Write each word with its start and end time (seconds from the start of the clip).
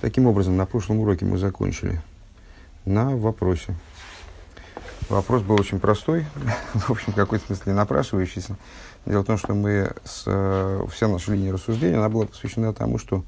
Таким 0.00 0.26
образом, 0.26 0.56
на 0.56 0.64
прошлом 0.64 1.00
уроке 1.00 1.26
мы 1.26 1.36
закончили 1.36 2.00
на 2.86 3.14
вопросе. 3.16 3.74
Вопрос 5.10 5.42
был 5.42 5.60
очень 5.60 5.78
простой, 5.78 6.24
в 6.74 6.90
общем, 6.90 7.12
в 7.12 7.16
какой-то 7.16 7.44
смысле 7.46 7.74
напрашивающийся. 7.74 8.56
Дело 9.04 9.22
в 9.22 9.26
том, 9.26 9.36
что 9.36 9.54
мы 9.54 9.92
с, 10.04 10.22
э, 10.26 10.86
вся 10.90 11.06
наша 11.06 11.32
линия 11.32 11.52
рассуждения, 11.52 11.98
она 11.98 12.08
была 12.08 12.24
посвящена 12.26 12.72
тому, 12.72 12.96
что 12.96 13.24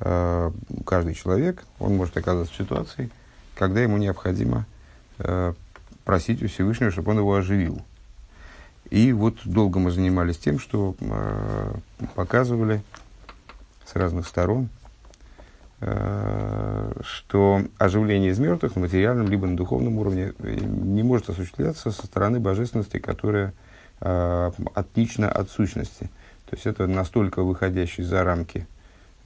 э, 0.00 0.50
каждый 0.86 1.14
человек, 1.14 1.64
он 1.78 1.96
может 1.96 2.16
оказаться 2.16 2.54
в 2.54 2.56
ситуации, 2.56 3.10
когда 3.54 3.82
ему 3.82 3.98
необходимо 3.98 4.64
э, 5.18 5.52
просить 6.04 6.42
у 6.42 6.48
Всевышнего, 6.48 6.90
чтобы 6.90 7.10
он 7.10 7.18
его 7.18 7.34
оживил. 7.34 7.82
И 8.88 9.12
вот 9.12 9.38
долго 9.44 9.78
мы 9.78 9.90
занимались 9.90 10.38
тем, 10.38 10.58
что 10.58 10.94
э, 11.00 11.74
показывали 12.14 12.82
с 13.84 13.94
разных 13.94 14.26
сторон, 14.26 14.70
что 17.02 17.62
оживление 17.78 18.30
из 18.30 18.38
мертвых 18.38 18.74
на 18.76 18.82
материальном 18.82 19.28
либо 19.28 19.46
на 19.46 19.56
духовном 19.56 19.98
уровне 19.98 20.32
э, 20.38 20.54
не 20.54 21.02
может 21.02 21.28
осуществляться 21.28 21.90
со 21.90 22.06
стороны 22.06 22.40
божественности, 22.40 22.98
которая 22.98 23.52
э, 24.00 24.50
отлична 24.74 25.30
от 25.30 25.50
сущности. 25.50 26.10
То 26.46 26.56
есть 26.56 26.66
это 26.66 26.86
настолько 26.86 27.42
выходящий 27.42 28.02
за 28.02 28.24
рамки 28.24 28.66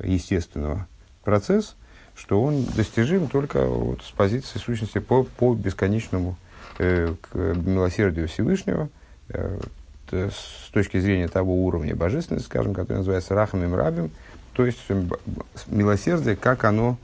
естественного 0.02 0.86
процесс, 1.22 1.76
что 2.14 2.42
он 2.42 2.64
достижим 2.64 3.28
только 3.28 3.64
вот 3.64 4.02
с 4.02 4.10
позиции 4.10 4.58
сущности 4.58 4.98
по, 4.98 5.24
по 5.24 5.54
бесконечному 5.54 6.36
э, 6.78 7.14
к 7.20 7.36
милосердию 7.36 8.26
Всевышнего, 8.28 8.88
э, 9.28 9.60
с 10.10 10.70
точки 10.72 10.98
зрения 10.98 11.28
того 11.28 11.66
уровня 11.66 11.94
божественности, 11.94 12.46
скажем, 12.46 12.72
который 12.72 12.98
называется 12.98 13.34
Рахам 13.34 13.62
и 13.62 13.66
Мрабим, 13.66 14.10
то 14.58 14.66
есть 14.66 14.80
милосердие, 15.68 16.34
как 16.34 16.64
оно 16.64 16.98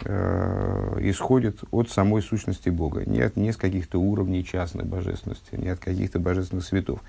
э, 0.00 0.96
исходит 1.00 1.58
от 1.70 1.90
самой 1.90 2.22
сущности 2.22 2.70
Бога, 2.70 3.04
не, 3.04 3.20
от, 3.20 3.36
не 3.36 3.52
с 3.52 3.58
каких-то 3.58 4.00
уровней 4.00 4.42
частной 4.42 4.86
божественности, 4.86 5.56
не 5.56 5.68
от 5.68 5.78
каких-то 5.78 6.20
божественных 6.20 6.64
светов. 6.64 7.00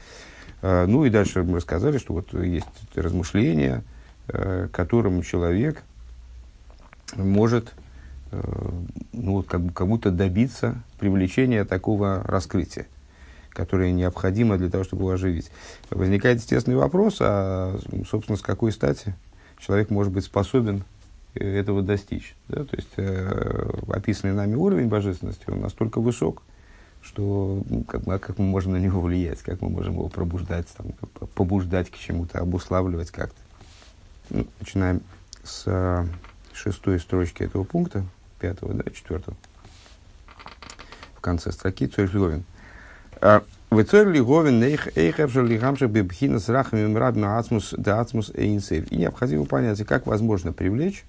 Э, 0.61 0.85
ну 0.87 1.05
и 1.05 1.09
дальше 1.09 1.41
мы 1.43 1.55
рассказали, 1.55 1.99
что 1.99 2.15
вот 2.15 2.33
есть 2.33 2.67
размышления, 2.95 3.85
э, 4.27 4.67
которым 4.73 5.21
человек 5.21 5.83
может 7.15 7.71
э, 8.33 8.41
ну, 9.13 9.35
вот 9.35 9.47
как, 9.47 9.73
как 9.73 9.87
будто 9.87 10.11
добиться 10.11 10.83
привлечения 10.99 11.63
такого 11.63 12.25
раскрытия 12.25 12.87
которое 13.53 13.91
необходимо 13.91 14.59
для 14.59 14.69
того, 14.69 14.83
чтобы 14.83 15.01
его 15.01 15.11
оживить. 15.13 15.49
Возникает 15.89 16.37
естественный 16.37 16.77
вопрос, 16.77 17.17
а, 17.21 17.79
собственно, 18.07 18.37
с 18.37 18.41
какой 18.43 18.71
стати 18.71 19.15
человек 19.59 19.89
может 19.89 20.13
быть 20.13 20.25
способен 20.25 20.83
э, 21.35 21.43
этого 21.43 21.81
достичь. 21.81 22.35
Да? 22.47 22.63
То 22.63 22.75
есть 22.75 22.89
э, 22.97 23.69
описанный 23.89 24.33
нами 24.33 24.55
уровень 24.55 24.87
божественности, 24.87 25.43
он 25.47 25.61
настолько 25.61 25.99
высок, 25.99 26.43
что 27.01 27.63
ну, 27.69 27.83
как, 27.83 28.05
мы, 28.05 28.19
как 28.19 28.37
мы 28.37 28.45
можем 28.45 28.73
на 28.73 28.77
него 28.77 29.01
влиять, 29.01 29.41
как 29.41 29.61
мы 29.61 29.69
можем 29.69 29.93
его 29.93 30.09
пробуждать, 30.09 30.67
там, 30.75 30.87
побуждать 31.33 31.89
к 31.89 31.97
чему-то, 31.97 32.39
обуславливать 32.39 33.11
как-то. 33.11 33.39
Ну, 34.29 34.47
начинаем 34.59 35.01
с 35.43 35.63
э, 35.65 36.05
шестой 36.53 36.99
строчки 36.99 37.43
этого 37.43 37.63
пункта, 37.63 38.05
пятого, 38.39 38.73
да, 38.73 38.89
четвертого, 38.91 39.37
в 41.15 41.21
конце 41.21 41.51
строки, 41.51 41.87
Филовин. 41.87 42.43
И 48.87 48.95
необходимо 48.95 49.43
понять, 49.43 49.85
как 49.85 50.07
возможно 50.07 50.53
привлечь 50.53 51.03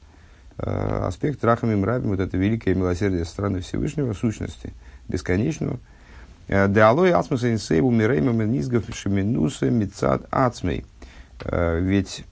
э, 0.59 1.05
аспект 1.07 1.45
рахами 1.45 1.77
мрабим, 1.77 2.09
вот 2.09 2.21
это 2.21 2.37
великое 2.37 2.75
милосердие 2.75 3.25
страны 3.25 3.61
Всевышнего, 3.61 4.13
сущности 4.13 4.73
бесконечного. 5.07 5.79
Да 6.49 6.89
алой 6.89 7.13
ацмус 7.13 7.45
эйнсейв 7.45 7.85
умирейма 7.85 8.33
менизгов 8.33 8.85
шеминуса 8.93 9.71
мицад 9.71 10.27
ацмей. 10.31 10.85
Ведь 11.45 12.25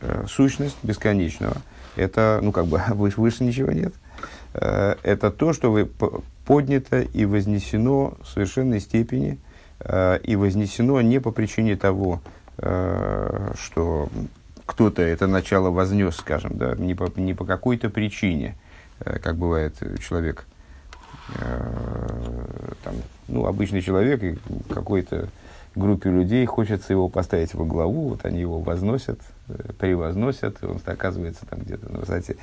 э, 0.00 0.24
сущность 0.26 0.78
бесконечного, 0.82 1.58
это, 1.94 2.40
ну 2.42 2.50
как 2.50 2.66
бы, 2.66 2.82
выше, 2.88 3.20
выше 3.20 3.44
ничего 3.44 3.70
нет. 3.70 3.94
Э, 4.54 4.96
это 5.04 5.30
то, 5.30 5.52
что 5.52 5.70
вы 5.70 5.88
поднято 6.46 7.00
и 7.00 7.24
вознесено 7.26 8.18
в 8.24 8.26
совершенной 8.26 8.80
степени– 8.80 9.38
Э, 9.48 9.51
и 10.24 10.36
вознесено 10.36 11.00
не 11.00 11.20
по 11.20 11.32
причине 11.32 11.76
того, 11.76 12.20
э, 12.58 13.52
что 13.58 14.08
кто-то 14.66 15.02
это 15.02 15.26
начало 15.26 15.70
вознес, 15.70 16.16
скажем, 16.16 16.52
да, 16.56 16.74
не 16.76 16.94
по, 16.94 17.10
не 17.16 17.34
по 17.34 17.44
какой-то 17.44 17.90
причине, 17.90 18.56
э, 19.00 19.18
как 19.18 19.36
бывает 19.36 19.74
человек, 20.00 20.46
там, 22.84 22.94
ну, 23.28 23.46
обычный 23.46 23.80
человек 23.80 24.22
и 24.22 24.38
какой-то 24.68 25.28
группе 25.74 26.10
людей 26.10 26.44
хочется 26.46 26.92
его 26.92 27.08
поставить 27.08 27.54
во 27.54 27.64
главу, 27.64 28.10
вот 28.10 28.24
они 28.24 28.40
его 28.40 28.58
возносят, 28.58 29.18
превозносят, 29.78 30.62
и 30.62 30.66
он 30.66 30.80
оказывается 30.84 31.46
там 31.46 31.60
где-то 31.60 31.90
на 31.90 32.00
высоте. 32.00 32.36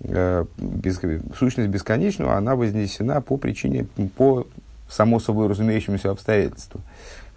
Без, 0.00 1.00
сущность 1.38 1.68
бесконечного, 1.68 2.36
она 2.36 2.56
вознесена 2.56 3.20
по 3.20 3.36
причине, 3.36 3.86
по 4.16 4.46
само 4.88 5.18
собой 5.20 5.48
разумеющемуся 5.48 6.10
обстоятельству. 6.10 6.80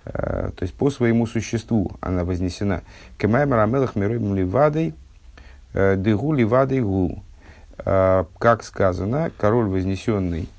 Э, 0.06 0.52
то 0.56 0.64
есть 0.64 0.74
по 0.74 0.90
своему 0.90 1.28
существу 1.28 1.92
она 2.02 2.24
вознесена. 2.24 2.82
Кемаймер 3.18 3.60
амелах 3.60 3.96
миройм 3.96 4.36
ливадой, 4.36 4.94
э, 5.74 5.96
дыгу 5.96 6.34
ливадой 6.34 6.82
гу. 6.82 7.24
Э, 7.78 8.26
как 8.38 8.64
сказано, 8.64 9.32
король 9.38 9.68
вознесенный 9.68 10.50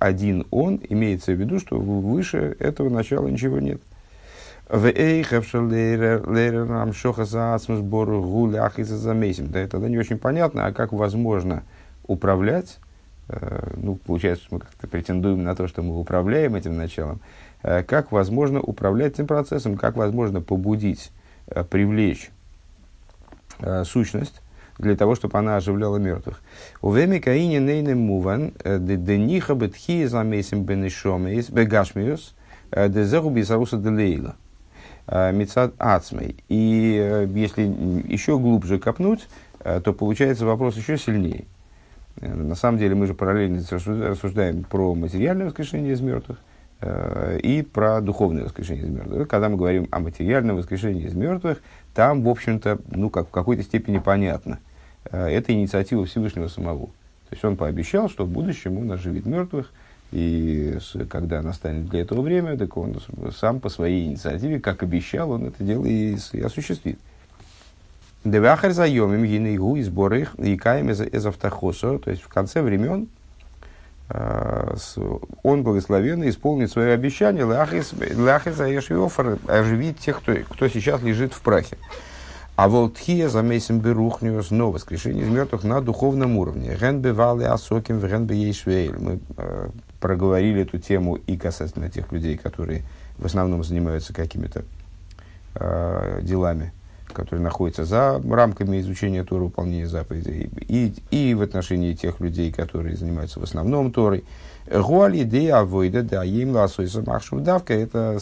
один 0.00 0.46
он, 0.50 0.80
имеется 0.88 1.32
в 1.32 1.36
виду, 1.36 1.60
что 1.60 1.78
выше 1.78 2.56
этого 2.58 2.88
начала 2.88 3.28
ничего 3.28 3.60
нет. 3.60 3.80
Да, 9.48 9.68
тогда 9.68 9.88
не 9.88 9.98
очень 9.98 10.18
понятно, 10.18 10.66
а 10.66 10.72
как 10.72 10.92
возможно 10.92 11.62
управлять 12.06 12.78
ну, 13.28 13.96
получается, 13.96 14.44
что 14.44 14.56
мы 14.56 14.60
как-то 14.60 14.86
претендуем 14.86 15.42
на 15.42 15.54
то, 15.54 15.66
что 15.66 15.82
мы 15.82 15.98
управляем 15.98 16.54
этим 16.54 16.76
началом, 16.76 17.20
э, 17.62 17.82
как 17.82 18.12
возможно 18.12 18.60
управлять 18.60 19.14
этим 19.14 19.26
процессом, 19.26 19.76
как 19.76 19.96
возможно 19.96 20.40
побудить, 20.40 21.10
э, 21.46 21.64
привлечь 21.64 22.30
сущность 23.84 24.42
для 24.78 24.96
того, 24.96 25.14
чтобы 25.14 25.38
она 25.38 25.56
оживляла 25.56 25.96
мертвых. 25.96 26.42
У 26.82 26.92
веми 26.92 27.20
каине 27.20 27.60
нейне 27.60 27.94
муван, 27.94 28.52
дениха 28.64 29.54
бетхи 29.54 30.06
замесим 30.06 30.64
бенешомеис, 30.64 31.50
бегашмиус, 31.50 32.34
дезеру 32.72 33.30
бисаруса 33.30 33.76
делейла. 33.76 34.34
Мецад 35.06 35.74
ацмей. 35.78 36.42
И 36.48 37.28
если 37.32 37.62
еще 37.62 38.40
глубже 38.40 38.80
копнуть, 38.80 39.28
то 39.60 39.92
получается 39.92 40.46
вопрос 40.46 40.76
еще 40.76 40.98
сильнее. 40.98 41.44
Э, 42.20 42.32
на 42.34 42.54
самом 42.54 42.78
деле 42.78 42.94
мы 42.94 43.06
же 43.06 43.14
параллельно 43.14 43.62
рассуждаем 43.70 44.64
про 44.64 44.94
материальное 44.94 45.46
воскрешение 45.46 45.92
из 45.92 46.00
мертвых 46.00 46.38
э, 46.80 47.38
и 47.42 47.62
про 47.62 48.00
духовное 48.00 48.44
воскрешение 48.44 48.84
из 48.84 48.90
мертвых. 48.90 49.28
Когда 49.28 49.48
мы 49.48 49.56
говорим 49.56 49.88
о 49.90 50.00
материальном 50.00 50.56
воскрешении 50.56 51.04
из 51.04 51.14
мертвых, 51.14 51.62
там, 51.94 52.22
в 52.22 52.28
общем-то, 52.28 52.78
ну, 52.90 53.10
как 53.10 53.28
в 53.28 53.30
какой-то 53.30 53.62
степени 53.62 53.98
понятно. 53.98 54.58
Э, 55.10 55.26
это 55.26 55.52
инициатива 55.52 56.04
Всевышнего 56.04 56.48
самого. 56.48 56.86
То 57.28 57.32
есть 57.32 57.44
он 57.44 57.56
пообещал, 57.56 58.08
что 58.08 58.24
в 58.24 58.28
будущем 58.28 58.78
он 58.78 58.92
оживит 58.92 59.26
мертвых, 59.26 59.72
и 60.12 60.78
когда 61.10 61.42
настанет 61.42 61.88
для 61.88 62.02
этого 62.02 62.20
время, 62.20 62.56
так 62.56 62.76
он 62.76 63.00
сам 63.36 63.58
по 63.58 63.68
своей 63.68 64.06
инициативе, 64.06 64.60
как 64.60 64.84
обещал, 64.84 65.32
он 65.32 65.46
это 65.46 65.64
дело 65.64 65.84
и 65.86 66.16
осуществит. 66.40 67.00
Девахар 68.24 68.72
заемим 68.72 69.24
гинейгу 69.24 69.76
и 69.76 69.82
сбор 69.82 70.14
их 70.14 70.34
и 70.36 70.56
каем 70.56 70.90
из 70.90 71.26
автохосо, 71.26 71.98
то 71.98 72.10
есть 72.10 72.22
в 72.22 72.28
конце 72.28 72.62
времен 72.62 73.08
э, 74.08 74.76
он 75.42 75.62
благословенно 75.62 76.28
исполнит 76.30 76.70
свое 76.70 76.94
обещание 76.94 77.44
лахис 77.44 77.92
заешвиофар 78.56 79.38
оживить 79.46 79.98
тех, 79.98 80.20
кто, 80.20 80.34
кто 80.48 80.68
сейчас 80.68 81.02
лежит 81.02 81.34
в 81.34 81.42
прахе. 81.42 81.76
А 82.56 82.68
волтхия 82.68 83.28
замесим 83.28 83.80
берухню 83.80 84.42
снова 84.42 84.74
воскрешение 84.74 85.24
из 85.24 85.28
мертвых 85.28 85.64
на 85.64 85.82
духовном 85.82 86.38
уровне. 86.38 86.78
Ген 86.80 87.00
бевали 87.00 87.42
асоким 87.44 88.00
ген 88.00 88.26
Мы 88.26 89.20
э, 89.36 89.68
проговорили 90.00 90.62
эту 90.62 90.78
тему 90.78 91.16
и 91.16 91.36
касательно 91.36 91.90
тех 91.90 92.10
людей, 92.10 92.38
которые 92.38 92.84
в 93.18 93.26
основном 93.26 93.64
занимаются 93.64 94.14
какими-то 94.14 94.64
э, 95.56 96.20
делами 96.22 96.72
которые 97.14 97.42
находятся 97.42 97.84
за 97.84 98.20
рамками 98.28 98.80
изучения 98.80 99.24
Торы, 99.24 99.44
выполнения 99.44 99.86
заповедей, 99.86 100.50
и, 100.68 100.92
и 101.10 101.34
в 101.34 101.40
отношении 101.40 101.94
тех 101.94 102.20
людей, 102.20 102.52
которые 102.52 102.96
занимаются 102.96 103.40
в 103.40 103.44
основном 103.44 103.92
Торой. 103.92 104.24
Гуаль 104.70 105.22
идея 105.22 105.60
авойда, 105.60 106.02
да, 106.02 106.24
им 106.24 106.52
ласойса 106.52 107.02
давка, 107.02 107.74
это 107.74 108.18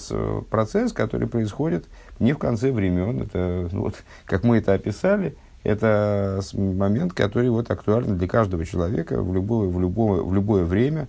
процесс, 0.50 0.92
который 0.92 1.26
происходит 1.28 1.86
не 2.20 2.32
в 2.32 2.38
конце 2.38 2.70
времен, 2.70 3.22
это, 3.22 3.68
ну, 3.72 3.82
вот, 3.82 3.94
как 4.26 4.44
мы 4.44 4.58
это 4.58 4.74
описали, 4.74 5.36
Это 5.64 6.40
момент, 6.54 7.12
который 7.12 7.48
вот 7.50 7.70
актуален 7.70 8.18
для 8.18 8.26
каждого 8.26 8.64
человека 8.64 9.22
в 9.22 9.32
любое, 9.32 9.68
в 9.68 9.80
любое, 9.80 10.22
в 10.22 10.34
любое 10.34 10.64
время, 10.64 11.08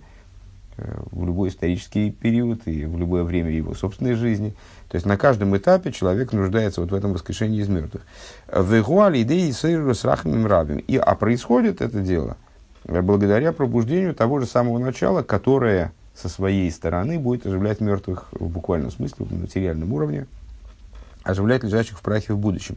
в 0.76 1.24
любой 1.24 1.48
исторический 1.48 2.10
период 2.10 2.66
и 2.66 2.84
в 2.84 2.98
любое 2.98 3.22
время 3.22 3.50
его 3.50 3.74
собственной 3.74 4.14
жизни. 4.14 4.54
То 4.88 4.96
есть 4.96 5.06
на 5.06 5.16
каждом 5.16 5.56
этапе 5.56 5.92
человек 5.92 6.32
нуждается 6.32 6.80
вот 6.80 6.90
в 6.90 6.94
этом 6.94 7.12
воскрешении 7.12 7.60
из 7.60 7.68
мертвых. 7.68 8.02
В 8.48 8.74
идеи 9.22 9.50
с 9.50 10.04
рахмим 10.04 10.46
рабим. 10.46 10.78
И, 10.78 10.96
а 10.96 11.14
происходит 11.14 11.80
это 11.80 12.00
дело 12.00 12.36
э, 12.84 13.00
благодаря 13.02 13.52
пробуждению 13.52 14.14
того 14.14 14.40
же 14.40 14.46
самого 14.46 14.78
начала, 14.78 15.22
которое 15.22 15.92
со 16.14 16.28
своей 16.28 16.70
стороны 16.70 17.18
будет 17.18 17.46
оживлять 17.46 17.80
мертвых 17.80 18.28
в 18.32 18.48
буквальном 18.48 18.90
смысле, 18.90 19.26
в 19.26 19.40
материальном 19.40 19.92
уровне, 19.92 20.26
оживлять 21.22 21.64
лежащих 21.64 21.98
в 21.98 22.02
прахе 22.02 22.34
в 22.34 22.38
будущем. 22.38 22.76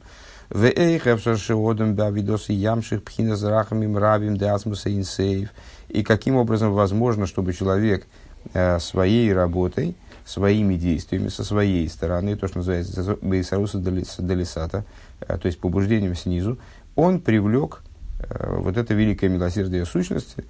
И 5.89 6.03
каким 6.03 6.35
образом 6.35 6.73
возможно, 6.73 7.25
чтобы 7.27 7.53
человек 7.53 8.05
э, 8.53 8.79
своей 8.79 9.33
работой, 9.33 9.95
своими 10.25 10.75
действиями, 10.75 11.29
со 11.29 11.43
своей 11.43 11.87
стороны, 11.89 12.35
то, 12.35 12.47
что 12.47 12.59
называется 12.59 13.17
Бейсаруса 13.21 13.79
Далисата, 13.79 14.85
э, 15.21 15.37
то 15.37 15.47
есть 15.47 15.59
побуждением 15.59 16.15
снизу, 16.15 16.57
он 16.95 17.19
привлек 17.19 17.81
э, 18.19 18.57
вот 18.59 18.77
это 18.77 18.93
великое 18.93 19.29
милосердие 19.29 19.85
сущности, 19.85 20.45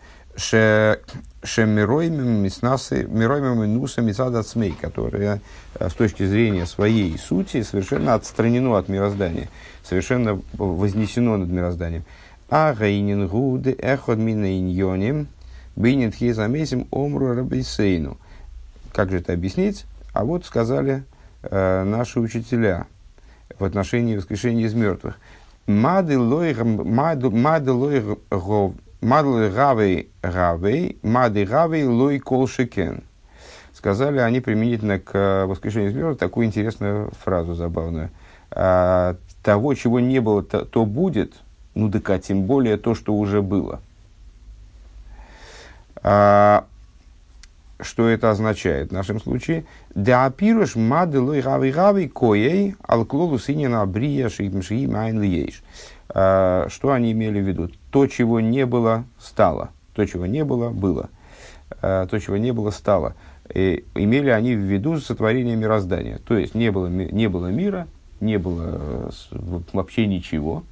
шемироймем 1.43 2.43
минуса 2.43 4.01
мисада 4.01 4.43
цмей, 4.43 4.73
которое 4.79 5.41
с 5.79 5.93
точки 5.93 6.27
зрения 6.27 6.67
своей 6.67 7.17
сути 7.17 7.63
совершенно 7.63 8.13
отстранено 8.13 8.77
от 8.77 8.88
мироздания 8.88 9.50
совершенно 9.88 10.42
вознесено 10.54 11.38
над 11.38 11.50
мирозданием. 11.50 12.04
А 12.50 12.74
гайнин 12.74 13.28
гуды 13.28 13.75
эход 13.78 14.18
мина 14.18 14.57
иньоним 14.57 15.28
бинин 15.75 16.12
хизамесим 16.12 16.88
омру 16.92 17.34
рабисейну. 17.34 18.18
Как 18.94 19.12
же 19.12 19.18
это 19.19 19.34
объяснить? 19.34 19.86
А 20.13 20.24
вот 20.25 20.45
сказали 20.45 21.04
э, 21.44 21.84
наши 21.84 22.19
учителя 22.19 22.88
в 23.60 23.63
отношении 23.63 24.18
воскрешения 24.18 24.66
из 24.66 24.74
мертвых. 24.74 25.19
Мады 25.68 26.18
лой 26.18 26.54
гавей 29.51 30.10
гавей, 30.24 30.98
мады 31.04 31.45
гавей 31.45 31.84
лой 31.84 32.19
колшикен. 32.19 33.04
Сказали 33.74 34.19
они 34.19 34.39
применительно 34.39 35.00
к 35.00 35.45
воскрешению 35.45 35.92
из 35.92 35.95
мертвых 35.95 36.18
такую 36.18 36.48
интересную 36.48 37.12
фразу 37.24 37.54
забавную. 37.54 38.10
Того, 39.44 39.74
чего 39.74 40.00
не 40.00 40.19
было, 40.19 40.44
то, 40.44 40.66
то 40.66 40.86
будет, 40.86 41.34
ну 41.74 41.89
так 41.92 42.10
а 42.10 42.19
тем 42.19 42.44
более 42.44 42.78
то, 42.78 42.95
что 42.95 43.13
уже 43.13 43.42
было. 43.42 43.81
А, 46.04 46.66
что 47.80 48.07
это 48.07 48.31
означает 48.31 48.89
в 48.89 48.94
нашем 48.94 49.19
случае? 49.19 49.66
Деапируш 49.94 50.75
маделой 50.75 51.42
рави 51.42 51.72
рави 51.72 52.07
коей 52.07 52.75
алклолу 52.81 53.38
синина 53.38 53.86
брия 53.86 54.30
шиимши 54.30 54.88
майн 54.88 55.22
лиеш. 55.22 55.62
А, 56.10 56.68
что 56.69 56.92
они 56.92 57.12
имели 57.12 57.39
в 57.39 57.48
виду? 57.48 57.69
То, 57.92 58.07
чего 58.07 58.39
не 58.39 58.66
было, 58.66 59.06
стало. 59.19 59.69
То, 59.94 60.06
чего 60.06 60.25
не 60.25 60.44
было, 60.44 60.69
было. 60.69 61.10
А, 61.81 62.07
то, 62.07 62.19
чего 62.19 62.38
не 62.38 62.51
было, 62.51 62.72
стало. 62.72 63.16
И 63.54 63.86
имели 63.95 64.30
они 64.30 64.56
в 64.56 64.60
виду 64.60 65.00
сотворение 65.00 65.56
мироздания. 65.56 66.19
То 66.28 66.38
есть 66.38 66.56
не 66.56 66.72
было, 66.72 66.88
не 66.88 67.28
было 67.28 67.48
мира, 67.48 67.88
не 68.19 68.37
было 68.37 69.11
э, 69.31 69.59
вообще 69.73 70.07
ничего. 70.07 70.63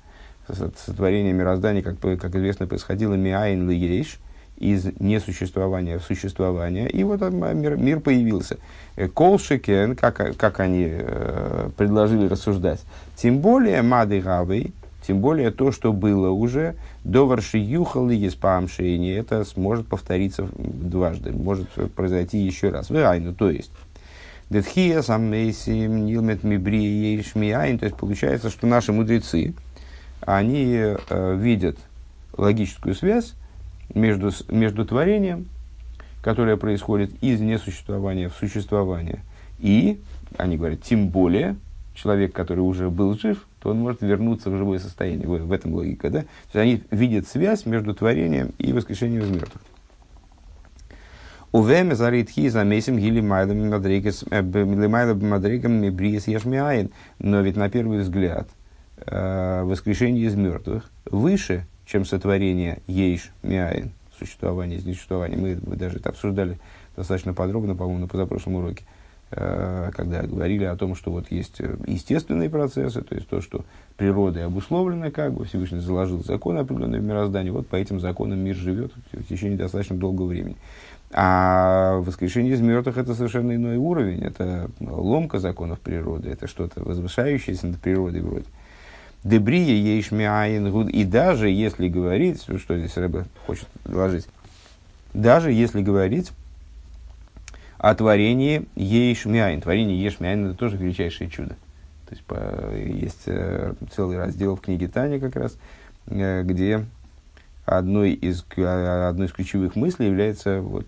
Сотворение 0.47 1.33
мироздания, 1.33 1.81
как, 1.81 1.99
как 1.99 2.35
известно, 2.35 2.67
происходило 2.67 3.15
миайн 3.15 3.69
лигерейш, 3.69 4.19
из 4.57 4.85
несуществования 4.99 5.99
в 5.99 6.03
существование, 6.03 6.89
и 6.89 7.03
вот 7.03 7.21
мир, 7.21 7.75
мир 7.75 7.99
появился. 7.99 8.57
Э, 8.95 9.07
Колшикен, 9.07 9.95
как, 9.95 10.37
как 10.37 10.59
они 10.59 10.87
э, 10.89 11.69
предложили 11.75 12.27
рассуждать, 12.27 12.81
тем 13.15 13.39
более 13.39 13.81
мады 13.81 14.21
гавей, 14.21 14.73
тем 15.05 15.19
более 15.19 15.51
то, 15.51 15.71
что 15.71 15.93
было 15.93 16.29
уже, 16.29 16.75
до 17.03 17.27
варши 17.27 17.57
юхалы 17.57 18.15
еспамшейни, 18.15 19.13
это 19.13 19.43
сможет 19.43 19.87
повториться 19.87 20.47
дважды, 20.57 21.31
может 21.31 21.69
произойти 21.93 22.39
еще 22.39 22.69
раз. 22.69 22.89
Вайну, 22.89 23.35
то 23.35 23.51
есть, 23.51 23.71
Детхия 24.49 25.01
саммейсим 25.01 26.05
нилмет 26.05 26.43
мибри 26.43 27.21
шмияин. 27.23 27.79
То 27.79 27.85
есть 27.85 27.97
получается, 27.97 28.49
что 28.49 28.67
наши 28.67 28.91
мудрецы, 28.93 29.53
они 30.21 30.75
э, 30.75 31.35
видят 31.35 31.77
логическую 32.37 32.95
связь 32.95 33.33
между, 33.93 34.31
между 34.49 34.85
творением, 34.85 35.47
которое 36.21 36.57
происходит 36.57 37.11
из 37.21 37.39
несуществования 37.39 38.29
в 38.29 38.35
существование, 38.35 39.19
и, 39.59 39.99
они 40.37 40.57
говорят, 40.57 40.81
тем 40.81 41.09
более, 41.09 41.55
человек, 41.95 42.33
который 42.33 42.59
уже 42.59 42.89
был 42.89 43.17
жив, 43.17 43.47
то 43.61 43.69
он 43.69 43.79
может 43.79 44.01
вернуться 44.01 44.49
в 44.49 44.57
живое 44.57 44.79
состояние. 44.79 45.27
В, 45.27 45.47
в 45.47 45.51
этом 45.51 45.73
логика, 45.73 46.09
да? 46.09 46.21
То 46.51 46.59
есть 46.59 46.83
они 46.91 46.97
видят 46.97 47.27
связь 47.27 47.65
между 47.65 47.95
творением 47.95 48.51
и 48.59 48.73
воскрешением 48.73 49.23
из 49.23 49.29
мертвых. 49.29 49.61
Увеме 51.55 51.95
зарит 51.95 52.31
хи 52.31 52.49
замесим 52.49 52.97
гили 52.99 53.21
майлами 53.21 53.69
мадригам 55.25 55.71
мибриес 55.71 56.27
ешмиаин. 56.27 56.91
Но 57.17 57.39
ведь 57.39 57.55
на 57.55 57.69
первый 57.69 57.99
взгляд 57.99 58.49
э, 58.97 59.63
воскрешение 59.63 60.25
из 60.25 60.35
мертвых 60.35 60.91
выше, 61.05 61.65
чем 61.85 62.03
сотворение 62.03 62.79
ейш 62.87 63.31
миаин, 63.41 63.93
существование 64.19 64.79
из 64.79 64.85
несуществования. 64.85 65.37
Мы, 65.37 65.57
мы 65.65 65.77
даже 65.77 65.99
это 65.99 66.09
обсуждали 66.09 66.59
достаточно 66.97 67.33
подробно, 67.33 67.73
по-моему, 67.73 68.01
на 68.01 68.07
позапрошлом 68.07 68.55
уроке, 68.55 68.83
э, 69.31 69.91
когда 69.95 70.23
говорили 70.23 70.65
о 70.65 70.75
том, 70.75 70.93
что 70.93 71.09
вот 71.11 71.31
есть 71.31 71.61
естественные 71.87 72.49
процессы, 72.49 73.01
то 73.01 73.15
есть 73.15 73.29
то, 73.29 73.39
что 73.39 73.63
природой 73.95 74.45
обусловлено, 74.45 75.09
как 75.09 75.33
бы 75.33 75.45
Всевышний 75.45 75.79
заложил 75.79 76.21
закон 76.21 76.57
определенный 76.57 76.99
в 76.99 77.03
мироздании, 77.03 77.51
вот 77.51 77.67
по 77.67 77.77
этим 77.77 78.01
законам 78.01 78.39
мир 78.39 78.57
живет 78.57 78.91
в 79.13 79.23
течение 79.23 79.57
достаточно 79.57 79.95
долгого 79.95 80.27
времени. 80.27 80.57
А 81.17 81.99
воскрешение 81.99 82.55
из 82.55 82.59
мертвых 82.59 82.97
это 82.97 83.15
совершенно 83.15 83.55
иной 83.55 83.77
уровень. 83.77 84.21
Это 84.21 84.69
ломка 84.81 85.39
законов 85.39 85.79
природы, 85.79 86.29
это 86.29 86.45
что-то 86.45 86.83
возвышающееся 86.83 87.67
над 87.67 87.79
природой 87.79 88.19
вроде. 88.19 88.45
Дебрия 89.23 89.73
ейшмиаин 89.75 90.69
гуд. 90.69 90.89
И 90.89 91.05
даже 91.05 91.49
если 91.49 91.87
говорить, 91.87 92.43
что 92.43 92.77
здесь 92.77 92.97
Рэбе 92.97 93.23
хочет 93.47 93.67
доложить, 93.85 94.27
даже 95.13 95.53
если 95.53 95.81
говорить 95.81 96.33
о 97.77 97.95
творении 97.95 98.67
ейшмиаин. 98.75 99.61
Творение 99.61 99.97
ейшмиаин 99.97 100.47
это 100.47 100.57
тоже 100.57 100.75
величайшее 100.75 101.29
чудо. 101.29 101.55
То 102.07 102.11
есть 102.11 102.23
по, 102.23 102.75
есть 102.75 103.23
э, 103.27 103.73
целый 103.95 104.17
раздел 104.17 104.57
в 104.57 104.61
книге 104.61 104.89
Таня 104.89 105.21
как 105.21 105.37
раз, 105.37 105.57
э, 106.07 106.43
где 106.43 106.85
одной 107.65 108.11
из, 108.13 108.45
одной 108.55 109.27
из 109.27 109.31
ключевых 109.31 109.75
мыслей 109.75 110.07
является 110.07 110.61
вот, 110.61 110.85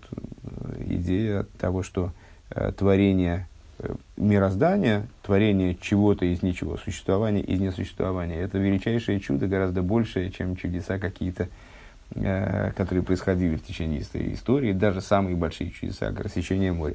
идея 0.86 1.46
того, 1.58 1.82
что 1.82 2.12
э, 2.50 2.72
творение 2.72 3.48
э, 3.78 3.94
мироздания, 4.16 5.06
творение 5.22 5.76
чего-то 5.80 6.24
из 6.24 6.42
ничего, 6.42 6.76
существование 6.76 7.42
из 7.42 7.60
несуществования, 7.60 8.40
это 8.40 8.58
величайшее 8.58 9.18
чудо, 9.18 9.48
гораздо 9.48 9.82
большее, 9.82 10.30
чем 10.30 10.54
чудеса 10.54 10.98
какие-то, 10.98 11.48
э, 12.14 12.72
которые 12.76 13.02
происходили 13.02 13.56
в 13.56 13.64
течение 13.64 14.00
истории, 14.00 14.72
даже 14.72 15.00
самые 15.00 15.36
большие 15.36 15.70
чудеса, 15.70 16.14
рассечение 16.16 16.72
моря. 16.72 16.94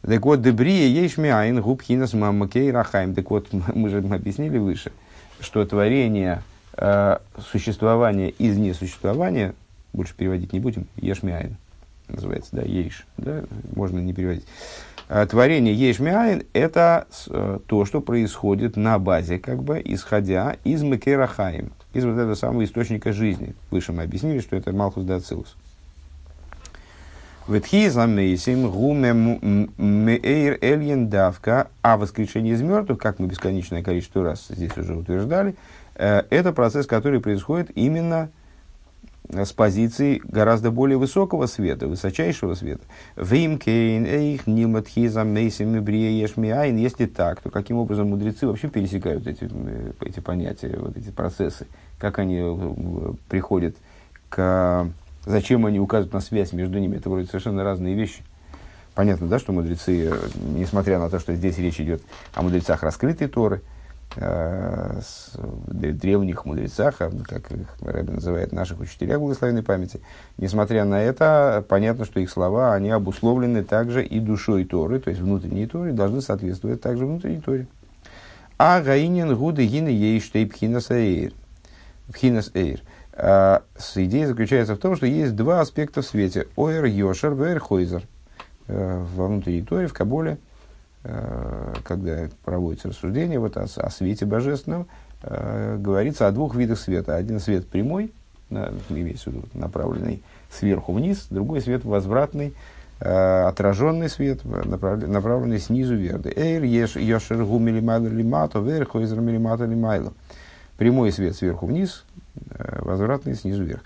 Так 0.00 0.24
вот, 0.24 0.40
дебрия 0.40 0.86
ейшмиайн 0.86 1.60
губхинас 1.60 2.14
мамакей 2.14 2.70
рахаем. 2.70 3.14
Так 3.14 3.30
вот, 3.30 3.48
мы 3.74 3.90
же 3.90 3.98
объяснили 3.98 4.56
выше, 4.56 4.90
что 5.40 5.66
творение– 5.66 6.42
э, 6.76 7.18
существование 7.50 8.30
из 8.30 8.56
несуществования, 8.56 9.54
больше 9.92 10.14
переводить 10.14 10.52
не 10.52 10.60
будем, 10.60 10.86
ешмиайн 10.96 11.56
называется, 12.08 12.50
да, 12.52 12.62
ейш, 12.62 13.06
да, 13.16 13.42
можно 13.74 13.98
не 13.98 14.12
переводить. 14.12 14.44
Э, 15.08 15.26
творение 15.26 15.74
ешмиайн– 15.74 16.42
это 16.52 17.06
э, 17.28 17.58
то, 17.66 17.84
что 17.84 18.00
происходит 18.00 18.76
на 18.76 18.98
базе, 18.98 19.38
как 19.38 19.62
бы, 19.62 19.80
исходя 19.84 20.56
из 20.64 20.82
Мекерахаим, 20.82 21.72
из 21.92 22.04
вот 22.04 22.12
этого 22.12 22.34
самого 22.34 22.64
источника 22.64 23.12
жизни. 23.12 23.54
Выше 23.70 23.92
мы 23.92 24.02
объяснили, 24.02 24.40
что 24.40 24.56
это 24.56 24.72
Малхус 24.72 25.04
Дацилус. 25.04 25.56
Ветхизамейсим 27.46 28.68
гумеэйр 28.68 30.58
эльен 30.60 31.08
давка, 31.08 31.68
а 31.80 31.96
воскрешение 31.96 32.54
из 32.54 32.62
мертвых, 32.62 32.98
как 32.98 33.20
мы 33.20 33.28
бесконечное 33.28 33.84
количество 33.84 34.24
раз 34.24 34.46
здесь 34.48 34.76
уже 34.76 34.96
утверждали, 34.96 35.54
это 35.96 36.52
процесс, 36.52 36.86
который 36.86 37.20
происходит 37.20 37.70
именно 37.74 38.30
с 39.28 39.52
позиции 39.52 40.20
гораздо 40.24 40.70
более 40.70 40.98
высокого 40.98 41.46
света, 41.46 41.88
высочайшего 41.88 42.54
света. 42.54 42.82
Если 46.80 47.06
так, 47.06 47.40
то 47.40 47.50
каким 47.50 47.78
образом 47.78 48.10
мудрецы 48.10 48.46
вообще 48.46 48.68
пересекают 48.68 49.26
эти, 49.26 49.48
эти 50.00 50.20
понятия, 50.20 50.76
вот 50.78 50.96
эти 50.96 51.10
процессы? 51.10 51.66
Как 51.98 52.18
они 52.18 52.40
приходят 53.28 53.76
к... 54.28 54.88
Зачем 55.24 55.66
они 55.66 55.80
указывают 55.80 56.12
на 56.12 56.20
связь 56.20 56.52
между 56.52 56.78
ними? 56.78 56.96
Это 56.96 57.10
вроде 57.10 57.26
совершенно 57.26 57.64
разные 57.64 57.94
вещи. 57.94 58.22
Понятно, 58.94 59.26
да, 59.26 59.38
что 59.38 59.52
мудрецы, 59.52 60.12
несмотря 60.54 60.98
на 60.98 61.10
то, 61.10 61.18
что 61.18 61.34
здесь 61.34 61.58
речь 61.58 61.80
идет 61.80 62.00
о 62.32 62.42
мудрецах 62.42 62.82
раскрытой 62.82 63.26
Торы, 63.26 63.56
э, 63.56 63.75
древних 65.92 66.44
мудрецах, 66.44 66.96
а, 67.00 67.10
как 67.24 67.50
их 67.52 67.66
Рэбби 67.80 68.12
называет 68.12 68.52
наших 68.52 68.80
учителях 68.80 69.18
благословенной 69.18 69.62
памяти, 69.62 70.00
несмотря 70.38 70.84
на 70.84 71.02
это, 71.02 71.64
понятно, 71.68 72.04
что 72.04 72.20
их 72.20 72.30
слова, 72.30 72.74
они 72.74 72.90
обусловлены 72.90 73.62
также 73.62 74.04
и 74.04 74.20
душой 74.20 74.64
Торы, 74.64 75.00
то 75.00 75.10
есть 75.10 75.20
внутренней 75.20 75.66
Торы, 75.66 75.92
должны 75.92 76.20
соответствовать 76.20 76.80
также 76.80 77.04
внутренней 77.04 77.40
Торе. 77.40 77.66
А 78.58 78.80
гаинин 78.80 79.36
гуды 79.36 79.66
гины 79.66 79.88
ей 79.88 80.20
штейп 80.20 80.54
хинас 80.54 80.90
эйр. 80.90 81.32
Хинас 82.14 82.50
эйр. 82.54 82.80
А, 83.12 83.62
идея 83.96 84.28
заключается 84.28 84.74
в 84.74 84.78
том, 84.78 84.96
что 84.96 85.06
есть 85.06 85.36
два 85.36 85.60
аспекта 85.60 86.00
в 86.00 86.06
свете. 86.06 86.46
Оэр 86.56 86.86
йошер, 86.86 87.34
вэр 87.34 87.58
хойзер– 87.60 88.02
Э, 88.68 89.04
во 89.14 89.28
внутренней 89.28 89.62
Торе, 89.62 89.86
в 89.86 89.92
Каболе, 89.92 90.32
э, 90.32 90.36
когда 91.84 92.28
проводится 92.44 92.88
рассуждение 92.88 93.38
вот 93.38 93.56
о, 93.56 93.64
о 93.64 93.90
свете 93.90 94.26
божественном, 94.26 94.86
э, 95.22 95.76
говорится 95.78 96.26
о 96.26 96.32
двух 96.32 96.54
видах 96.54 96.78
света. 96.78 97.16
Один 97.16 97.40
свет 97.40 97.66
прямой, 97.66 98.12
имеется 98.50 99.30
в 99.30 99.34
виду 99.34 99.44
направленный 99.54 100.22
сверху 100.50 100.92
вниз, 100.92 101.26
другой 101.30 101.60
свет 101.60 101.84
возвратный, 101.84 102.54
отраженный 102.98 104.08
свет, 104.08 104.44
направленный 104.44 105.58
снизу 105.58 105.96
вверх. 105.96 106.24
Эйр 106.26 106.64
лимайло. 109.64 110.12
Прямой 110.78 111.12
свет 111.12 111.36
сверху 111.36 111.66
вниз, 111.66 112.04
возвратный 112.58 113.34
снизу 113.34 113.64
вверх. 113.64 113.82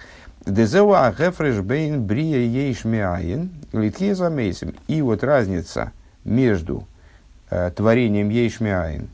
И 4.89 5.03
вот 5.03 5.23
разница 5.23 5.93
между 6.25 6.79
э, 6.79 6.90
творением 7.75 8.29
ейш 8.29 8.61
миаин 8.61 9.09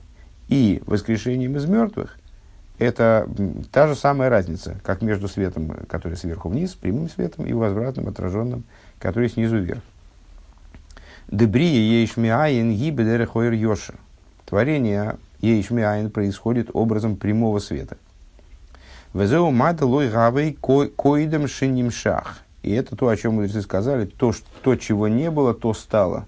и 0.48 0.82
воскрешением 0.86 1.56
из 1.56 1.66
мертвых, 1.66 2.18
это 2.78 3.28
та 3.72 3.88
же 3.88 3.94
самая 3.94 4.28
разница, 4.28 4.76
как 4.82 5.00
между 5.00 5.28
светом, 5.28 5.70
который 5.88 6.16
сверху 6.16 6.50
вниз, 6.50 6.74
прямым 6.74 7.08
светом, 7.08 7.46
и 7.46 7.52
возвратным, 7.52 8.08
отраженным, 8.08 8.64
который 8.98 9.30
снизу 9.30 9.58
вверх. 9.58 9.82
Дебрия 11.28 11.80
ейшмиаин 12.00 12.72
гибедерехойр 12.72 13.52
йоша. 13.52 13.94
Творение 14.44 15.16
ейшмиаин 15.40 16.10
происходит 16.10 16.70
образом 16.72 17.16
прямого 17.16 17.58
света. 17.58 17.96
Везеу 19.12 19.50
мадалой 19.50 20.10
гавей 20.10 20.52
коидем 20.52 21.48
шинимшах. 21.48 22.42
И 22.62 22.72
это 22.72 22.94
то, 22.94 23.08
о 23.08 23.16
чем 23.16 23.34
мы 23.34 23.48
сказали, 23.48 24.04
то, 24.06 24.32
что, 24.32 24.46
то, 24.62 24.76
чего 24.76 25.08
не 25.08 25.30
было, 25.30 25.54
то 25.54 25.72
стало. 25.72 26.26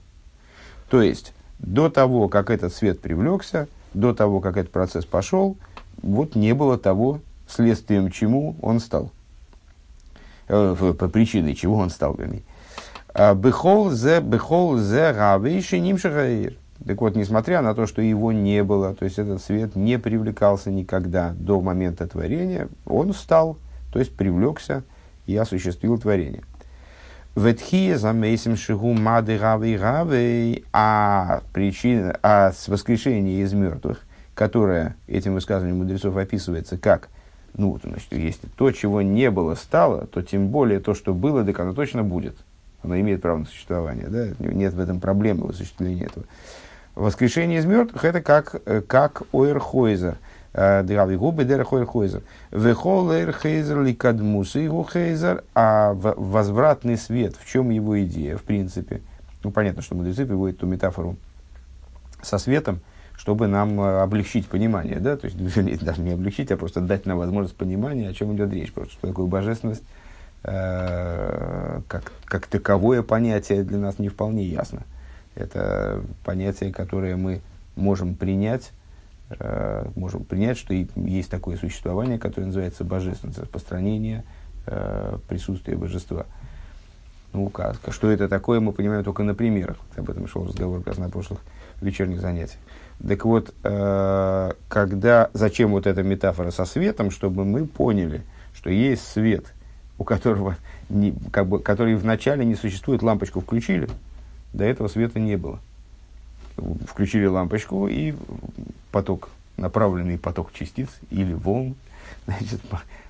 То 0.89 1.03
есть, 1.03 1.35
до 1.59 1.91
того, 1.91 2.29
как 2.29 2.51
этот 2.51 2.73
свет 2.73 3.01
привлекся, 3.01 3.69
до 3.95 4.15
того, 4.15 4.41
как 4.41 4.57
этот 4.57 4.73
процесс 4.73 5.05
пошел, 5.05 5.57
вот 6.03 6.35
не 6.35 6.55
было 6.55 6.79
того, 6.79 7.21
следствием 7.49 8.11
чему 8.11 8.57
он 8.63 8.81
стал. 8.81 9.11
Э, 10.49 10.95
по 10.99 11.09
причине 11.09 11.55
чего 11.55 11.77
он 11.77 11.91
стал, 11.91 12.15
вернее. 12.15 12.43
А, 13.15 13.35
бехол 13.35 13.91
зе, 13.91 14.21
бехол 14.21 14.79
зе 14.79 15.13
гавейши 15.13 15.79
нимшахаир. 15.81 16.57
Так 16.87 17.01
вот, 17.01 17.17
несмотря 17.17 17.61
на 17.61 17.75
то, 17.75 17.87
что 17.87 18.01
его 18.01 18.33
не 18.33 18.63
было, 18.63 18.95
то 18.95 19.05
есть 19.05 19.19
этот 19.19 19.43
свет 19.43 19.75
не 19.75 19.99
привлекался 19.99 20.71
никогда 20.71 21.35
до 21.37 21.61
момента 21.61 22.07
творения, 22.07 22.69
он 22.87 23.13
стал, 23.13 23.57
то 23.93 23.99
есть 23.99 24.15
привлекся 24.15 24.85
и 25.27 25.37
осуществил 25.37 25.99
творение. 25.99 26.43
Ветхия 27.39 27.99
замейсим 27.99 28.57
шигу 28.57 28.93
мады 28.95 29.39
гавы 29.39 29.77
гавы, 29.77 30.65
а 30.73 31.43
причина, 31.53 32.19
а 32.21 32.51
с 32.51 32.67
воскрешения 32.67 33.45
из 33.45 33.53
мертвых, 33.53 34.01
которое 34.35 34.97
этим 35.07 35.35
высказыванием 35.35 35.79
мудрецов 35.79 36.17
описывается 36.17 36.77
как, 36.79 37.09
ну, 37.55 37.79
значит, 37.83 38.13
если 38.13 38.49
то, 38.57 38.73
чего 38.73 39.03
не 39.03 39.31
было, 39.31 39.55
стало, 39.55 40.07
то 40.07 40.21
тем 40.21 40.49
более 40.49 40.81
то, 40.81 40.95
что 40.95 41.15
было, 41.15 41.45
так 41.45 41.61
оно 41.61 41.75
точно 41.75 42.03
будет. 42.03 42.35
Оно 42.83 42.99
имеет 42.99 43.23
право 43.23 43.39
на 43.39 43.45
существование, 43.47 44.09
да? 44.09 44.29
нет 44.41 44.75
в 44.75 44.81
этом 44.81 44.99
проблемы 44.99 45.47
в 45.47 45.51
осуществлении 45.51 46.07
этого. 46.07 46.27
Воскрешение 46.97 47.61
из 47.61 47.67
мертвых 47.67 48.05
это 48.05 48.21
как, 48.21 48.61
э, 48.67 48.83
как 48.85 49.23
Ойрхойзер. 49.33 50.17
Э, 50.61 50.83
Драви 50.83 51.15
губы 51.15 51.45
дерах 51.45 51.73
Ойрхойзер. 51.73 52.23
Вехол 52.51 53.11
Ойрхейзер 53.11 53.81
ликадмусы 53.81 54.59
его 54.59 54.83
хейзер. 54.83 55.45
А 55.55 55.93
возвратный 55.95 56.97
свет, 56.99 57.37
в 57.37 57.47
чем 57.49 57.71
его 57.71 58.03
идея, 58.03 58.37
в 58.37 58.43
принципе? 58.43 59.01
Ну, 59.45 59.53
понятно, 59.53 59.83
что 59.83 59.95
мудрецы 59.95 60.27
приводят 60.27 60.59
ту 60.59 60.67
метафору 60.67 61.17
со 62.23 62.39
светом, 62.39 62.81
чтобы 63.17 63.47
нам 63.47 63.81
э, 63.81 64.01
облегчить 64.01 64.49
понимание, 64.49 64.99
да, 64.99 65.17
то 65.17 65.27
есть, 65.27 65.39
вернее, 65.57 65.79
даже 65.81 66.01
не 66.01 66.11
облегчить, 66.11 66.51
а 66.51 66.57
просто 66.57 66.81
дать 66.81 67.07
нам 67.07 67.19
возможность 67.19 67.55
понимания, 67.55 68.09
о 68.09 68.13
чем 68.13 68.35
идет 68.35 68.53
речь, 68.53 68.73
просто 68.73 68.95
что 68.95 69.07
такое 69.07 69.27
божественность, 69.27 69.85
э, 70.43 71.81
как, 71.87 72.13
как 72.25 72.49
таковое 72.49 73.05
понятие 73.05 73.63
для 73.63 73.79
нас 73.79 74.01
не 74.01 74.09
вполне 74.09 74.43
ясно. 74.43 74.83
Это 75.37 76.03
понятие, 76.25 76.73
которое 76.73 77.15
мы 77.15 77.43
можем 77.77 78.17
принять, 78.17 78.73
э, 79.31 79.87
можем 79.95 80.25
принять, 80.25 80.59
что 80.59 80.75
есть 80.75 81.31
такое 81.31 81.57
существование, 81.57 82.19
которое 82.19 82.47
называется 82.47 82.85
божественность, 82.85 83.39
распространение 83.39 84.25
э, 84.67 85.19
присутствия 85.29 85.77
божества. 85.77 86.27
Ну, 87.33 87.49
как, 87.51 87.77
что 87.91 88.11
это 88.11 88.29
такое, 88.29 88.61
мы 88.61 88.73
понимаем 88.73 89.05
только 89.05 89.23
на 89.23 89.35
примерах. 89.35 89.77
Об 89.97 90.09
этом 90.09 90.27
шел 90.27 90.47
разговор 90.47 90.79
как 90.79 90.89
раз 90.89 90.99
на 90.99 91.11
прошлых 91.11 91.41
вечерних 91.81 92.21
занятиях. 92.21 92.61
Так 93.07 93.25
вот, 93.25 93.55
э, 93.63 94.53
когда, 94.69 95.31
зачем 95.33 95.71
вот 95.71 95.87
эта 95.87 96.03
метафора 96.03 96.51
со 96.51 96.65
светом, 96.65 97.11
чтобы 97.11 97.45
мы 97.45 97.67
поняли, 97.67 98.23
что 98.55 98.71
есть 98.71 99.07
свет, 99.07 99.53
у 99.99 100.05
которого, 100.05 100.57
не, 100.89 101.15
как 101.31 101.47
бы, 101.47 101.61
который 101.61 101.95
вначале 101.97 102.45
не 102.45 102.55
существует, 102.55 103.03
лампочку 103.03 103.41
включили– 103.41 103.89
до 104.53 104.65
этого 104.65 104.89
света 104.89 105.19
не 105.19 105.37
было. 105.37 105.61
Включили 106.87 107.27
лампочку, 107.27 107.89
и 107.89 108.15
поток, 108.93 109.29
направленный 109.57 110.19
поток 110.19 110.53
частиц 110.53 110.89
или 111.11 111.33
волн, 111.33 111.75
значит, 112.27 112.61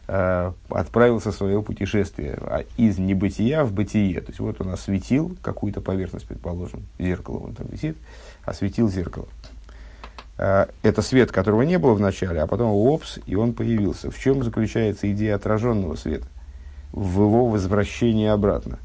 э, 0.08 0.52
отправился 0.68 1.32
в 1.32 1.34
свое 1.34 1.62
путешествие 1.62 2.38
а 2.40 2.64
из 2.76 2.98
небытия 2.98 3.64
в 3.64 3.72
бытие. 3.72 4.20
То 4.20 4.28
есть 4.28 4.40
вот 4.40 4.60
он 4.60 4.70
осветил 4.70 5.36
какую-то 5.42 5.80
поверхность, 5.80 6.26
предположим, 6.26 6.84
зеркало 6.98 7.38
он 7.38 7.54
там 7.54 7.66
висит, 7.68 7.96
осветил 8.44 8.88
зеркало. 8.88 9.28
Э, 10.38 10.66
это 10.82 11.02
свет, 11.02 11.32
которого 11.32 11.62
не 11.62 11.78
было 11.78 11.94
в 11.94 12.00
начале, 12.00 12.40
а 12.40 12.46
потом 12.46 12.70
опс, 12.70 13.18
и 13.26 13.34
он 13.34 13.52
появился. 13.52 14.10
В 14.10 14.18
чем 14.18 14.42
заключается 14.42 15.10
идея 15.12 15.36
отраженного 15.36 15.96
света? 15.96 16.26
В 16.92 17.22
его 17.22 17.46
возвращении 17.46 18.28
обратно 18.28 18.78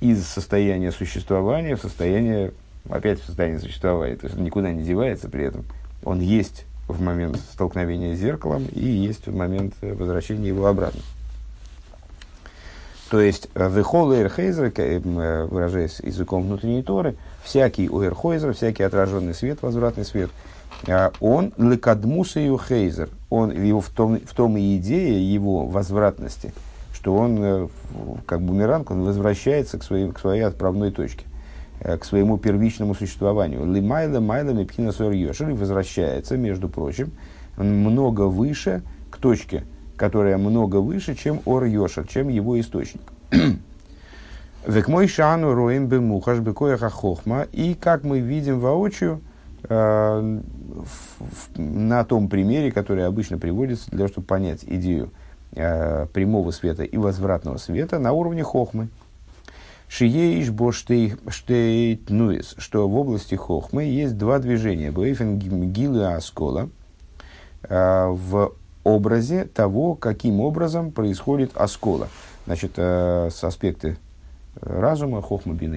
из 0.00 0.26
состояния 0.26 0.92
существования 0.92 1.76
в 1.76 1.80
состояние, 1.80 2.52
опять 2.90 3.20
в 3.20 3.26
состояние 3.26 3.60
существования, 3.60 4.16
то 4.16 4.26
есть 4.26 4.36
он 4.36 4.44
никуда 4.44 4.72
не 4.72 4.82
девается 4.82 5.28
при 5.28 5.44
этом. 5.44 5.64
Он 6.04 6.20
есть 6.20 6.64
в 6.88 7.00
момент 7.02 7.38
столкновения 7.52 8.14
с 8.14 8.18
зеркалом 8.18 8.66
и 8.66 8.84
есть 8.84 9.26
в 9.26 9.34
момент 9.34 9.74
возвращения 9.80 10.48
его 10.48 10.66
обратно. 10.66 11.00
То 13.10 13.20
есть, 13.20 13.48
вехол 13.54 14.12
эрхейзер, 14.12 14.72
э, 14.76 15.46
выражаясь 15.48 16.00
языком 16.00 16.42
внутренней 16.42 16.82
торы, 16.82 17.16
всякий 17.44 17.88
уэрхойзер, 17.88 18.54
всякий 18.54 18.82
отраженный 18.82 19.34
свет, 19.34 19.62
возвратный 19.62 20.04
свет, 20.04 20.30
он 21.20 21.52
лекадмуса 21.56 22.40
и 22.40 22.50
хейзер, 22.56 23.08
он 23.30 23.52
его 23.52 23.80
в 23.80 23.90
том, 23.90 24.18
в 24.18 24.34
том 24.34 24.56
и 24.56 24.76
идея 24.76 25.18
его 25.18 25.66
возвратности– 25.66 26.52
что 27.06 27.14
он, 27.14 27.38
э, 27.40 27.68
как 28.26 28.42
бумеранг, 28.42 28.90
он 28.90 29.04
возвращается 29.04 29.78
к 29.78 29.84
своей, 29.84 30.10
к 30.10 30.18
своей 30.18 30.40
отправной 30.40 30.90
точке, 30.90 31.24
э, 31.24 31.35
к 31.80 32.04
своему 32.04 32.38
первичному 32.38 32.94
существованию. 32.94 33.64
Лимайла 33.64 34.20
майла 34.20 34.50
мипхина 34.50 34.90
йошер 34.90 35.52
возвращается, 35.52 36.36
между 36.36 36.68
прочим, 36.68 37.12
много 37.56 38.22
выше 38.22 38.82
к 39.10 39.18
точке, 39.18 39.64
которая 39.96 40.38
много 40.38 40.76
выше, 40.76 41.14
чем 41.14 41.40
ор 41.44 41.64
йошер, 41.64 42.06
чем 42.06 42.28
его 42.28 42.58
источник. 42.60 43.02
Век 44.66 44.88
мой 44.88 45.06
шану 45.06 45.54
роем 45.54 45.86
бемухаш 45.86 46.40
бекояха 46.40 46.90
хохма. 46.90 47.46
И 47.52 47.74
как 47.74 48.02
мы 48.02 48.18
видим 48.18 48.58
воочию, 48.58 49.20
э, 49.68 50.40
на 51.56 52.04
том 52.04 52.28
примере, 52.28 52.72
который 52.72 53.06
обычно 53.06 53.38
приводится 53.38 53.88
для 53.90 53.98
того, 53.98 54.08
чтобы 54.08 54.26
понять 54.26 54.64
идею 54.64 55.10
э, 55.52 56.06
прямого 56.12 56.50
света 56.50 56.82
и 56.82 56.96
возвратного 56.96 57.58
света 57.58 57.98
на 57.98 58.12
уровне 58.12 58.42
хохмы. 58.42 58.88
Шиеиш 59.88 60.50
бо 60.50 60.72
штейт 60.72 62.10
нуис, 62.10 62.54
что 62.58 62.88
в 62.88 62.96
области 62.96 63.34
хохмы 63.34 63.84
есть 63.84 64.18
два 64.18 64.38
движения. 64.38 64.90
Бейфен 64.90 65.38
гилы 65.38 66.12
аскола 66.12 66.70
э, 67.62 68.06
в 68.08 68.52
образе 68.82 69.44
того, 69.44 69.94
каким 69.94 70.40
образом 70.40 70.90
происходит 70.90 71.56
аскола. 71.56 72.08
Значит, 72.46 72.72
э, 72.76 73.28
с 73.32 73.42
аспекты 73.44 73.96
разума, 74.60 75.22
хохма 75.22 75.54
бина 75.54 75.76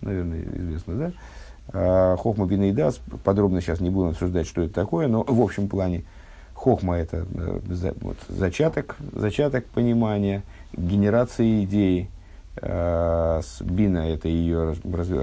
наверное, 0.00 0.42
известно, 0.42 0.94
да? 0.94 1.12
Э, 1.72 2.16
хохма 2.16 2.46
бина 2.46 2.92
подробно 3.24 3.60
сейчас 3.60 3.80
не 3.80 3.90
будем 3.90 4.10
обсуждать, 4.10 4.46
что 4.46 4.62
это 4.62 4.74
такое, 4.74 5.08
но 5.08 5.22
в 5.22 5.40
общем 5.40 5.68
плане 5.68 6.04
хохма 6.54 6.96
это 6.96 7.26
э, 7.34 7.92
вот, 8.00 8.16
зачаток, 8.28 8.96
зачаток 9.12 9.64
понимания, 9.66 10.42
генерации 10.72 11.64
идеи, 11.64 12.10
бина 12.60 14.10
это 14.10 14.28
ее 14.28 14.74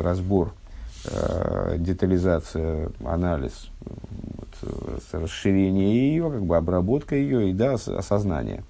разбор, 0.02 0.54
детализация, 1.78 2.90
анализ, 3.06 3.70
вот, 3.80 5.04
расширение 5.12 6.12
ее, 6.12 6.32
как 6.32 6.46
бы 6.46 6.58
обработка 6.58 7.16
ее 7.16 7.50
и 7.50 7.54
да, 7.54 7.74
осознание 7.74 8.64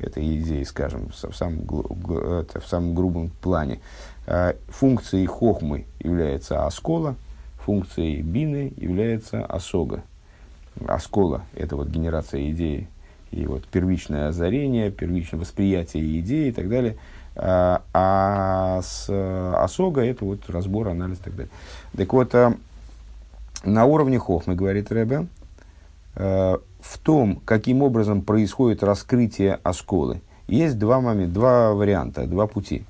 этой 0.00 0.38
идеи, 0.38 0.62
скажем, 0.62 1.10
в 1.10 1.34
самом, 1.34 1.66
в 1.66 2.66
самом 2.66 2.94
грубом 2.94 3.30
плане. 3.40 3.80
А, 4.26 4.54
функцией 4.68 5.26
хохмы 5.26 5.86
является 5.98 6.66
оскола, 6.66 7.16
функцией 7.58 8.22
бины 8.22 8.72
является 8.76 9.44
осога. 9.44 10.02
Оскола– 10.86 11.42
это 11.54 11.76
вот 11.76 11.88
генерация 11.88 12.50
идеи, 12.50 12.88
и 13.30 13.46
вот 13.46 13.66
первичное 13.66 14.28
озарение, 14.28 14.90
первичное 14.90 15.40
восприятие 15.40 16.20
идеи 16.20 16.48
и 16.48 16.52
так 16.52 16.68
далее. 16.68 16.96
А, 17.36 17.82
а 17.92 18.82
с 18.82 19.08
осога– 19.56 20.04
это 20.04 20.24
вот 20.24 20.48
разбор, 20.48 20.88
анализ 20.88 21.18
и 21.18 21.22
так 21.22 21.36
далее. 21.36 21.52
Так 21.96 22.12
вот, 22.12 22.34
а, 22.34 22.54
на 23.64 23.84
уровне 23.84 24.18
хохмы, 24.18 24.54
говорит 24.54 24.90
Рэбе, 24.90 25.26
в 26.14 26.98
том, 27.02 27.40
каким 27.44 27.82
образом 27.82 28.22
происходит 28.22 28.82
раскрытие 28.82 29.60
осколы, 29.62 30.22
есть 30.48 30.78
два 30.78 31.00
момента, 31.00 31.34
два 31.34 31.72
варианта, 31.72 32.26
два 32.26 32.46
пути. 32.46 32.84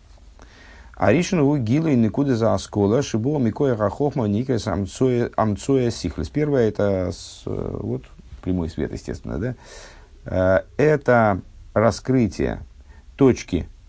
Аришин 1.00 1.40
у 1.40 1.56
гила 1.56 1.88
и 1.88 1.97
никуда 1.97 2.35
за 2.35 2.52
оскола, 2.52 3.02
шибо 3.02 3.38
микоя 3.38 3.75
рахохма 3.75 4.26
никрес 4.26 4.66
амцоя 4.66 5.90
сихлес. 5.90 6.28
Первое 6.28 6.68
это 6.68 7.11
вот 7.47 8.02
прямой 8.42 8.68
свет, 8.68 8.92
естественно, 8.92 9.38
да. 9.38 9.54
Э, 10.26 10.61
это 10.76 11.40
раскрытие 11.73 12.61
точки 13.16 13.66
э, 13.66 13.80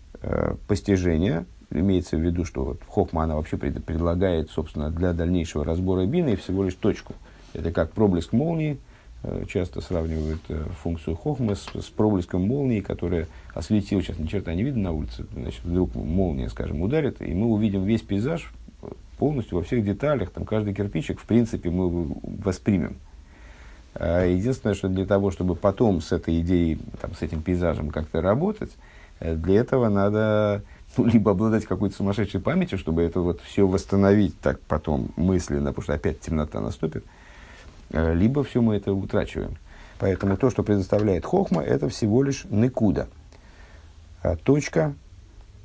постижения, 0.66 1.46
имеется 1.70 2.16
в 2.16 2.20
виду, 2.20 2.44
что 2.44 2.64
вот 2.64 2.80
Хохма 2.86 3.24
она 3.24 3.36
вообще 3.36 3.56
пред, 3.56 3.84
предлагает, 3.84 4.50
собственно, 4.50 4.90
для 4.90 5.12
дальнейшего 5.12 5.64
разбора 5.64 6.06
бины 6.06 6.36
всего 6.36 6.64
лишь 6.64 6.74
точку. 6.74 7.14
Это 7.54 7.72
как 7.72 7.92
проблеск 7.92 8.32
молнии, 8.32 8.78
Э, 9.24 9.44
часто 9.48 9.80
сравнивают 9.80 10.40
э, 10.48 10.64
функцию 10.82 11.14
хохмы 11.14 11.54
с, 11.54 11.68
с 11.80 11.90
проблеском 11.90 12.42
молнии, 12.42 12.80
которая 12.80 13.28
осветила, 13.54 14.02
сейчас 14.02 14.18
ни 14.18 14.26
черта 14.26 14.52
не 14.52 14.64
видно 14.64 14.82
на 14.82 14.92
улице, 14.92 15.26
значит, 15.32 15.62
вдруг 15.62 15.94
молния, 15.94 16.48
скажем, 16.48 16.82
ударит, 16.82 17.22
и 17.22 17.32
мы 17.32 17.46
увидим 17.46 17.84
весь 17.84 18.02
пейзаж 18.02 18.52
полностью 19.18 19.58
во 19.58 19.64
всех 19.64 19.84
деталях, 19.84 20.30
там 20.30 20.44
каждый 20.44 20.74
кирпичик, 20.74 21.20
в 21.20 21.24
принципе, 21.24 21.70
мы 21.70 22.16
воспримем. 22.42 22.96
А 23.94 24.24
единственное, 24.24 24.74
что 24.74 24.88
для 24.88 25.06
того, 25.06 25.30
чтобы 25.30 25.54
потом 25.54 26.00
с 26.00 26.10
этой 26.10 26.40
идеей, 26.40 26.80
там, 27.00 27.14
с 27.14 27.22
этим 27.22 27.42
пейзажем 27.42 27.90
как-то 27.90 28.22
работать, 28.22 28.72
э, 28.72 29.01
для 29.22 29.60
этого 29.60 29.88
надо 29.88 30.62
ну, 30.96 31.04
либо 31.12 31.32
обладать 31.32 31.64
какой-то 31.64 31.96
сумасшедшей 31.96 32.40
памятью, 32.40 32.78
чтобы 32.78 33.02
это 33.02 33.20
вот 33.20 33.40
все 33.42 33.66
восстановить 33.66 34.38
так 34.40 34.60
потом 34.60 35.10
мысленно, 35.16 35.70
потому 35.70 35.82
что 35.84 35.94
опять 35.94 36.20
темнота 36.20 36.60
наступит, 36.60 37.04
Э, 37.92 38.14
либо 38.14 38.42
все 38.42 38.60
мы 38.60 38.76
это 38.76 38.92
утрачиваем. 38.92 39.56
Поэтому 39.98 40.36
то, 40.36 40.50
что 40.50 40.62
предоставляет 40.62 41.24
хохма, 41.24 41.62
это 41.62 41.88
всего 41.88 42.22
лишь 42.22 42.44
никуда. 42.50 43.06
А 44.22 44.36
точка, 44.36 44.94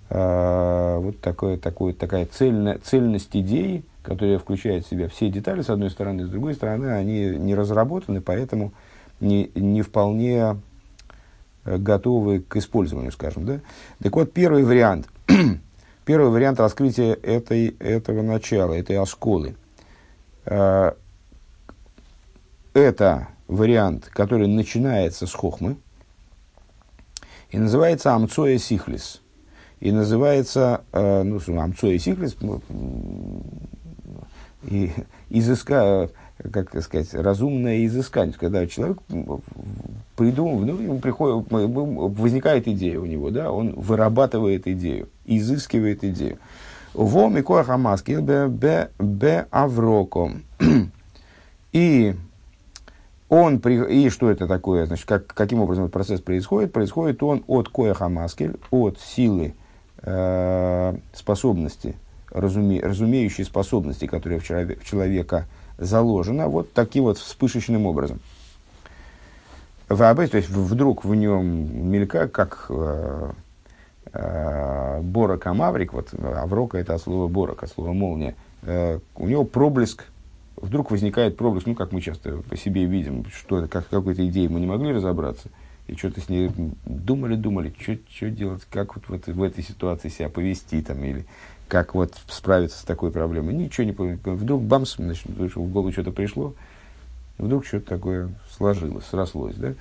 а, 0.10 1.00
вот 1.00 1.20
такое, 1.22 1.58
такое, 1.58 1.94
такая 1.94 2.26
цельная, 2.26 2.78
цельность 2.78 3.36
идеи, 3.36 3.84
которая 4.04 4.38
включает 4.38 4.86
в 4.86 4.90
себя 4.90 5.08
все 5.10 5.30
детали, 5.30 5.62
с 5.62 5.70
одной 5.70 5.90
стороны, 5.90 6.26
с 6.26 6.30
другой 6.30 6.54
стороны, 6.54 6.88
они 6.88 7.36
не 7.38 7.56
разработаны, 7.56 8.22
поэтому 8.22 8.74
не, 9.20 9.50
не 9.56 9.82
вполне 9.82 10.38
э, 10.40 10.56
готовы 11.78 12.40
к 12.40 12.56
использованию, 12.56 13.12
скажем. 13.12 13.46
Да? 13.46 13.60
Так 14.02 14.16
вот, 14.16 14.32
первый 14.34 14.64
вариант, 14.64 15.08
первый 16.06 16.32
вариант 16.32 16.60
раскрытия 16.60 17.14
этой, 17.14 17.76
этого 17.80 18.22
начала, 18.22 18.74
этой 18.74 18.98
осколы 18.98 19.56
а,– 20.46 20.96
это 22.78 23.30
вариант, 23.48 24.10
который 24.14 24.48
начинается 24.48 25.26
с 25.26 25.34
хохмы 25.34 25.78
и 27.50 27.58
называется 27.58 28.14
амцоя 28.14 28.58
сихлис. 28.58 29.22
И 29.80 29.92
называется, 29.92 30.82
э, 30.92 31.24
ну, 31.24 31.40
амцоя 31.60 31.98
сихлис, 31.98 32.36
и 34.64 34.92
изыска, 35.30 36.10
как 36.52 36.82
сказать, 36.84 37.14
разумное 37.14 37.86
изыскание. 37.86 38.36
Когда 38.40 38.66
человек 38.68 38.98
придумал, 40.16 40.60
ну, 40.60 40.80
ему 40.80 41.00
приходит, 41.00 41.48
возникает 41.50 42.68
идея 42.68 43.00
у 43.00 43.06
него, 43.06 43.30
да, 43.30 43.52
он 43.52 43.74
вырабатывает 43.74 44.68
идею, 44.68 45.10
изыскивает 45.26 46.04
идею. 46.04 46.38
Во 46.94 47.28
микоа 47.30 47.64
хамаски 47.64 48.20
бе 48.20 48.90
бе 49.00 49.48
авроком. 49.52 50.44
И 51.74 52.16
он, 53.30 53.60
при... 53.60 54.06
и 54.06 54.10
что 54.10 54.32
это 54.32 54.48
такое, 54.48 54.86
значит, 54.86 55.06
как, 55.06 55.28
каким 55.28 55.60
образом 55.60 55.86
этот 55.86 55.94
процесс 55.94 56.22
происходит? 56.22 56.72
Происходит 56.72 57.22
он 57.22 57.44
от 57.48 57.70
коэха 57.70 58.08
маскель, 58.08 58.56
от 58.72 59.00
силы 59.00 59.54
э, 60.02 60.98
способности, 61.14 61.96
разуме, 62.32 62.80
разумеющей 62.80 63.44
способности, 63.44 64.08
которая 64.08 64.40
в, 64.40 64.46
человек, 64.46 64.82
в 64.82 64.86
человека 64.86 65.46
заложена, 65.78 66.48
вот 66.48 66.74
таким 66.74 67.04
вот 67.04 67.18
вспышечным 67.18 67.86
образом. 67.86 68.20
В 69.90 70.04
АБ, 70.04 70.30
то 70.30 70.38
есть 70.38 70.50
вдруг 70.50 71.06
в 71.06 71.16
нем 71.16 71.90
мелька, 71.90 72.28
как 72.28 72.66
э, 72.70 73.32
э, 74.12 75.02
Борок 75.02 75.48
Амаврик, 75.48 75.94
вот 75.94 76.14
Аврока 76.14 76.78
это 76.78 76.96
от 76.96 77.02
слова 77.02 77.28
Борок, 77.30 77.64
от 77.64 77.72
слова 77.72 77.94
молния, 77.94 78.36
э, 78.64 79.00
у 79.16 79.28
него 79.28 79.46
проблеск 79.46 80.06
вдруг 80.58 80.92
возникает 80.92 81.38
проблеск, 81.38 81.68
ну, 81.68 81.76
как 81.76 81.92
мы 81.92 82.02
часто 82.02 82.38
по 82.50 82.58
себе 82.58 82.86
видим, 82.86 83.26
что 83.34 83.60
это, 83.60 83.68
как 83.68 83.88
какой-то 83.88 84.28
идеей 84.28 84.50
мы 84.50 84.60
не 84.60 84.66
могли 84.66 84.92
разобраться, 84.92 85.50
и 85.88 85.96
что-то 85.96 86.20
с 86.20 86.28
ней 86.28 86.52
думали, 86.86 87.36
думали, 87.36 87.74
что 87.80 88.30
делать, 88.30 88.64
как 88.70 88.96
вот 88.96 89.08
в, 89.08 89.14
этой, 89.14 89.34
в 89.34 89.42
этой 89.42 89.64
ситуации 89.64 90.10
себя 90.10 90.30
повести, 90.30 90.82
там, 90.82 91.02
или 91.04 91.26
как 91.68 91.94
вот 91.96 92.16
справиться 92.28 92.80
с 92.80 92.84
такой 92.84 93.12
проблемой. 93.12 93.54
Ничего 93.54 93.86
не 93.86 93.94
помню. 93.94 94.20
Вдруг 94.24 94.62
бамс, 94.64 94.96
значит, 94.96 95.26
в 95.28 95.72
голову 95.72 95.92
что-то 95.92 96.12
пришло, 96.12 96.54
вдруг 97.38 97.66
что-то 97.66 97.88
такое 97.88 98.30
сложилось, 98.56 99.06
срослось, 99.06 99.56
да? 99.56 99.74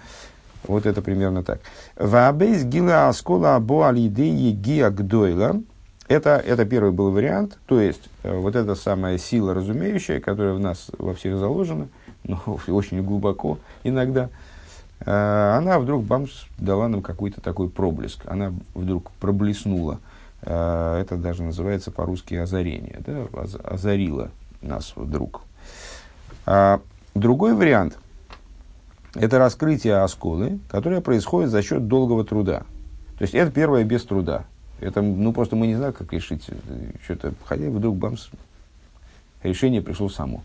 Вот 0.66 0.84
это 0.84 1.00
примерно 1.00 1.44
так. 1.44 1.60
Ваабейс 1.96 2.64
гила 2.64 3.08
аскола 3.08 3.56
або 3.56 3.88
алидеи 3.88 4.50
гиа 4.50 4.90
гдойла– 4.90 5.62
это, 6.08 6.42
это 6.44 6.64
первый 6.64 6.92
был 6.92 7.10
вариант, 7.10 7.58
то 7.66 7.80
есть 7.80 8.08
э, 8.22 8.36
вот 8.36 8.54
эта 8.54 8.76
самая 8.76 9.18
сила 9.18 9.54
разумеющая, 9.54 10.20
которая 10.20 10.54
в 10.54 10.60
нас 10.60 10.88
во 10.98 11.14
всех 11.14 11.36
заложена, 11.36 11.88
но 12.24 12.40
очень 12.68 13.02
глубоко 13.02 13.58
иногда, 13.82 14.28
э, 15.00 15.56
она 15.58 15.80
вдруг 15.80 16.04
бамс 16.04 16.30
дала 16.58 16.86
нам 16.86 17.02
какой-то 17.02 17.40
такой 17.40 17.68
проблеск, 17.68 18.22
она 18.26 18.52
вдруг 18.74 19.10
проблеснула. 19.20 19.98
Э, 20.46 20.98
это 21.00 21.16
даже 21.16 21.42
называется 21.42 21.90
по-русски 21.90 22.34
озарение, 22.34 23.00
да? 23.06 23.26
озарила 23.64 24.30
нас 24.62 24.94
вдруг. 24.96 25.42
А 26.46 26.80
другой 27.14 27.54
вариант– 27.54 27.98
это 29.14 29.38
раскрытие 29.38 29.96
осколы, 29.96 30.58
которое 30.70 31.00
происходит 31.00 31.50
за 31.50 31.62
счет 31.62 31.86
долгого 31.86 32.24
труда. 32.24 32.62
То 33.18 33.22
есть 33.22 33.34
это 33.34 33.50
первое 33.50 33.84
без 33.84 34.04
труда– 34.04 34.44
это, 34.80 35.00
ну, 35.00 35.32
просто 35.32 35.56
мы 35.56 35.66
не 35.66 35.74
знаем, 35.74 35.92
как 35.92 36.12
решить. 36.12 36.48
Что-то, 37.02 37.32
хотя 37.44 37.64
вдруг 37.70 37.96
бамс, 37.96 38.28
решение 39.42 39.80
пришло 39.80 40.08
само. 40.08 40.42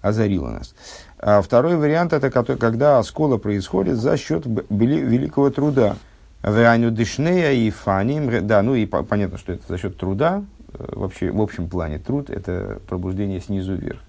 Озарило 0.00 0.50
нас. 0.50 0.74
А 1.18 1.42
второй 1.42 1.76
вариант, 1.76 2.12
это 2.12 2.30
когда 2.30 2.98
оскола 2.98 3.38
происходит 3.38 3.96
за 3.96 4.16
счет 4.16 4.46
великого 4.46 5.50
труда. 5.50 5.96
Ваню 6.42 6.90
дышнея 6.90 7.52
и 7.52 7.70
фаним. 7.70 8.46
Да, 8.46 8.62
ну 8.62 8.74
и 8.74 8.86
понятно, 8.86 9.38
что 9.38 9.52
это 9.52 9.64
за 9.68 9.78
счет 9.78 9.96
труда. 9.96 10.44
Э, 10.74 10.86
вообще, 10.92 11.30
в 11.30 11.40
общем 11.40 11.68
плане 11.68 11.98
труд– 11.98 12.30
это 12.30 12.80
пробуждение 12.88 13.40
снизу 13.40 13.74
вверх. 13.74 14.00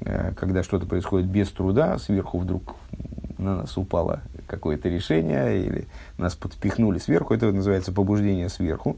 Э, 0.00 0.32
когда 0.36 0.62
что-то 0.62 0.86
происходит 0.86 1.28
без 1.28 1.50
труда, 1.50 1.98
сверху 1.98 2.38
вдруг 2.38 2.76
на 3.38 3.56
нас 3.56 3.76
упало 3.78 4.20
какое-то 4.46 4.88
решение, 4.88 5.64
или 5.64 5.86
нас 6.18 6.34
подпихнули 6.34 6.98
сверху, 6.98 7.34
это 7.34 7.50
называется 7.50 7.92
побуждение 7.92 8.48
сверху. 8.48 8.96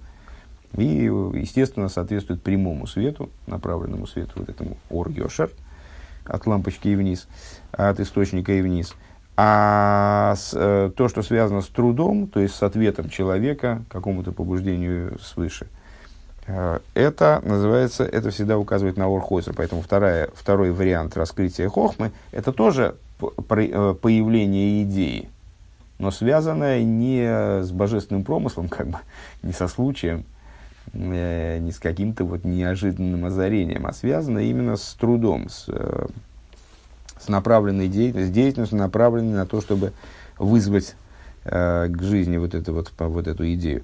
И, 0.76 0.84
естественно, 0.84 1.88
соответствует 1.88 2.42
прямому 2.42 2.86
свету, 2.86 3.28
направленному 3.46 4.06
свету, 4.06 4.32
вот 4.36 4.48
этому 4.48 4.78
ор 4.88 5.10
йошер, 5.10 5.50
от 6.24 6.46
лампочки 6.46 6.88
и 6.88 6.96
вниз, 6.96 7.28
от 7.72 8.00
источника 8.00 8.52
и 8.52 8.62
вниз. 8.62 8.94
А 9.44 10.36
с, 10.36 10.52
э, 10.54 10.92
то, 10.94 11.08
что 11.08 11.22
связано 11.22 11.62
с 11.62 11.66
трудом, 11.66 12.28
то 12.28 12.38
есть 12.38 12.54
с 12.54 12.62
ответом 12.62 13.08
человека 13.08 13.82
какому-то 13.88 14.30
побуждению 14.30 15.18
свыше, 15.18 15.66
э, 16.46 16.78
это 16.94 17.42
называется, 17.44 18.04
это 18.04 18.30
всегда 18.30 18.56
указывает 18.56 18.96
на 18.96 19.06
Орхойзер. 19.06 19.54
Поэтому 19.56 19.82
вторая, 19.82 20.28
второй 20.32 20.70
вариант 20.70 21.16
раскрытия 21.16 21.68
хохмы, 21.68 22.12
это 22.30 22.52
тоже 22.52 22.94
э, 23.20 23.94
появление 24.00 24.84
идеи, 24.84 25.28
но 25.98 26.12
связанное 26.12 26.84
не 26.84 27.64
с 27.64 27.72
божественным 27.72 28.22
промыслом, 28.22 28.68
как 28.68 28.86
бы, 28.86 28.98
не 29.42 29.52
со 29.52 29.66
случаем, 29.66 30.24
э, 30.92 31.58
не 31.58 31.72
с 31.72 31.80
каким-то 31.80 32.24
вот 32.24 32.44
неожиданным 32.44 33.24
озарением, 33.24 33.88
а 33.88 33.92
связано 33.92 34.38
именно 34.38 34.76
с 34.76 34.94
трудом, 34.94 35.48
с, 35.48 35.64
э, 35.66 36.06
с 37.24 37.28
направленной 37.28 37.88
деятельностью, 37.88 38.34
деятельностью, 38.34 38.78
направленной 38.78 39.34
на 39.34 39.46
то, 39.46 39.60
чтобы 39.60 39.92
вызвать 40.38 40.94
э, 41.44 41.88
к 41.88 42.02
жизни 42.02 42.36
вот, 42.36 42.54
это 42.54 42.72
вот, 42.72 42.92
вот 42.98 43.26
эту 43.26 43.52
идею. 43.54 43.82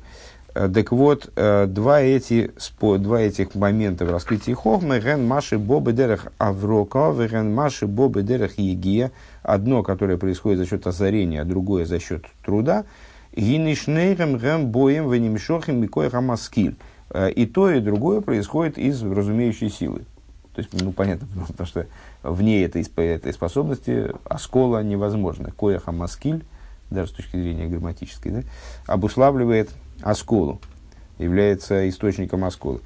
Э, 0.54 0.68
так 0.68 0.90
вот, 0.92 1.30
э, 1.36 1.66
два, 1.66 2.00
эти, 2.00 2.50
два 2.80 3.20
этих 3.20 3.54
момента 3.54 4.04
в 4.04 4.10
раскрытии 4.10 4.52
Хохмы, 4.52 5.00
Ген 5.00 5.26
Маши 5.26 5.58
Бобы 5.58 5.92
Дерех 5.92 6.26
Аврока, 6.38 7.12
Ген 7.12 7.54
Маши 7.54 7.86
Бобы 7.86 8.22
Дерех 8.22 8.58
Егия, 8.58 9.12
одно, 9.42 9.82
которое 9.82 10.16
происходит 10.16 10.58
за 10.58 10.66
счет 10.66 10.86
озарения, 10.86 11.42
а 11.42 11.44
другое 11.44 11.84
за 11.84 12.00
счет 12.00 12.24
труда, 12.44 12.84
Гинишнейрем 13.36 14.38
Гем 14.38 14.66
Боем 14.66 15.10
Венимшохим 15.10 15.80
Микой 15.80 16.10
Хамаскиль. 16.10 16.76
И 17.34 17.46
то, 17.46 17.70
и 17.70 17.80
другое 17.80 18.20
происходит 18.20 18.76
из 18.76 19.02
разумеющей 19.02 19.70
силы. 19.70 20.02
То 20.58 20.62
есть, 20.62 20.82
ну, 20.82 20.90
понятно, 20.90 21.28
потому 21.46 21.66
что 21.68 21.86
вне 22.30 22.64
этой, 22.64 22.86
этой 22.96 23.32
способности 23.32 24.12
оскола 24.24 24.82
невозможно. 24.82 25.50
Кояха 25.50 25.92
маскиль, 25.92 26.44
даже 26.90 27.10
с 27.10 27.12
точки 27.12 27.36
зрения 27.36 27.66
грамматической, 27.66 28.32
да, 28.32 28.42
обуславливает 28.86 29.70
осколу, 30.02 30.60
является 31.18 31.88
источником 31.88 32.44
осколы. 32.44 32.80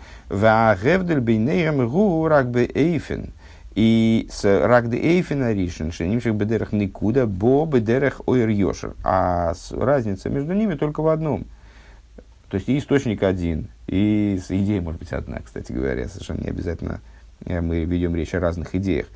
И 3.75 4.29
с 4.31 4.45
рагды 4.45 4.99
эйфена 4.99 5.53
ришен, 5.55 5.93
шенимших 5.93 6.35
бедерах 6.35 6.73
никуда, 6.73 7.27
бо 7.27 7.65
бедерах 7.65 8.21
ойр 8.27 8.49
йошер. 8.49 8.95
А 9.03 9.55
разница 9.71 10.29
между 10.29 10.53
ними 10.53 10.75
только 10.75 11.01
в 11.01 11.09
одном. 11.09 11.47
То 12.51 12.57
есть 12.57 12.69
и 12.69 12.77
источник 12.77 13.23
один, 13.23 13.69
и 13.87 14.39
идея 14.51 14.83
может 14.83 15.01
быть 15.01 15.13
одна, 15.13 15.39
кстати 15.43 15.73
говоря, 15.73 16.07
совершенно 16.07 16.43
не 16.43 16.51
обязательно 16.51 17.01
э, 17.47 17.63
мы 17.63 17.85
ведем 17.85 18.15
речь 18.15 18.35
о 18.35 18.41
разных 18.41 18.75
идеях. 18.75 19.07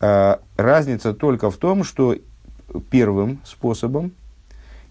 А, 0.00 0.40
разница 0.56 1.12
только 1.12 1.50
в 1.50 1.56
том, 1.56 1.82
что 1.84 2.16
первым 2.90 3.40
способом 3.44 4.12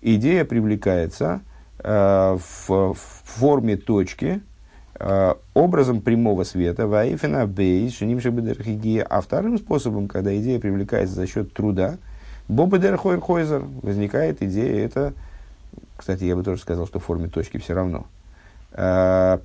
идея 0.01 0.43
привлекается 0.45 1.41
а, 1.79 2.37
в, 2.37 2.93
форме 2.93 3.77
точки, 3.77 4.41
а, 4.95 5.37
образом 5.53 6.01
прямого 6.01 6.43
света, 6.43 6.87
ваифена 6.87 7.47
бейс, 7.47 7.95
шинимшебедерхигия, 7.95 9.03
а 9.03 9.21
вторым 9.21 9.57
способом, 9.57 10.07
когда 10.07 10.35
идея 10.37 10.59
привлекается 10.59 11.15
за 11.15 11.25
счет 11.25 11.53
труда, 11.53 11.97
бобедерхойрхойзер, 12.49 13.63
возникает 13.81 14.41
идея, 14.43 14.85
это, 14.85 15.13
кстати, 15.95 16.25
я 16.25 16.35
бы 16.35 16.43
тоже 16.43 16.61
сказал, 16.61 16.85
что 16.85 16.99
в 16.99 17.03
форме 17.03 17.29
точки 17.29 17.57
все 17.57 17.73
равно, 17.73 18.07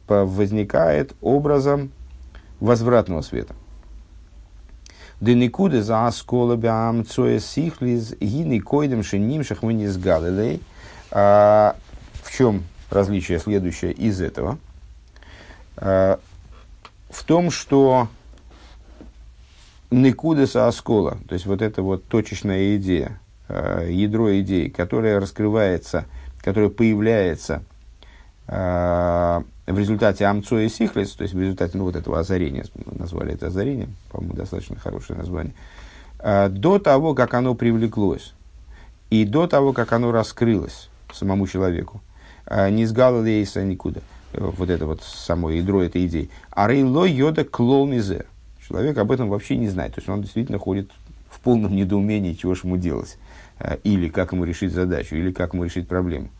возникает 0.08 1.14
образом 1.20 1.90
возвратного 2.60 3.22
света. 3.22 3.54
Деникуды 5.22 5.82
за 5.82 6.08
аскола 6.08 6.56
бям 6.56 7.06
цоя 7.06 7.38
сихлиз 7.38 8.16
гини 8.20 8.58
койдем 8.58 9.04
шенимших 9.04 9.62
мы 9.62 9.72
не 9.72 9.86
сгалилей. 9.86 10.60
В 11.12 11.76
чем 12.36 12.64
различие 12.90 13.38
следующее 13.38 13.92
из 13.92 14.20
этого? 14.20 14.58
А, 15.76 16.18
в 17.08 17.24
том, 17.24 17.52
что 17.52 18.08
Никудеса 19.92 20.66
Аскола, 20.66 21.18
то 21.28 21.34
есть 21.34 21.46
вот 21.46 21.62
эта 21.62 21.82
вот 21.82 22.04
точечная 22.04 22.76
идея, 22.76 23.20
а, 23.48 23.86
ядро 23.86 24.40
идеи, 24.40 24.68
которая 24.68 25.20
раскрывается, 25.20 26.06
которая 26.40 26.70
появляется 26.70 27.56
а, 27.56 27.71
в 29.66 29.78
результате 29.78 30.24
амцо 30.24 30.58
и 30.58 30.68
сихлес, 30.68 31.12
то 31.12 31.22
есть 31.22 31.34
в 31.34 31.40
результате 31.40 31.78
ну, 31.78 31.84
вот 31.84 31.96
этого 31.96 32.18
озарения, 32.18 32.64
назвали 32.86 33.34
это 33.34 33.46
озарением, 33.46 33.94
по-моему, 34.10 34.34
достаточно 34.34 34.76
хорошее 34.76 35.18
название, 35.18 35.54
э, 36.18 36.48
до 36.48 36.78
того, 36.78 37.14
как 37.14 37.34
оно 37.34 37.54
привлеклось, 37.54 38.34
и 39.10 39.24
до 39.24 39.46
того, 39.46 39.72
как 39.72 39.92
оно 39.92 40.10
раскрылось 40.10 40.88
самому 41.12 41.46
человеку, 41.46 42.00
э, 42.46 42.70
не 42.70 42.86
сгало 42.86 43.20
лейса 43.20 43.62
никуда, 43.64 44.00
э, 44.32 44.40
вот 44.40 44.68
это 44.68 44.86
вот 44.86 45.02
само 45.02 45.50
ядро 45.50 45.82
этой 45.82 46.06
идеи. 46.06 46.28
А 46.50 46.66
рейло 46.68 47.04
йода 47.04 47.44
клоумизе. 47.44 48.26
Человек 48.66 48.96
об 48.98 49.12
этом 49.12 49.28
вообще 49.28 49.56
не 49.56 49.68
знает. 49.68 49.94
То 49.94 50.00
есть 50.00 50.08
он 50.08 50.22
действительно 50.22 50.58
ходит 50.58 50.90
в 51.28 51.40
полном 51.40 51.74
недоумении, 51.74 52.32
чего 52.32 52.54
же 52.54 52.62
ему 52.64 52.76
делать. 52.76 53.18
Или 53.84 54.08
как 54.08 54.32
ему 54.32 54.44
решить 54.44 54.72
задачу, 54.72 55.14
или 55.14 55.30
как 55.30 55.52
ему 55.52 55.64
решить 55.64 55.86
проблему. 55.86 56.30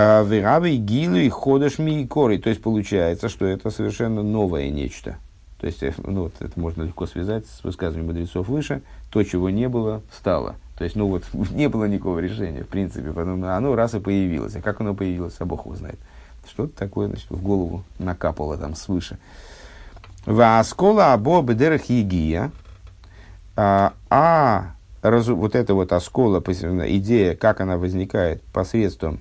А, 0.00 0.22
Веравы, 0.22 0.76
гилу 0.76 1.16
и 1.16 1.28
ходишь 1.28 1.80
ми 1.80 2.02
и 2.02 2.06
коры. 2.06 2.38
То 2.38 2.50
есть 2.50 2.62
получается, 2.62 3.28
что 3.28 3.46
это 3.46 3.68
совершенно 3.70 4.22
новое 4.22 4.70
нечто. 4.70 5.16
То 5.60 5.66
есть, 5.66 5.82
э, 5.82 5.92
ну, 6.04 6.22
вот, 6.22 6.34
это 6.38 6.52
можно 6.60 6.84
легко 6.84 7.08
связать 7.08 7.46
с 7.48 7.64
высказыванием 7.64 8.06
мудрецов 8.06 8.46
выше. 8.46 8.82
То, 9.10 9.24
чего 9.24 9.50
не 9.50 9.68
было, 9.68 10.02
стало. 10.16 10.54
То 10.76 10.84
есть, 10.84 10.94
ну 10.94 11.08
вот, 11.08 11.24
не 11.50 11.68
было 11.68 11.86
никакого 11.86 12.20
решения, 12.20 12.62
в 12.62 12.68
принципе. 12.68 13.10
Потом 13.10 13.42
оно 13.42 13.74
раз 13.74 13.94
и 13.94 13.98
появилось. 13.98 14.54
А 14.54 14.60
как 14.60 14.80
оно 14.80 14.94
появилось, 14.94 15.34
а 15.40 15.44
Бог 15.46 15.64
его 15.64 15.74
знает. 15.74 15.98
Что-то 16.48 16.78
такое, 16.78 17.08
значит, 17.08 17.28
в 17.28 17.42
голову 17.42 17.82
накапало 17.98 18.56
там 18.56 18.76
свыше. 18.76 19.18
Васкола 20.26 21.12
або 21.12 21.42
бедерах 21.42 21.86
егия. 21.86 22.52
А, 23.56 23.94
а 24.10 24.74
вот 25.02 25.56
эта 25.56 25.74
вот 25.74 25.92
оскола, 25.92 26.40
идея, 26.40 27.34
как 27.34 27.60
она 27.60 27.78
возникает 27.78 28.42
посредством 28.52 29.18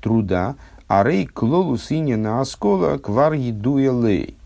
труда, 0.00 0.56
а 0.88 1.04
рей 1.04 1.26
клолу 1.26 1.78
сине 1.78 2.16
на 2.16 2.40
оскола 2.40 2.98
квар 2.98 3.32
едуя 3.32 3.92
лей. 3.92 4.36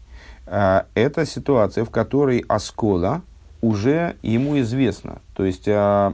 Э, 0.46 0.82
это 0.94 1.26
ситуация, 1.26 1.84
в 1.84 1.90
которой 1.90 2.44
оскола 2.46 3.22
уже 3.60 4.16
ему 4.22 4.58
известна. 4.60 5.20
То 5.34 5.44
есть 5.44 5.66
э, 5.66 6.12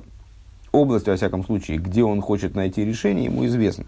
область, 0.72 1.06
во 1.06 1.16
всяком 1.16 1.44
случае, 1.44 1.78
где 1.78 2.02
он 2.02 2.20
хочет 2.20 2.54
найти 2.54 2.84
решение, 2.84 3.26
ему 3.26 3.46
известна. 3.46 3.84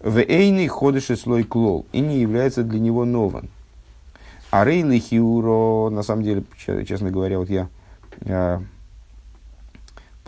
В 0.00 0.18
эйный 0.18 0.66
ходишь 0.66 1.06
слой 1.18 1.44
клол 1.44 1.86
и 1.92 2.00
не 2.00 2.18
является 2.18 2.64
для 2.64 2.80
него 2.80 3.04
новым. 3.04 3.50
А 4.50 4.64
рейли 4.64 4.98
хиуро, 4.98 5.90
на 5.90 6.02
самом 6.02 6.24
деле, 6.24 6.42
честно 6.86 7.10
говоря, 7.10 7.38
вот 7.38 7.50
я 7.50 7.68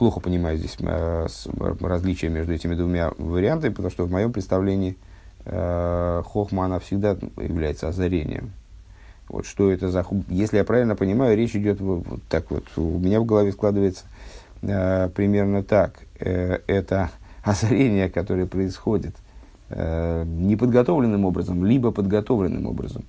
плохо 0.02 0.18
понимаю 0.18 0.58
здесь 0.58 0.76
э, 0.80 1.28
различия 1.80 2.28
между 2.28 2.52
этими 2.52 2.74
двумя 2.74 3.12
вариантами, 3.18 3.70
потому 3.70 3.88
что 3.88 4.04
в 4.04 4.10
моем 4.10 4.32
представлении 4.32 4.96
э, 5.44 6.22
хохма, 6.26 6.64
она 6.64 6.80
всегда 6.80 7.16
является 7.36 7.86
озарением. 7.86 8.50
Вот 9.28 9.46
что 9.46 9.70
это 9.70 9.92
за... 9.92 10.04
Если 10.28 10.56
я 10.56 10.64
правильно 10.64 10.96
понимаю, 10.96 11.36
речь 11.36 11.54
идет 11.54 11.80
вот, 11.80 12.04
так 12.28 12.50
вот. 12.50 12.64
У 12.74 12.98
меня 12.98 13.20
в 13.20 13.26
голове 13.26 13.52
складывается 13.52 14.02
э, 14.62 15.08
примерно 15.14 15.62
так. 15.62 16.00
Это 16.18 17.10
озарение, 17.44 18.10
которое 18.10 18.46
происходит 18.46 19.14
неподготовленным 19.70 21.24
образом, 21.24 21.64
либо 21.64 21.92
подготовленным 21.92 22.66
образом. 22.66 23.04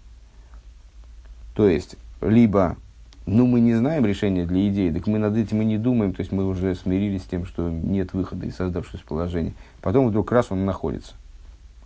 То 1.56 1.68
есть, 1.68 1.96
либо 2.22 2.78
ну, 3.26 3.48
мы 3.48 3.62
не 3.62 3.74
знаем 3.74 4.06
решения 4.06 4.46
для 4.46 4.68
идеи, 4.68 4.92
так 4.92 5.08
мы 5.08 5.18
над 5.18 5.38
этим 5.38 5.62
и 5.62 5.66
не 5.66 5.78
думаем, 5.78 6.14
то 6.14 6.20
есть 6.20 6.32
мы 6.32 6.46
уже 6.46 6.76
смирились 6.76 7.24
с 7.24 7.28
тем, 7.28 7.46
что 7.46 7.70
нет 7.70 8.14
выхода 8.14 8.46
из 8.46 8.56
создавшегося 8.56 9.04
положения. 9.06 9.54
Потом 9.82 10.08
вдруг 10.08 10.32
раз 10.32 10.48
он 10.50 10.66
находится. 10.66 11.14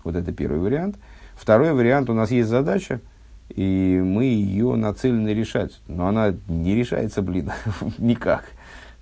Вот 0.04 0.16
это 0.16 0.32
первый 0.32 0.60
вариант. 0.60 0.98
Второй 1.36 1.74
вариант, 1.74 2.10
у 2.10 2.14
нас 2.14 2.32
есть 2.32 2.50
задача, 2.50 3.02
и 3.50 4.02
мы 4.04 4.26
ее 4.26 4.76
нацелены 4.76 5.30
решать. 5.30 5.80
Но 5.88 6.08
она 6.08 6.34
не 6.48 6.76
решается, 6.76 7.22
блин, 7.22 7.52
никак. 8.00 8.46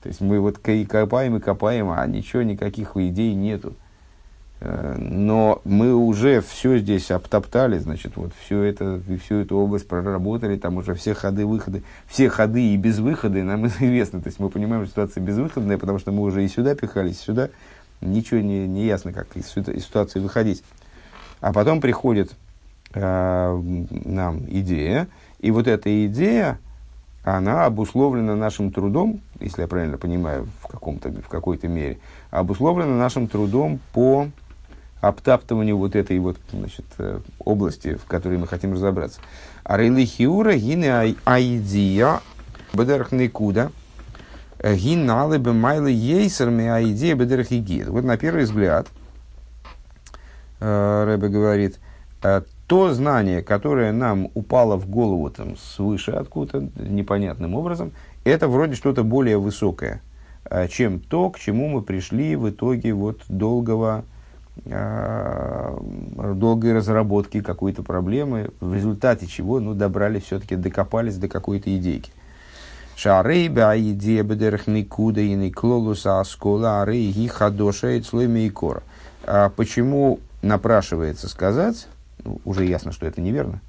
То 0.04 0.10
есть 0.10 0.20
мы 0.20 0.40
вот 0.40 0.60
копаем 0.60 1.38
и 1.38 1.40
копаем, 1.40 1.90
а 1.90 2.06
ничего, 2.06 2.42
никаких 2.42 2.98
идей 2.98 3.34
нету. 3.34 3.76
Э, 4.62 4.96
но 4.98 5.62
мы 5.66 5.94
уже 5.94 6.42
все 6.42 6.78
здесь 6.78 7.12
обтоптали, 7.12 7.78
значит, 7.78 8.16
вот 8.16 8.32
все 8.40 8.62
это, 8.64 9.02
всю 9.24 9.36
эту 9.36 9.58
область 9.58 9.88
проработали, 9.88 10.58
там 10.58 10.78
уже 10.78 10.94
все 10.94 11.14
ходы, 11.14 11.46
выходы, 11.46 11.84
все 12.08 12.30
ходы 12.30 12.74
и 12.74 12.78
без 12.78 13.00
выхода 13.00 13.44
нам 13.44 13.68
известно. 13.68 14.22
То 14.22 14.28
есть 14.28 14.40
мы 14.40 14.50
понимаем, 14.50 14.84
что 14.86 14.92
ситуация 14.92 15.22
безвыходная, 15.22 15.78
потому 15.78 16.00
что 16.00 16.12
мы 16.12 16.24
уже 16.24 16.44
и 16.44 16.48
сюда 16.48 16.76
пихались, 16.76 17.20
сюда. 17.20 17.50
Ничего 18.02 18.40
не, 18.40 18.68
не 18.68 18.86
ясно, 18.86 19.14
как 19.14 19.36
из, 19.36 19.56
из 19.56 19.86
ситуации 19.86 20.20
выходить. 20.20 20.64
А 21.42 21.54
потом 21.54 21.82
приходит 21.82 22.36
э, 22.94 23.62
нам 24.06 24.40
идея, 24.48 25.08
и 25.40 25.52
вот 25.52 25.68
эта 25.68 26.06
идея, 26.08 26.60
она 27.24 27.66
обусловлена 27.66 28.36
нашим 28.36 28.72
трудом, 28.72 29.22
если 29.40 29.62
я 29.62 29.68
правильно 29.68 29.98
понимаю, 29.98 30.48
в, 30.62 30.68
каком-то, 30.68 31.10
в 31.10 31.28
какой-то 31.28 31.68
мере, 31.68 32.00
обусловлена 32.32 32.96
нашим 32.96 33.28
трудом 33.28 33.80
по 33.94 34.28
обтаптыванию 35.08 35.78
вот 35.78 35.96
этой 35.96 36.18
вот 36.20 36.38
значит, 36.52 36.86
э, 36.98 37.20
области, 37.40 37.96
в 37.96 38.06
которой 38.06 38.40
мы 38.40 38.48
хотим 38.48 38.74
разобраться. 38.74 39.22
Арейли 39.64 40.06
хиура 40.06 40.56
гине 40.56 41.16
айдия 41.26 42.22
бедерх 42.74 43.12
никуда 43.12 43.72
э, 44.60 44.76
гин 44.76 45.06
налы 45.06 45.38
бы 45.38 45.54
майлы 45.54 45.92
ейсерми 45.92 46.66
айдия 46.66 47.14
бедерх 47.14 47.52
игид. 47.52 47.88
Вот 47.88 48.04
на 48.04 48.18
первый 48.18 48.46
взгляд, 48.46 48.88
э, 50.60 51.04
Рэбе 51.06 51.28
говорит, 51.28 51.80
то 52.68 52.92
знание, 52.92 53.44
которое 53.44 53.92
нам 53.92 54.30
упало 54.34 54.78
в 54.78 54.90
голову 54.90 55.30
там, 55.30 55.56
свыше 55.58 56.12
откуда-то, 56.12 56.68
непонятным 56.82 57.54
образом, 57.54 57.92
это 58.24 58.48
вроде 58.48 58.74
что-то 58.74 59.04
более 59.04 59.38
высокое, 59.38 60.02
чем 60.72 61.00
то, 61.00 61.30
к 61.30 61.38
чему 61.38 61.68
мы 61.68 61.84
пришли 61.84 62.36
в 62.36 62.50
итоге 62.50 62.94
вот 62.94 63.22
долгого 63.28 64.06
долгой 64.64 66.74
разработки 66.74 67.42
какой-то 67.42 67.84
проблемы, 67.84 68.52
в 68.60 68.74
результате 68.74 69.28
чего 69.28 69.60
ну, 69.60 69.74
добрались, 69.74 70.24
все-таки 70.24 70.56
докопались 70.56 71.18
до 71.18 71.28
какой-то 71.28 71.76
идейки. 71.76 72.12
Шарейба 72.96 73.78
идея 73.78 74.24
бедерах 74.24 74.68
никуда 74.68 75.22
и 75.22 75.34
никлолуса 75.34 76.22
аскола 76.22 76.82
арей 76.82 77.12
гихадоша 77.12 77.92
и 77.92 78.02
слойми 78.02 78.48
и 78.48 78.50
кора. 78.50 78.84
А 79.24 79.50
почему 79.50 80.20
напрашивается 80.42 81.28
сказать, 81.28 81.88
ну, 82.24 82.40
уже 82.46 82.66
ясно, 82.66 82.94
что 82.94 83.06
это 83.06 83.20
неверно, 83.20 83.60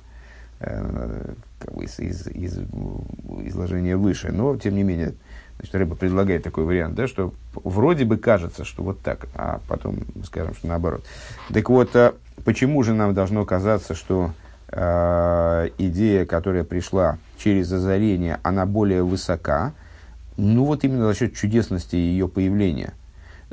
э, 0.61 1.33
как 1.59 1.75
бы 1.75 1.85
из, 1.85 1.99
из, 1.99 2.29
из 2.29 2.59
изложения 3.47 3.97
выше, 3.97 4.31
но 4.31 4.57
тем 4.57 4.77
не 4.77 4.85
менее 4.85 5.15
Значит, 5.59 5.75
Рэба 5.75 5.97
предлагает 5.97 6.43
такой 6.43 6.65
вариант, 6.65 6.95
да, 6.95 7.07
что 7.07 7.33
вроде 7.55 8.05
бы 8.05 8.19
кажется, 8.19 8.65
что 8.65 8.83
вот 8.83 9.01
так, 9.01 9.27
а 9.35 9.61
потом 9.69 10.01
скажем, 10.25 10.55
что 10.55 10.67
наоборот. 10.67 11.05
Так 11.53 11.71
вот, 11.71 11.97
а 11.97 12.15
почему 12.45 12.83
же 12.83 12.93
нам 12.93 13.15
должно 13.15 13.45
казаться, 13.47 13.95
что 13.95 14.33
э, 14.69 15.71
идея, 15.79 16.27
которая 16.27 16.63
пришла 16.63 17.19
через 17.39 17.73
озарение, 17.73 18.39
она 18.43 18.67
более 18.67 19.03
высока? 19.03 19.73
Ну 20.37 20.65
вот 20.65 20.85
именно 20.85 21.07
за 21.07 21.15
счет 21.15 21.35
чудесности 21.35 21.97
ее 21.97 22.29
появления. 22.29 22.93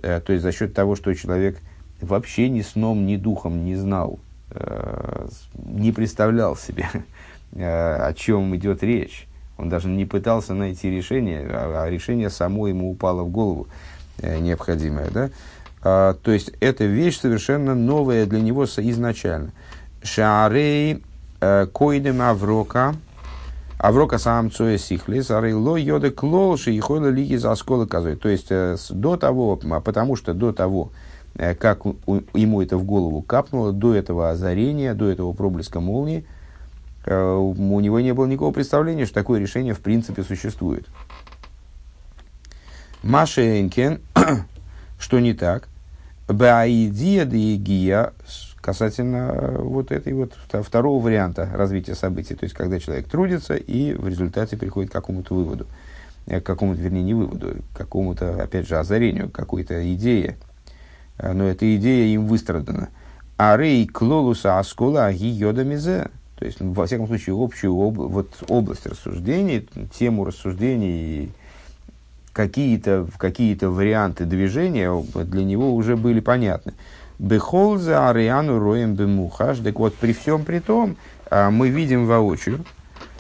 Э, 0.02 0.20
то 0.20 0.34
есть 0.34 0.44
за 0.44 0.52
счет 0.52 0.74
того, 0.74 0.98
что 0.98 1.14
человек 1.14 1.58
вообще 2.02 2.50
ни 2.50 2.62
сном, 2.62 3.06
ни 3.06 3.16
духом 3.16 3.64
не 3.64 3.78
знал, 3.78 4.20
э, 4.52 5.28
не 5.56 5.94
представлял 5.94 6.58
себе, 6.58 6.86
э, 7.54 7.64
о 7.64 8.14
чем 8.14 8.54
идет 8.58 8.84
речь 8.84 9.26
он 9.58 9.70
даже 9.70 9.88
не 9.88 10.06
пытался 10.06 10.54
найти 10.54 10.90
решение, 10.90 11.48
а, 11.50 11.84
а 11.84 11.90
решение 11.90 12.30
само 12.30 12.68
ему 12.68 12.92
упало 12.92 13.24
в 13.24 13.30
голову 13.30 13.68
э, 14.20 14.40
необходимое. 14.40 15.10
Да? 15.12 15.30
А, 15.82 16.14
то 16.16 16.32
есть, 16.32 16.52
это 16.60 16.86
вещь 16.86 17.20
совершенно 17.20 17.76
новая 17.76 18.26
для 18.26 18.42
него 18.42 18.66
изначально. 18.66 19.52
Шаарей 20.02 21.04
э, 21.40 21.68
койдем 21.72 22.22
аврока, 22.22 22.96
аврока 23.78 24.18
сам 24.18 24.52
цоя 24.52 24.78
сихлис, 24.78 25.30
арей 25.30 25.54
ло 25.54 25.78
йода 25.78 26.10
клолши 26.10 26.74
и 26.74 26.80
хойла 26.80 27.08
лиги 27.08 27.36
за 27.36 27.52
осколы 27.52 27.86
козой. 27.86 28.16
То 28.16 28.30
есть, 28.30 28.48
э, 28.50 28.78
до 28.90 29.18
того, 29.18 29.58
потому 29.58 30.16
что 30.16 30.34
до 30.34 30.52
того, 30.52 30.92
как 31.36 31.84
ему 32.36 32.62
это 32.62 32.78
в 32.78 32.84
голову 32.84 33.24
капнуло, 33.24 33.72
до 33.72 33.96
этого 33.96 34.30
озарения, 34.30 34.94
до 34.94 35.10
этого 35.10 35.34
проблеска 35.34 35.80
молнии, 35.80 36.28
у 37.06 37.80
него 37.80 38.00
не 38.00 38.14
было 38.14 38.26
никакого 38.26 38.54
представления, 38.54 39.06
что 39.06 39.16
такое 39.16 39.40
решение 39.40 39.74
в 39.74 39.82
принципе 39.82 40.24
существует. 40.24 40.88
Машенкен, 43.04 44.00
что 45.00 45.20
не 45.20 45.34
так, 45.34 45.68
Баидия 46.28 48.14
касательно 48.62 49.32
э, 49.34 49.58
вот 49.58 49.92
этой 49.92 50.14
вот 50.14 50.34
второго 50.50 51.04
варианта 51.04 51.50
развития 51.54 51.96
событий, 51.96 52.34
то 52.34 52.46
есть 52.46 52.56
когда 52.56 52.80
человек 52.80 53.10
трудится 53.10 53.56
и 53.56 53.94
в 53.94 54.08
результате 54.08 54.56
приходит 54.56 54.90
к 54.90 54.94
какому-то 54.94 55.36
выводу, 55.36 55.68
э, 56.28 56.40
к 56.40 56.46
какому-то, 56.46 56.80
вернее, 56.80 57.04
не 57.04 57.14
выводу, 57.14 57.58
к 57.74 57.78
какому-то, 57.78 58.42
опять 58.42 58.66
же, 58.66 58.78
озарению, 58.78 59.30
какой-то 59.30 59.94
идее, 59.94 60.38
но 61.22 61.44
эта 61.44 61.76
идея 61.76 62.06
им 62.16 62.26
выстрадана. 62.26 62.88
А 63.36 63.58
рей 63.58 63.86
клолуса 63.86 64.60
аскола 64.60 65.08
аги 65.08 65.26
йода 65.26 65.66
мизе– 65.66 66.10
то 66.44 66.48
есть, 66.48 66.58
во 66.60 66.86
всяком 66.86 67.08
случае, 67.08 67.42
общую 67.42 67.74
об, 67.74 67.98
вот, 68.00 68.44
область 68.50 68.86
рассуждений, 68.86 69.66
тему 69.98 70.26
рассуждений, 70.26 71.32
какие-то 72.34 73.08
какие 73.18 73.56
варианты 73.64 74.26
движения 74.26 74.92
для 75.16 75.46
него 75.46 75.74
уже 75.74 75.96
были 75.96 76.20
понятны. 76.20 76.74
Бехолза 77.18 78.10
ариану 78.10 78.60
роем 78.60 78.94
бемухаш. 78.94 79.60
Так 79.60 79.80
вот, 79.80 79.96
при 79.96 80.12
всем 80.12 80.44
при 80.44 80.60
том, 80.60 80.98
а, 81.32 81.50
мы 81.50 81.70
видим 81.70 82.08
воочию, 82.08 82.66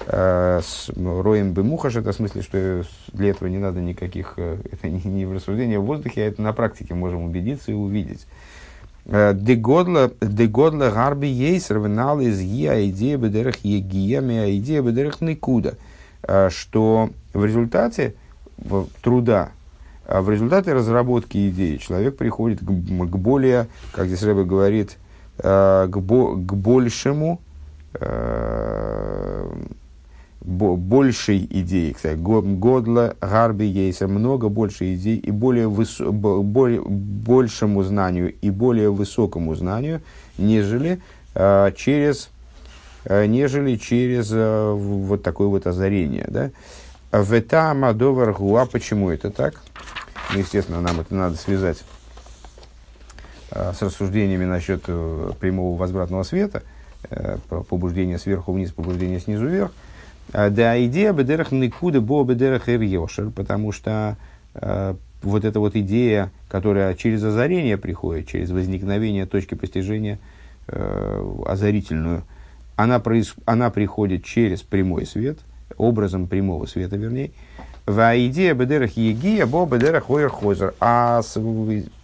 а, 0.06 0.60
роем 0.98 1.54
бемухаш, 1.54 1.96
это 1.96 2.12
в 2.12 2.16
смысле, 2.16 2.42
что 2.42 2.84
для 3.14 3.30
этого 3.30 3.48
не 3.48 3.58
надо 3.58 3.80
никаких, 3.80 4.38
это 4.38 4.90
не 4.90 5.26
в 5.26 5.32
рассуждении 5.32 5.78
в 5.78 5.84
воздухе, 5.84 6.24
а 6.24 6.28
это 6.28 6.42
на 6.42 6.52
практике 6.52 6.94
можем 6.94 7.24
убедиться 7.24 7.72
и 7.72 7.74
увидеть 7.74 8.28
Дегодла 9.06 10.12
гарби 10.92 11.28
ейсер 11.28 11.80
венал 11.80 12.22
из 12.22 12.40
гия 12.40 12.88
идея 12.88 13.18
бедерах 13.18 13.58
егия 13.64 14.22
мя 14.22 14.56
идея 14.58 14.82
бедерах 14.82 15.20
никуда. 15.20 15.74
Что 16.50 17.10
в 17.34 17.44
результате 17.44 18.16
труда, 19.02 19.52
в 20.08 20.30
результате 20.30 20.74
разработки 20.74 21.50
идеи 21.50 21.78
человек 21.78 22.16
приходит 22.16 22.60
к, 22.60 22.64
более, 22.64 23.68
как 23.92 24.08
здесь 24.08 24.24
Рэбе 24.24 24.46
говорит, 24.46 24.98
к 25.38 25.90
большему 25.90 27.42
большей 30.44 31.48
идеи, 31.50 31.94
кстати, 31.94 32.18
Годла, 32.18 33.16
Гарби, 33.22 33.64
есть 33.64 34.02
много 34.02 34.50
больше 34.50 34.94
идей 34.94 35.18
и 35.18 35.32
более, 35.32 35.68
выс, 35.68 36.00
более 36.00 36.82
большему 36.82 37.84
знанию 37.84 38.34
и 38.42 38.50
более 38.50 38.92
высокому 38.92 39.56
знанию, 39.56 40.02
нежели 40.38 41.00
э, 41.34 41.72
через, 41.78 42.30
э, 43.06 43.26
нежели 43.26 43.78
через 43.78 44.32
э, 44.32 44.72
вот 44.74 45.24
такое 45.24 45.48
вот 45.48 45.66
озарение. 45.66 46.26
Да? 46.28 46.52
Вета 47.14 47.72
Амадовар 47.72 48.34
Гуа, 48.34 48.66
почему 48.66 49.12
это 49.12 49.32
так? 49.32 49.62
Ну, 50.34 50.40
естественно, 50.40 50.82
нам 50.82 51.00
это 51.00 51.16
надо 51.16 51.38
связать 51.38 51.84
э, 53.52 53.72
с 53.74 53.82
рассуждениями 53.82 54.46
насчет 54.46 54.84
э, 54.88 55.32
прямого 55.40 55.78
возвратного 55.78 56.24
света, 56.24 56.64
э, 57.10 57.38
побуждения 57.70 58.18
сверху 58.18 58.52
вниз, 58.52 58.72
побуждения 58.72 59.22
снизу 59.22 59.48
вверх. 59.48 59.72
А, 60.34 60.50
да, 60.50 60.84
идея 60.86 61.14
бедерах 61.14 61.52
никуда 61.52 62.02
бо 62.02 62.24
бедерах 62.24 62.68
ирьешер, 62.68 63.30
потому 63.30 63.72
что 63.72 64.18
э, 64.56 64.96
вот 65.22 65.46
эта 65.46 65.60
вот 65.60 65.76
идея, 65.76 66.32
которая 66.50 66.96
через 66.96 67.24
озарение 67.24 67.78
приходит, 67.78 68.28
через 68.28 68.50
возникновение 68.50 69.28
точки 69.28 69.54
постижения 69.54 70.18
э, 70.68 71.36
озарительную, 71.46 72.24
она, 72.76 73.00
проис, 73.00 73.36
она 73.46 73.70
приходит 73.70 74.26
через 74.26 74.64
прямой 74.64 75.06
свет, 75.06 75.38
образом 75.78 76.26
прямого 76.26 76.66
света, 76.66 76.98
вернее. 76.98 77.30
В 77.86 78.00
идея 78.28 78.56
бедерах 78.56 78.98
егия 78.98 79.46
бо 79.46 79.68
бедерах 79.68 80.10
ойрхозер. 80.10 80.74
А 80.80 81.22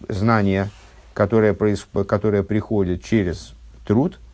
знание, 0.08 0.70
которое, 1.14 1.52
проис, 1.52 1.84
которое 2.06 2.44
приходит 2.44 3.02
через 3.02 3.54
труд– 3.84 4.20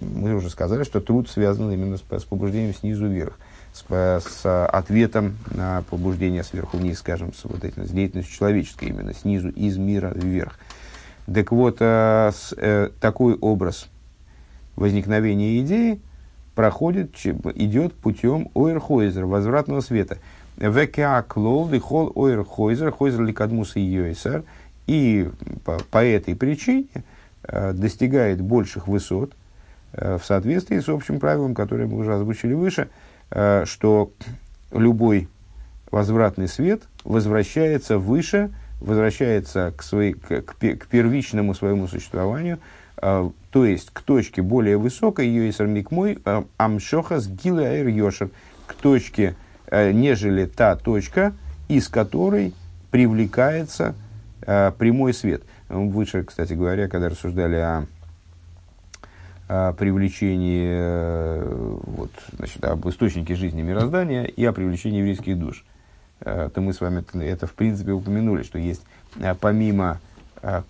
мы 0.00 0.34
уже 0.34 0.50
сказали, 0.50 0.84
что 0.84 1.00
труд 1.00 1.28
связан 1.28 1.70
именно 1.70 1.96
с, 1.96 2.00
с 2.00 2.24
побуждением 2.24 2.74
снизу 2.74 3.06
вверх, 3.06 3.38
с, 3.72 3.84
с 3.88 4.66
ответом 4.66 5.36
на 5.50 5.82
побуждение 5.90 6.44
сверху 6.44 6.76
вниз, 6.76 6.98
скажем, 6.98 7.32
с, 7.32 7.44
вот 7.44 7.64
этим, 7.64 7.86
с 7.86 7.90
деятельностью 7.90 8.36
человеческой, 8.36 8.88
именно 8.88 9.14
снизу 9.14 9.48
из 9.50 9.76
мира 9.76 10.12
вверх. 10.14 10.58
Так 11.32 11.52
вот, 11.52 11.76
э, 11.80 12.30
с, 12.34 12.54
э, 12.56 12.90
такой 13.00 13.34
образ 13.34 13.88
возникновения 14.76 15.60
идеи 15.60 16.00
проходит, 16.54 17.14
идет 17.54 17.94
путем 17.94 18.48
ойрхойзера, 18.54 19.26
возвратного 19.26 19.80
света. 19.80 20.18
ВКА 20.56 21.24
клол, 21.26 21.70
хол 21.80 22.12
ойрхойзер, 22.14 22.92
хойзер 22.92 23.24
и 23.24 23.80
йойсер. 23.80 24.44
и 24.86 25.30
по, 25.64 25.78
по 25.90 26.04
этой 26.04 26.34
причине 26.34 26.88
э, 27.44 27.72
достигает 27.72 28.40
больших 28.40 28.88
высот 28.88 29.32
в 29.92 30.24
соответствии 30.24 30.78
с 30.78 30.88
общим 30.88 31.20
правилом, 31.20 31.54
которое 31.54 31.86
мы 31.86 31.98
уже 31.98 32.14
озвучили 32.14 32.54
выше, 32.54 32.88
э, 33.30 33.64
что 33.66 34.12
любой 34.72 35.28
возвратный 35.90 36.48
свет 36.48 36.82
возвращается 37.04 37.98
выше, 37.98 38.50
возвращается 38.80 39.72
к, 39.76 39.82
своей, 39.82 40.14
к, 40.14 40.42
к, 40.42 40.86
первичному 40.86 41.54
своему 41.54 41.86
существованию, 41.86 42.58
э, 43.00 43.30
то 43.50 43.66
есть 43.66 43.90
к 43.92 44.00
точке 44.00 44.42
более 44.42 44.78
высокой, 44.78 45.28
и 45.28 45.52
мой 45.90 46.18
э, 46.24 46.42
амшохас 46.56 47.28
гилаэр 47.28 47.88
йошер, 47.88 48.30
к 48.66 48.74
точке, 48.74 49.34
э, 49.66 49.92
нежели 49.92 50.46
та 50.46 50.76
точка, 50.76 51.34
из 51.68 51.88
которой 51.88 52.54
привлекается 52.90 53.94
э, 54.40 54.72
прямой 54.78 55.12
свет. 55.14 55.42
Выше, 55.68 56.24
кстати 56.24 56.52
говоря, 56.52 56.88
когда 56.88 57.08
рассуждали 57.08 57.56
о, 57.56 57.86
о 59.52 59.74
привлечении, 59.74 60.66
э, 60.66 61.78
вот, 61.82 62.10
значит, 62.38 62.64
об 62.64 62.88
источнике 62.88 63.34
жизни 63.34 63.60
мироздания 63.60 64.24
и 64.24 64.42
о 64.46 64.52
привлечении 64.54 65.00
еврейских 65.00 65.38
душ, 65.38 65.66
э, 66.20 66.48
то 66.54 66.62
мы 66.62 66.72
с 66.72 66.80
вами 66.80 67.04
это, 67.22 67.46
в 67.46 67.52
принципе, 67.52 67.92
упомянули, 67.92 68.44
что 68.44 68.58
есть 68.58 68.82
э, 69.20 69.34
помимо 69.38 70.00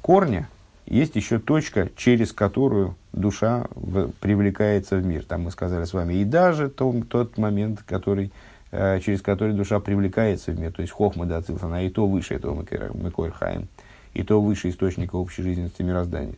корня, 0.03 0.49
есть 0.87 1.15
еще 1.15 1.39
точка, 1.39 1.91
через 1.97 2.33
которую 2.33 2.97
душа 3.13 3.67
в, 3.77 4.11
привлекается 4.21 4.97
в 4.97 5.07
мир. 5.07 5.25
Там 5.25 5.43
мы 5.43 5.53
сказали 5.53 5.85
с 5.85 5.95
вами 5.95 6.15
и 6.15 6.25
даже 6.25 6.69
том, 6.69 7.03
тот 7.03 7.39
момент, 7.39 7.83
который 7.87 8.33
через 8.71 9.23
который 9.23 9.53
душа 9.53 9.81
привлекается 9.81 10.51
в 10.51 10.59
мир, 10.59 10.73
то 10.73 10.81
есть 10.81 10.93
хохма 10.93 11.27
да 11.27 11.43
она 11.61 11.83
и 11.83 11.91
то 11.91 12.07
выше 12.07 12.35
этого 12.35 12.55
Мекойрхаем, 12.95 13.69
и 14.15 14.23
то 14.23 14.41
выше 14.41 14.71
источника 14.71 15.17
общей 15.17 15.43
жизненности 15.43 15.83
мироздания. 15.83 16.37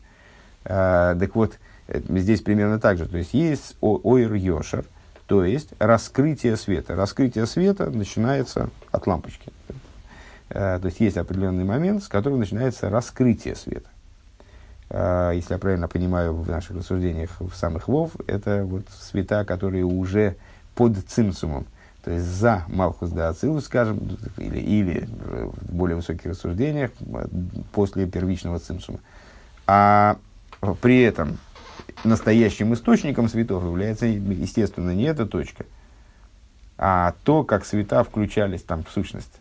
А, 0.64 1.14
так 1.14 1.34
вот, 1.34 1.58
здесь 1.88 2.40
примерно 2.40 2.78
так 2.78 2.98
же. 2.98 3.06
То 3.06 3.18
есть 3.18 3.34
есть 3.34 3.76
ойр 3.80 4.34
йошер, 4.34 4.84
то 5.26 5.44
есть 5.44 5.70
раскрытие 5.78 6.56
света. 6.56 6.94
Раскрытие 6.96 7.46
света 7.46 7.90
начинается 7.90 8.70
от 8.90 9.06
лампочки. 9.06 9.52
А, 10.50 10.78
то 10.78 10.86
есть 10.86 11.00
есть 11.00 11.16
определенный 11.16 11.64
момент, 11.64 12.02
с 12.02 12.08
которого 12.08 12.38
начинается 12.38 12.90
раскрытие 12.90 13.56
света. 13.56 13.88
А, 14.90 15.32
если 15.32 15.54
я 15.54 15.58
правильно 15.58 15.88
понимаю 15.88 16.34
в 16.34 16.48
наших 16.48 16.76
рассуждениях 16.76 17.30
в 17.40 17.54
самых 17.54 17.88
вов, 17.88 18.12
это 18.26 18.64
вот 18.64 18.84
света, 18.90 19.44
которые 19.44 19.84
уже 19.84 20.36
под 20.74 20.98
цимсумом, 21.08 21.66
то 22.04 22.10
есть 22.10 22.26
за 22.26 22.64
Малхус 22.68 23.10
да 23.10 23.30
Ацилус, 23.30 23.64
скажем, 23.64 24.18
или, 24.36 24.58
или 24.58 25.08
в 25.08 25.74
более 25.74 25.96
высоких 25.96 26.26
рассуждениях 26.26 26.90
после 27.72 28.06
первичного 28.06 28.58
цимсума. 28.58 28.98
А 29.66 30.18
при 30.82 31.00
этом 31.00 31.38
настоящим 32.04 32.74
источником 32.74 33.28
светов 33.28 33.64
является, 33.64 34.06
естественно, 34.06 34.90
не 34.90 35.04
эта 35.04 35.26
точка, 35.26 35.66
а 36.76 37.14
то, 37.24 37.44
как 37.44 37.64
света 37.64 38.02
включались 38.04 38.62
там 38.62 38.84
в 38.84 38.90
сущность. 38.90 39.40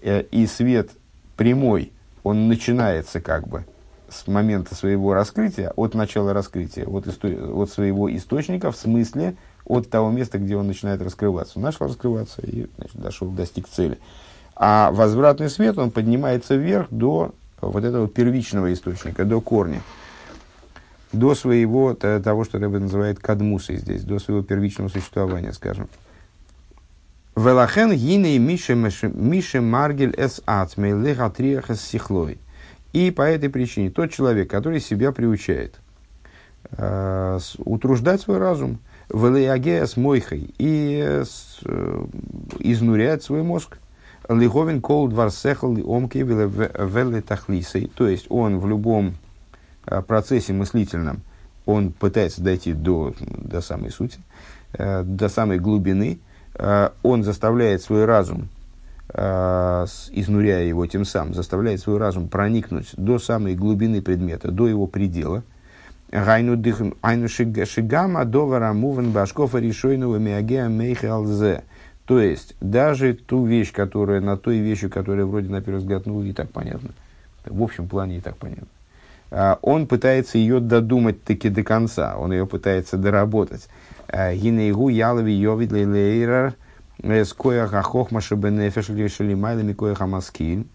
Э, 0.00 0.22
и 0.22 0.46
свет 0.46 0.90
прямой, 1.36 1.92
он 2.22 2.48
начинается 2.48 3.20
как 3.20 3.48
бы 3.48 3.64
с 4.08 4.26
момента 4.26 4.74
своего 4.74 5.14
раскрытия, 5.14 5.72
от 5.76 5.94
начала 5.94 6.32
раскрытия, 6.32 6.86
от, 6.86 7.06
исто- 7.06 7.52
от 7.52 7.70
своего 7.70 8.14
источника, 8.14 8.70
в 8.70 8.76
смысле 8.76 9.36
от 9.64 9.90
того 9.90 10.10
места, 10.10 10.38
где 10.38 10.56
он 10.56 10.66
начинает 10.66 11.02
раскрываться. 11.02 11.54
Он 11.56 11.62
начал 11.62 11.86
раскрываться 11.86 12.40
и 12.42 12.68
значит, 12.78 12.96
дошел, 12.96 13.28
достиг 13.28 13.68
цели. 13.68 13.98
А 14.56 14.90
возвратный 14.92 15.50
свет, 15.50 15.78
он 15.78 15.90
поднимается 15.90 16.56
вверх 16.56 16.88
до 16.90 17.32
вот 17.60 17.84
этого 17.84 18.08
первичного 18.08 18.72
источника, 18.72 19.24
до 19.24 19.40
корня, 19.40 19.82
до 21.12 21.34
своего, 21.34 21.94
того, 21.94 22.44
что 22.44 22.58
Рэбе 22.58 22.78
называет 22.78 23.18
кадмусой 23.18 23.76
здесь, 23.76 24.04
до 24.04 24.18
своего 24.18 24.42
первичного 24.42 24.88
существования, 24.88 25.52
скажем. 25.52 25.88
Велахен 27.36 27.92
гиней 27.92 28.38
мише 28.38 29.60
маргель 29.60 30.14
эс 30.16 30.40
ацмей 30.44 30.92
лехатриах 30.92 31.70
эс 31.70 31.80
сихлой. 31.80 32.38
И 32.92 33.10
по 33.10 33.22
этой 33.22 33.48
причине 33.48 33.90
тот 33.90 34.10
человек, 34.10 34.50
который 34.50 34.80
себя 34.80 35.12
приучает 35.12 35.78
э, 36.72 37.38
утруждать 37.58 38.20
свой 38.20 38.38
разум, 38.38 38.78
Велиагея 39.08 39.86
с 39.86 39.96
мойхой 39.96 40.54
и 40.58 41.00
э, 41.02 42.04
изнуряет 42.58 43.22
свой 43.22 43.42
мозг. 43.42 43.78
Лиговин 44.28 44.82
кол 44.82 45.08
дварсехал 45.08 45.78
омки 45.90 46.18
веле 46.18 47.22
тахлисой. 47.22 47.90
То 47.94 48.08
есть 48.08 48.26
он 48.28 48.58
в 48.58 48.66
любом 48.66 49.08
э, 49.08 49.27
процессе 50.06 50.52
мыслительном 50.52 51.22
он 51.66 51.92
пытается 51.92 52.42
дойти 52.42 52.72
до, 52.72 53.14
до 53.20 53.60
самой 53.60 53.90
сути, 53.90 54.18
э, 54.72 55.02
до 55.02 55.28
самой 55.28 55.58
глубины. 55.58 56.18
Он 57.04 57.22
заставляет 57.22 57.82
свой 57.82 58.04
разум, 58.04 58.48
изнуряя 59.14 60.64
его 60.64 60.86
тем 60.86 61.04
самым, 61.04 61.32
заставляет 61.32 61.80
свой 61.80 61.98
разум 61.98 62.28
проникнуть 62.28 62.94
до 62.96 63.20
самой 63.20 63.54
глубины 63.54 64.02
предмета, 64.02 64.50
до 64.50 64.66
его 64.66 64.88
предела– 64.88 65.44
Гайну 66.10 66.56
шигама 67.66 68.24
довара 68.24 68.72
муван 68.72 69.12
башкофа 69.12 69.58
решойного 69.58 70.16
миагеа 70.16 70.68
мейхалзе. 70.68 71.64
То 72.06 72.18
есть, 72.18 72.54
даже 72.60 73.12
ту 73.12 73.44
вещь, 73.44 73.72
которая, 73.72 74.20
на 74.22 74.38
той 74.38 74.58
вещи, 74.58 74.88
которая 74.88 75.26
вроде 75.26 75.50
на 75.50 75.60
первый 75.60 75.80
взгляд, 75.80 76.06
ну, 76.06 76.22
и 76.22 76.32
так 76.32 76.50
понятно. 76.50 76.90
В 77.44 77.62
общем 77.62 77.86
плане 77.86 78.16
и 78.16 78.20
так 78.20 78.38
понятно. 78.38 78.68
А, 79.30 79.58
он 79.62 79.86
пытается 79.86 80.38
ее 80.38 80.60
додумать 80.60 81.22
таки 81.22 81.48
до 81.48 81.62
конца, 81.62 82.16
он 82.16 82.32
ее 82.32 82.46
пытается 82.46 82.96
доработать. 82.96 83.68
А, 84.08 84.34
Гинейгу 84.34 84.88
ялови 84.88 85.32
йовид 85.32 85.72
лейлейрар 85.72 86.54
с 87.02 87.32
кояха 87.32 87.82
хохма 87.82 88.20
шабенефеш 88.20 88.88
лишелимайлами 88.88 89.72
кояха 89.72 90.06
маскиль. 90.06 90.66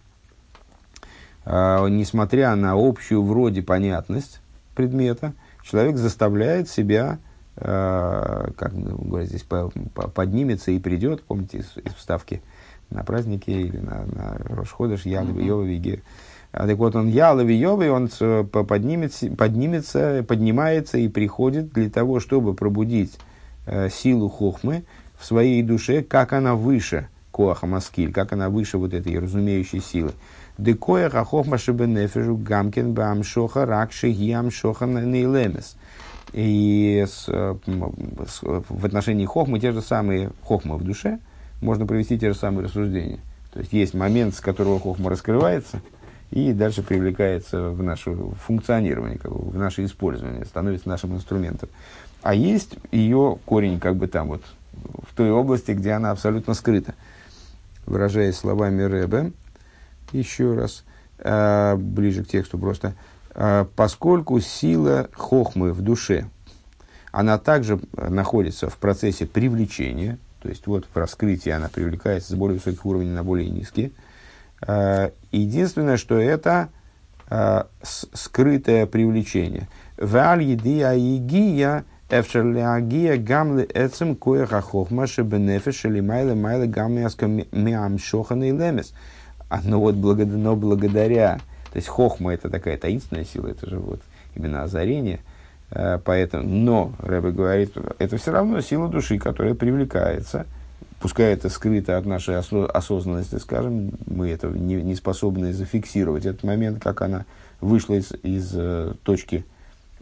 А, 1.46 1.88
несмотря 1.88 2.56
на 2.56 2.74
общую 2.74 3.24
вроде 3.24 3.64
понятность, 3.64 4.40
предмета, 4.76 5.34
человек 5.64 5.98
заставляет 5.98 6.70
себя, 6.70 7.20
как 7.56 8.74
говорят 8.74 9.30
здесь, 9.30 9.44
по, 9.44 9.72
по, 9.94 10.08
поднимется 10.08 10.72
и 10.72 10.80
придет, 10.80 11.22
помните, 11.22 11.60
из, 11.60 11.78
из 11.78 11.94
вставки 11.94 12.42
на 12.90 13.04
праздники 13.04 13.52
или 13.52 13.78
на, 13.78 14.06
на 14.06 14.38
Рошходыш, 14.46 15.06
Ялови, 15.06 15.48
mm-hmm. 15.48 16.02
А, 16.54 16.68
так 16.68 16.78
вот, 16.78 16.96
он 16.96 17.10
Ялови, 17.10 17.54
Йовы, 17.54 17.90
он 17.90 18.10
поднимется, 18.48 19.28
поднимется, 19.32 20.24
поднимается 20.26 21.00
и 21.00 21.08
приходит 21.08 21.74
для 21.74 21.90
того, 21.90 22.20
чтобы 22.20 22.54
пробудить 22.54 23.18
э, 23.66 23.90
силу 23.90 24.30
Хохмы 24.30 24.84
в 25.18 25.26
своей 25.26 25.64
душе, 25.64 26.04
как 26.04 26.32
она 26.32 26.54
выше 26.54 27.08
Коаха 27.34 27.66
Маскиль, 27.66 28.14
как 28.14 28.34
она 28.34 28.50
выше 28.50 28.78
вот 28.78 28.94
этой 28.94 29.18
разумеющей 29.18 29.82
силы. 29.82 30.12
Декоя 30.60 31.10
хахохма 31.10 31.58
шибенефежу 31.58 32.38
гамкин 32.38 32.94
бамшоха 32.94 33.66
ракши 33.66 34.08
ямшоха 34.10 34.86
нейлемес. 34.86 35.76
И 36.34 37.04
с, 37.08 37.26
с, 37.26 38.42
в 38.42 38.86
отношении 38.86 39.26
хохмы 39.26 39.60
те 39.60 39.72
же 39.72 39.82
самые 39.82 40.30
хохмы 40.44 40.78
в 40.78 40.84
душе, 40.84 41.18
можно 41.62 41.88
провести 41.88 42.20
те 42.20 42.32
же 42.34 42.38
самые 42.38 42.66
рассуждения. 42.66 43.20
То 43.52 43.60
есть 43.60 43.74
есть 43.74 43.96
момент, 43.96 44.36
с 44.36 44.40
которого 44.40 44.80
хохма 44.80 45.10
раскрывается, 45.10 45.82
и 46.34 46.52
дальше 46.52 46.82
привлекается 46.82 47.70
в 47.70 47.84
наше 47.84 48.16
функционирование, 48.46 49.20
как 49.20 49.32
бы, 49.32 49.52
в 49.52 49.56
наше 49.56 49.86
использование, 49.86 50.46
становится 50.46 50.90
нашим 50.90 51.14
инструментом. 51.16 51.70
А 52.24 52.34
есть 52.34 52.76
ее 52.92 53.38
корень 53.46 53.80
как 53.80 53.98
бы 53.98 54.08
там 54.08 54.30
вот, 54.30 54.42
в 55.08 55.14
той 55.16 55.30
области, 55.30 55.72
где 55.72 55.92
она 55.92 56.10
абсолютно 56.10 56.56
скрыта. 56.56 56.96
Выражаясь 57.86 58.36
словами 58.36 58.82
Рэбе, 58.82 59.32
еще 60.12 60.56
раз, 60.56 60.84
э, 61.20 61.76
ближе 61.76 62.24
к 62.24 62.30
тексту 62.30 62.58
просто, 62.58 62.96
э, 63.36 63.66
поскольку 63.76 64.40
сила 64.40 65.10
хохмы 65.14 65.72
в 65.72 65.82
душе, 65.82 66.26
она 67.12 67.38
также 67.38 67.80
находится 67.96 68.70
в 68.70 68.78
процессе 68.78 69.28
привлечения, 69.28 70.18
то 70.42 70.50
есть 70.50 70.66
вот 70.66 70.88
в 70.92 70.98
раскрытии 70.98 71.52
она 71.52 71.70
привлекается 71.70 72.32
с 72.32 72.36
более 72.36 72.58
высоких 72.58 72.84
уровней 72.88 73.12
на 73.12 73.24
более 73.24 73.52
низкие. 73.52 73.92
Э, 74.66 75.12
единственное, 75.32 75.98
что 75.98 76.18
это 76.18 76.70
э, 77.30 77.64
скрытое 77.82 78.86
привлечение. 78.86 79.68
Валь 79.98 80.44
едия 80.44 80.94
игия 80.98 81.86
эфшерлягия 82.10 83.18
гамле 83.18 83.68
эцем 83.74 84.16
коеха 84.16 84.62
хохма 84.62 85.08
шебенефеш 85.08 85.86
или 85.86 86.00
майла 86.00 86.36
майла 86.36 86.66
гамляска 86.66 87.28
миамшохана 87.28 88.44
и 88.44 88.52
лемес. 88.52 88.94
А, 89.50 89.60
но 89.64 89.80
вот 89.80 89.96
благодаря, 89.96 90.54
благодаря, 90.54 91.40
то 91.72 91.78
есть 91.78 91.88
хохма 91.88 92.34
это 92.34 92.50
такая 92.50 92.78
таинственная 92.78 93.26
сила, 93.26 93.48
это 93.48 93.70
же 93.70 93.80
вот 93.80 94.02
именно 94.36 94.64
озарение, 94.64 95.20
э, 95.72 96.00
поэтому, 96.04 96.48
но, 96.48 96.94
Рэбе 97.00 97.32
говорит, 97.32 97.74
это 98.00 98.18
все 98.18 98.32
равно 98.32 98.62
сила 98.62 98.88
души, 98.88 99.18
которая 99.18 99.54
привлекается 99.54 100.46
пускай 101.04 101.34
это 101.34 101.50
скрыто 101.50 101.98
от 101.98 102.06
нашей 102.06 102.38
осознанности, 102.38 103.36
скажем, 103.36 103.92
мы 104.06 104.30
это 104.30 104.48
не, 104.48 104.76
не 104.76 104.96
способны 104.96 105.52
зафиксировать 105.52 106.26
этот 106.26 106.44
момент, 106.44 106.82
как 106.82 107.02
она 107.02 107.26
вышла 107.60 107.96
из, 107.96 108.14
из 108.24 108.54
э, 108.56 108.94
точки 109.04 109.44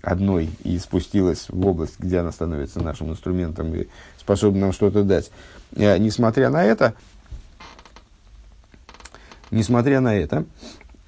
одной 0.04 0.52
и 0.64 0.78
спустилась 0.78 1.48
в 1.50 1.66
область, 1.66 1.96
где 1.98 2.20
она 2.20 2.32
становится 2.32 2.84
нашим 2.84 3.10
инструментом 3.10 3.74
и 3.74 3.88
способна 4.20 4.62
нам 4.62 4.74
что-то 4.74 5.04
дать. 5.04 5.32
Э, 5.76 5.98
несмотря 5.98 6.52
на 6.52 6.64
это, 6.64 6.94
несмотря 9.50 10.02
на 10.02 10.16
это, 10.16 10.46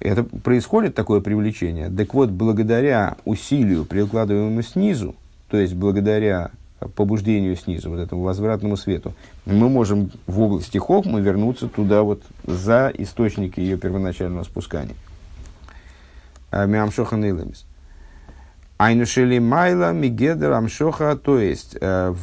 это 0.00 0.24
происходит 0.24 0.96
такое 0.96 1.20
привлечение. 1.20 1.88
Так 1.88 2.14
вот, 2.14 2.30
благодаря 2.30 3.16
усилию, 3.24 3.84
прикладываемому 3.84 4.62
снизу, 4.62 5.14
то 5.48 5.56
есть 5.56 5.74
благодаря 5.74 6.50
побуждению 6.94 7.56
снизу, 7.56 7.90
вот 7.90 7.98
этому 7.98 8.22
возвратному 8.22 8.76
свету, 8.76 9.12
мы 9.46 9.68
можем 9.68 10.10
в 10.26 10.40
области 10.40 10.78
хохмы 10.78 11.20
вернуться 11.20 11.68
туда 11.68 12.02
вот 12.02 12.22
за 12.44 12.92
источники 12.96 13.60
ее 13.60 13.76
первоначального 13.76 14.44
спускания. 14.44 14.96
Миамшоха 16.52 17.16
Нейлемис. 17.16 17.66
Айнушели 18.76 19.38
Майла 19.38 19.92
Мигедер 19.92 20.52
Амшоха, 20.52 21.16
то 21.16 21.38
есть 21.38 21.76
э, 21.80 22.14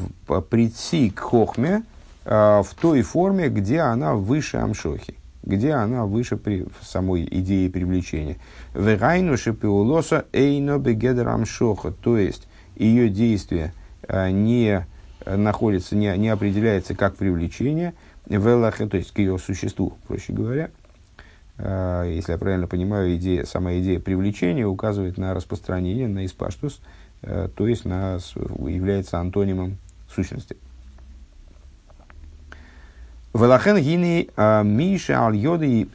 прийти 0.49 1.09
к 1.09 1.19
хохме 1.19 1.83
э, 2.25 2.61
в 2.61 2.67
той 2.79 3.01
форме, 3.03 3.49
где 3.49 3.79
она 3.79 4.15
выше 4.15 4.57
Амшохи 4.57 5.15
где 5.43 5.71
она 5.71 6.05
выше 6.05 6.37
при 6.37 6.65
самой 6.81 7.27
идеи 7.29 7.67
привлечения. 7.67 8.37
Верайну 8.73 9.37
шипиулоса 9.37 10.25
эйно 10.31 10.77
бегедерам 10.77 11.45
шоха, 11.45 11.91
то 11.91 12.17
есть 12.17 12.47
ее 12.75 13.09
действие 13.09 13.73
не 14.31 14.85
находится, 15.25 15.95
не, 15.95 16.15
не 16.17 16.29
определяется 16.29 16.95
как 16.95 17.15
привлечение, 17.15 17.93
велахе, 18.27 18.87
то 18.87 18.97
есть 18.97 19.11
к 19.11 19.19
ее 19.19 19.37
существу, 19.37 19.93
проще 20.07 20.33
говоря. 20.33 20.71
А, 21.57 22.03
если 22.05 22.31
я 22.31 22.37
правильно 22.37 22.67
понимаю, 22.67 23.15
идея, 23.15 23.45
сама 23.45 23.77
идея 23.77 23.99
привлечения 23.99 24.65
указывает 24.65 25.17
на 25.17 25.33
распространение, 25.33 26.07
на 26.07 26.25
испаштус, 26.25 26.81
то 27.21 27.67
есть 27.67 27.85
на, 27.85 28.15
является 28.15 29.19
антонимом 29.19 29.77
сущности. 30.09 30.57
Велахен 33.33 33.77
гини 33.77 34.29
Миша 34.63 35.25
аль 35.25 35.37
йоды 35.37 35.87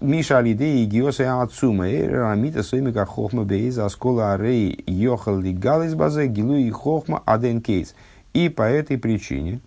Миша 0.00 0.36
аль 0.38 0.52
идеи 0.52 0.84
гиоса 0.84 1.42
ацума 1.42 1.86
рамита 1.86 2.62
своими 2.62 2.92
хохма 3.04 3.44
бейза 3.44 3.88
скола 3.88 4.34
арей 4.34 4.84
йохал 4.86 5.38
ли 5.40 5.52
галис 5.52 5.94
базе 5.94 6.28
гилу 6.28 6.54
и 6.54 6.70
хохма 6.70 7.22
аден 7.26 7.60
кейс. 7.60 7.96
И 8.32 8.48
по 8.48 8.62
этой 8.62 8.96
причине, 8.96 9.60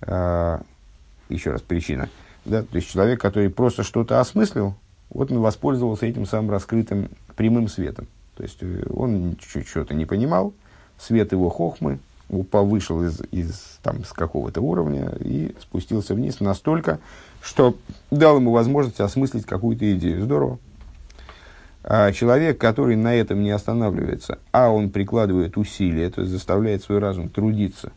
еще 0.00 1.50
раз 1.50 1.62
причина, 1.62 2.08
да, 2.44 2.62
то 2.62 2.76
есть 2.76 2.88
человек, 2.90 3.20
который 3.20 3.50
просто 3.50 3.82
что-то 3.82 4.20
осмыслил, 4.20 4.74
вот 5.10 5.32
он 5.32 5.40
воспользовался 5.40 6.06
этим 6.06 6.26
самым 6.26 6.52
раскрытым 6.52 7.08
прямым 7.36 7.68
светом. 7.68 8.06
То 8.36 8.44
есть 8.44 8.62
он 8.88 9.36
что-то 9.66 9.94
не 9.94 10.06
понимал, 10.06 10.54
свет 10.96 11.32
его 11.32 11.50
хохмы, 11.50 11.98
повышал 12.42 13.02
из, 13.04 13.20
из 13.30 13.78
там, 13.82 14.04
с 14.04 14.12
какого-то 14.12 14.60
уровня 14.60 15.12
и 15.20 15.54
спустился 15.60 16.14
вниз 16.14 16.40
настолько, 16.40 16.98
что 17.40 17.76
дал 18.10 18.36
ему 18.36 18.52
возможность 18.52 19.00
осмыслить 19.00 19.46
какую-то 19.46 19.90
идею. 19.94 20.22
Здорово. 20.22 20.58
А 21.84 22.12
человек, 22.12 22.58
который 22.58 22.96
на 22.96 23.14
этом 23.14 23.42
не 23.42 23.50
останавливается, 23.50 24.38
а 24.52 24.70
он 24.70 24.90
прикладывает 24.90 25.58
усилия, 25.58 26.08
то 26.08 26.22
есть 26.22 26.32
заставляет 26.32 26.82
свой 26.82 26.98
разум 26.98 27.28
трудиться 27.28 27.92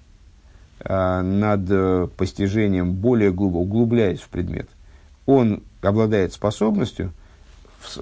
а, 0.82 1.22
над 1.22 1.62
э, 1.70 2.08
постижением 2.18 2.94
более 2.94 3.32
глубоко, 3.32 3.62
углубляясь 3.62 4.20
в 4.20 4.28
предмет, 4.28 4.68
он 5.26 5.64
обладает 5.82 6.34
способностью 6.34 7.14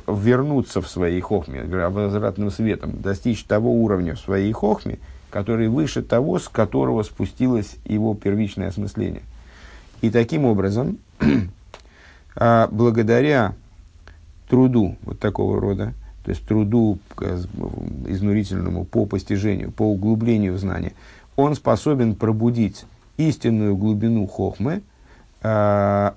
вернуться 0.08 0.82
в 0.82 0.88
своей 0.88 1.22
хохме, 1.22 1.64
возвратным 1.64 2.50
светом, 2.50 3.02
достичь 3.02 3.44
того 3.44 3.72
уровня 3.72 4.16
в 4.16 4.20
своей 4.20 4.52
хохме, 4.52 5.00
который 5.36 5.68
выше 5.68 6.02
того, 6.02 6.40
с 6.40 6.48
которого 6.48 7.04
спустилось 7.04 7.76
его 7.84 8.16
первичное 8.16 8.70
осмысление. 8.70 9.24
И 10.00 10.10
таким 10.10 10.46
образом, 10.46 10.98
а, 12.38 12.70
благодаря 12.72 13.54
труду 14.48 14.96
вот 15.02 15.20
такого 15.20 15.60
рода, 15.60 15.94
то 16.24 16.32
есть 16.32 16.48
труду 16.48 17.00
изнурительному 18.08 18.86
по 18.86 19.06
постижению, 19.06 19.74
по 19.74 19.84
углублению 19.84 20.58
знания, 20.58 20.94
он 21.36 21.56
способен 21.56 22.16
пробудить 22.16 22.86
истинную 23.18 23.76
глубину 23.76 24.28
хохмы, 24.28 24.84
а, 25.44 26.16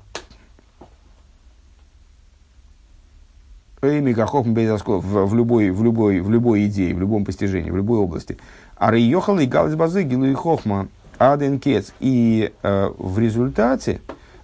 в 5.01 5.35
любой, 5.35 5.71
в, 5.71 5.85
любой, 5.85 6.21
в 6.21 6.31
любой 6.31 6.67
идее, 6.67 6.95
в 6.95 7.01
любом 7.01 7.25
постижении, 7.25 7.71
в 7.71 7.77
любой 7.77 7.99
области. 7.99 8.37
А 8.79 8.93
Рейохал 8.93 9.41
и 9.41 9.47
Галис 9.47 9.75
Базы, 9.75 10.05
и 10.05 10.35
Хохма, 10.35 10.89
Аден 11.19 11.59
Кец. 11.59 11.93
И 11.99 12.53
э, 12.63 12.91
в 12.97 13.19
результате 13.19 14.01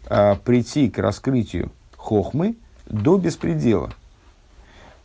э, 0.08 0.34
прийти 0.44 0.90
к 0.90 0.98
раскрытию 0.98 1.70
Хохмы 1.96 2.56
до 2.86 3.16
беспредела. 3.16 3.90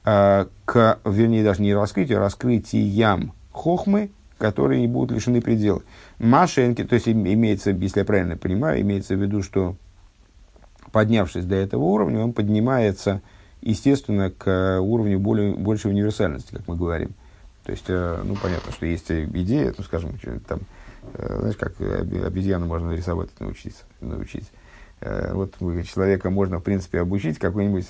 Э, 0.03 0.47
к, 0.65 0.99
вернее, 1.05 1.43
даже 1.43 1.61
не 1.61 1.75
раскрытию, 1.75 2.17
а 2.17 2.21
раскрытиям 2.21 3.33
Хохмы, 3.51 4.09
которые 4.39 4.81
не 4.81 4.87
будут 4.87 5.15
лишены 5.15 5.41
предела. 5.41 5.83
Машенки, 6.17 6.83
то 6.83 6.95
есть 6.95 7.07
имеется, 7.07 7.69
если 7.69 7.99
я 7.99 8.05
правильно 8.05 8.35
понимаю, 8.35 8.81
имеется 8.81 9.15
в 9.15 9.21
виду, 9.21 9.43
что 9.43 9.75
поднявшись 10.91 11.45
до 11.45 11.55
этого 11.55 11.83
уровня, 11.83 12.23
он 12.23 12.33
поднимается, 12.33 13.21
естественно, 13.61 14.31
к 14.31 14.79
уровню 14.81 15.19
более, 15.19 15.53
большей 15.53 15.91
универсальности, 15.91 16.55
как 16.55 16.67
мы 16.67 16.75
говорим. 16.75 17.11
То 17.69 17.73
есть, 17.73 17.85
э, 17.87 18.21
ну, 18.25 18.35
понятно, 18.35 18.71
что 18.71 18.87
есть 18.87 19.11
идея, 19.11 19.75
ну, 19.77 19.83
скажем, 19.83 20.17
там, 20.47 20.61
э, 21.13 21.37
знаешь, 21.39 21.55
как 21.55 21.79
обезьяну 21.79 22.65
можно 22.65 22.91
рисовать 22.93 23.29
научиться, 23.39 23.83
научить. 24.01 24.49
Э, 25.01 25.33
вот 25.35 25.53
человека 25.85 26.31
можно, 26.31 26.57
в 26.57 26.63
принципе, 26.63 26.99
обучить 26.99 27.37
какой-нибудь, 27.37 27.85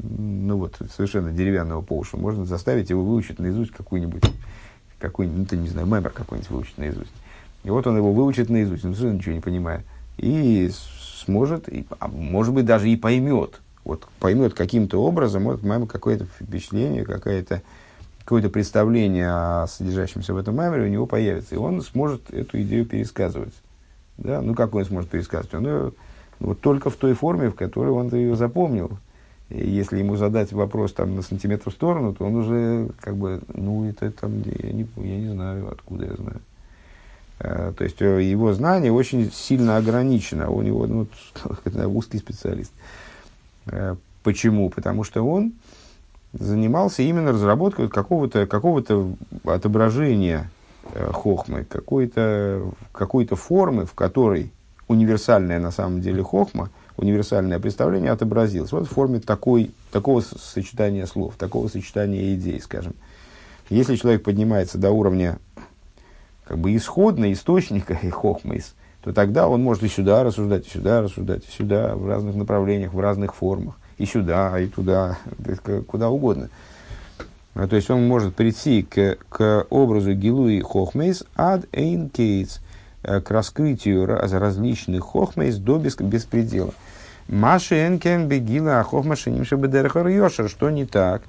ну, 0.00 0.56
вот, 0.56 0.78
совершенно 0.96 1.30
деревянного 1.30 1.82
по 1.82 1.98
уши. 1.98 2.16
Можно 2.16 2.46
заставить 2.46 2.88
его 2.88 3.04
выучить 3.04 3.38
наизусть 3.38 3.72
какую-нибудь, 3.72 4.24
какой-нибудь, 4.98 5.38
ну, 5.38 5.44
ты 5.44 5.58
не 5.58 5.68
знаю, 5.68 5.86
мемор 5.86 6.10
какой-нибудь 6.10 6.48
выучить 6.48 6.78
наизусть. 6.78 7.12
И 7.64 7.68
вот 7.68 7.86
он 7.86 7.98
его 7.98 8.14
выучит 8.14 8.48
наизусть, 8.48 8.86
он 8.86 8.94
совершенно 8.94 9.18
ничего 9.18 9.34
не 9.34 9.42
понимает. 9.42 9.84
И 10.16 10.70
сможет, 11.26 11.68
и, 11.68 11.86
а 11.98 12.08
может 12.08 12.54
быть, 12.54 12.64
даже 12.64 12.88
и 12.88 12.96
поймет. 12.96 13.60
Вот 13.84 14.08
поймет 14.20 14.54
каким-то 14.54 15.04
образом, 15.04 15.44
вот 15.44 15.62
мама 15.62 15.86
какое-то 15.86 16.24
впечатление, 16.24 17.04
какая-то 17.04 17.60
какое-то 18.26 18.48
представление 18.48 19.30
о 19.30 19.66
содержащемся 19.68 20.34
в 20.34 20.36
этом 20.36 20.56
маймере 20.56 20.82
у 20.82 20.88
него 20.88 21.06
появится, 21.06 21.54
и 21.54 21.58
он 21.58 21.80
сможет 21.80 22.28
эту 22.34 22.60
идею 22.62 22.84
пересказывать. 22.84 23.54
Да? 24.18 24.42
Ну, 24.42 24.52
как 24.56 24.74
он 24.74 24.84
сможет 24.84 25.08
пересказывать? 25.10 25.54
Он 25.54 25.64
ее, 25.64 25.92
вот 26.40 26.60
только 26.60 26.90
в 26.90 26.96
той 26.96 27.14
форме, 27.14 27.50
в 27.50 27.54
которой 27.54 27.90
он 27.90 28.12
ее 28.12 28.34
запомнил. 28.34 28.98
И 29.48 29.64
если 29.70 29.98
ему 29.98 30.16
задать 30.16 30.52
вопрос 30.52 30.92
там, 30.92 31.14
на 31.14 31.22
сантиметр 31.22 31.70
в 31.70 31.72
сторону, 31.72 32.14
то 32.14 32.24
он 32.24 32.34
уже 32.34 32.88
как 33.00 33.16
бы, 33.16 33.42
ну, 33.54 33.88
это 33.88 34.10
там, 34.10 34.42
я 34.44 34.72
не, 34.72 34.88
я 34.96 35.18
не 35.18 35.32
знаю, 35.32 35.70
откуда 35.70 36.06
я 36.06 36.14
знаю. 36.16 36.40
А, 37.38 37.72
то 37.74 37.84
есть 37.84 38.02
э, 38.02 38.24
его 38.24 38.52
знание 38.54 38.90
очень 38.90 39.30
сильно 39.30 39.76
ограничено, 39.76 40.50
у 40.50 40.62
него 40.62 40.84
ну, 40.88 41.06
узкий 41.86 42.18
специалист. 42.18 42.72
А, 43.66 43.96
почему? 44.24 44.68
Потому 44.68 45.04
что 45.04 45.22
он 45.22 45.52
занимался 46.38 47.02
именно 47.02 47.32
разработкой 47.32 47.88
какого-то 47.88 48.46
какого 48.46 48.84
отображения 49.44 50.50
э, 50.92 51.10
хохмы, 51.12 51.64
какой-то 51.64 52.72
какой 52.92 53.26
формы, 53.26 53.86
в 53.86 53.94
которой 53.94 54.52
универсальная 54.88 55.58
на 55.58 55.70
самом 55.70 56.00
деле 56.00 56.22
хохма, 56.22 56.70
универсальное 56.96 57.58
представление 57.58 58.12
отобразилось. 58.12 58.72
Вот 58.72 58.86
в 58.86 58.92
форме 58.92 59.20
такой, 59.20 59.72
такого 59.90 60.20
сочетания 60.20 61.06
слов, 61.06 61.34
такого 61.36 61.68
сочетания 61.68 62.34
идей, 62.34 62.60
скажем. 62.60 62.94
Если 63.68 63.96
человек 63.96 64.22
поднимается 64.22 64.78
до 64.78 64.90
уровня 64.90 65.38
как 66.44 66.58
бы 66.58 66.76
исходного 66.76 67.32
источника 67.32 67.98
и 68.00 68.08
хохмы, 68.10 68.62
то 69.02 69.12
тогда 69.12 69.48
он 69.48 69.62
может 69.62 69.82
и 69.82 69.88
сюда 69.88 70.22
рассуждать, 70.22 70.66
и 70.66 70.70
сюда 70.70 71.02
рассуждать, 71.02 71.44
и 71.46 71.50
сюда, 71.50 71.96
в 71.96 72.06
разных 72.06 72.36
направлениях, 72.36 72.92
в 72.92 73.00
разных 73.00 73.34
формах 73.34 73.76
и 73.98 74.06
сюда, 74.06 74.58
и 74.58 74.66
туда, 74.66 75.18
куда 75.86 76.10
угодно. 76.10 76.48
А, 77.54 77.66
то 77.66 77.76
есть 77.76 77.90
он 77.90 78.06
может 78.06 78.34
прийти 78.34 78.82
к, 78.82 79.16
к 79.28 79.66
образу 79.70 80.12
Гилуи 80.12 80.60
Хохмейс 80.60 81.24
ад 81.36 81.64
эйн 81.72 82.10
кейтс, 82.10 82.58
э, 83.02 83.20
к 83.20 83.30
раскрытию 83.30 84.04
раз, 84.04 84.32
различных 84.32 85.04
Хохмейс 85.04 85.56
до 85.56 85.78
бес, 85.78 85.96
беспредела. 85.96 86.74
Маши 87.28 87.86
энкен 87.86 88.28
бегила 88.28 88.82
Хохма 88.82 89.16
шинимша 89.16 89.56
бедерхар 89.56 90.06
йошер. 90.06 90.48
Что 90.48 90.70
не 90.70 90.84
так, 90.84 91.22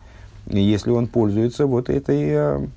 если 0.45 0.91
он 0.91 1.07
пользуется 1.07 1.65
вот 1.65 1.89
этой 1.89 2.29
э, 2.29 2.67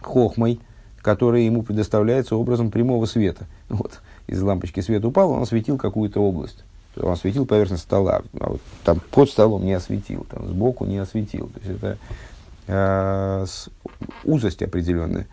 Хохмой, 0.00 0.60
которая 1.02 1.42
ему 1.42 1.62
предоставляется 1.62 2.36
образом 2.36 2.70
прямого 2.70 3.06
света. 3.06 3.46
Вот. 3.68 4.00
Из 4.28 4.40
лампочки 4.40 4.80
свет 4.80 5.04
упал, 5.04 5.32
он 5.32 5.42
осветил 5.42 5.76
какую-то 5.76 6.20
область. 6.20 6.64
Он 6.96 7.12
осветил 7.12 7.46
поверхность 7.46 7.84
стола, 7.84 8.22
а 8.38 8.50
вот 8.50 8.60
там 8.84 9.00
под 9.10 9.30
столом 9.30 9.64
не 9.64 9.72
осветил, 9.72 10.26
там 10.30 10.46
сбоку 10.48 10.84
не 10.84 10.98
осветил. 10.98 11.48
То 11.48 11.60
есть 11.60 11.82
это 11.82 11.98
э, 12.66 13.46
узость 14.24 14.62
определенная. 14.62 15.26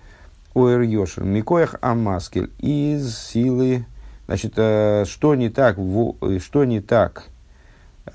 Оэр 0.54 0.82
Йошер, 0.82 1.24
Микоях 1.24 1.76
Амаскель, 1.82 2.50
из 2.60 3.18
силы, 3.18 3.86
значит, 4.28 4.54
э, 4.56 5.06
что 5.08 5.36
не 5.36 5.50
так, 5.50 5.78
в, 5.78 6.16
э, 6.22 6.40
что 6.40 6.64
не 6.64 6.82
так, 6.82 7.26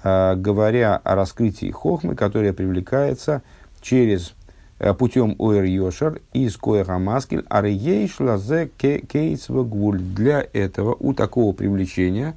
э, 0.02 0.34
говоря 0.36 0.96
о 0.96 1.14
раскрытии 1.14 1.70
хохмы, 1.70 2.16
которая 2.16 2.52
привлекается 2.52 3.42
через 3.82 4.34
Э, 4.78 4.92
путем 4.92 5.36
Оэр 5.38 5.64
Йошер 5.64 6.20
из 6.32 6.56
Коэха 6.56 6.98
Маскель 6.98 7.44
Арейш 7.48 8.18
Лазе 8.18 8.70
Кейсва 8.76 9.62
Гвуль. 9.62 9.98
Для 9.98 10.46
этого 10.52 10.96
у 10.98 11.14
такого 11.14 11.52
привлечения, 11.52 12.36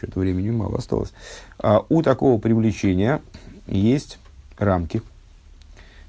что-то 0.00 0.20
времени 0.20 0.50
мало 0.50 0.78
осталось, 0.78 1.12
а, 1.58 1.84
у 1.88 2.02
такого 2.02 2.40
привлечения 2.40 3.20
есть 3.66 4.18
рамки 4.58 5.02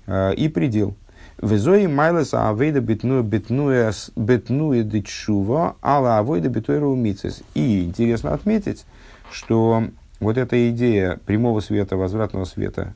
а, 0.07 0.31
и 0.31 0.47
предел. 0.47 0.95
Везои 1.41 1.87
майлес 1.87 2.33
авейда 2.33 2.81
битнуя 2.81 4.83
дичува, 4.83 5.75
ала 5.81 6.19
авойда 6.19 6.85
умицес. 6.85 7.41
И 7.55 7.83
интересно 7.83 8.33
отметить, 8.33 8.85
что 9.31 9.85
вот 10.19 10.37
эта 10.37 10.69
идея 10.69 11.19
прямого 11.25 11.61
света, 11.61 11.97
возвратного 11.97 12.45
света, 12.45 12.93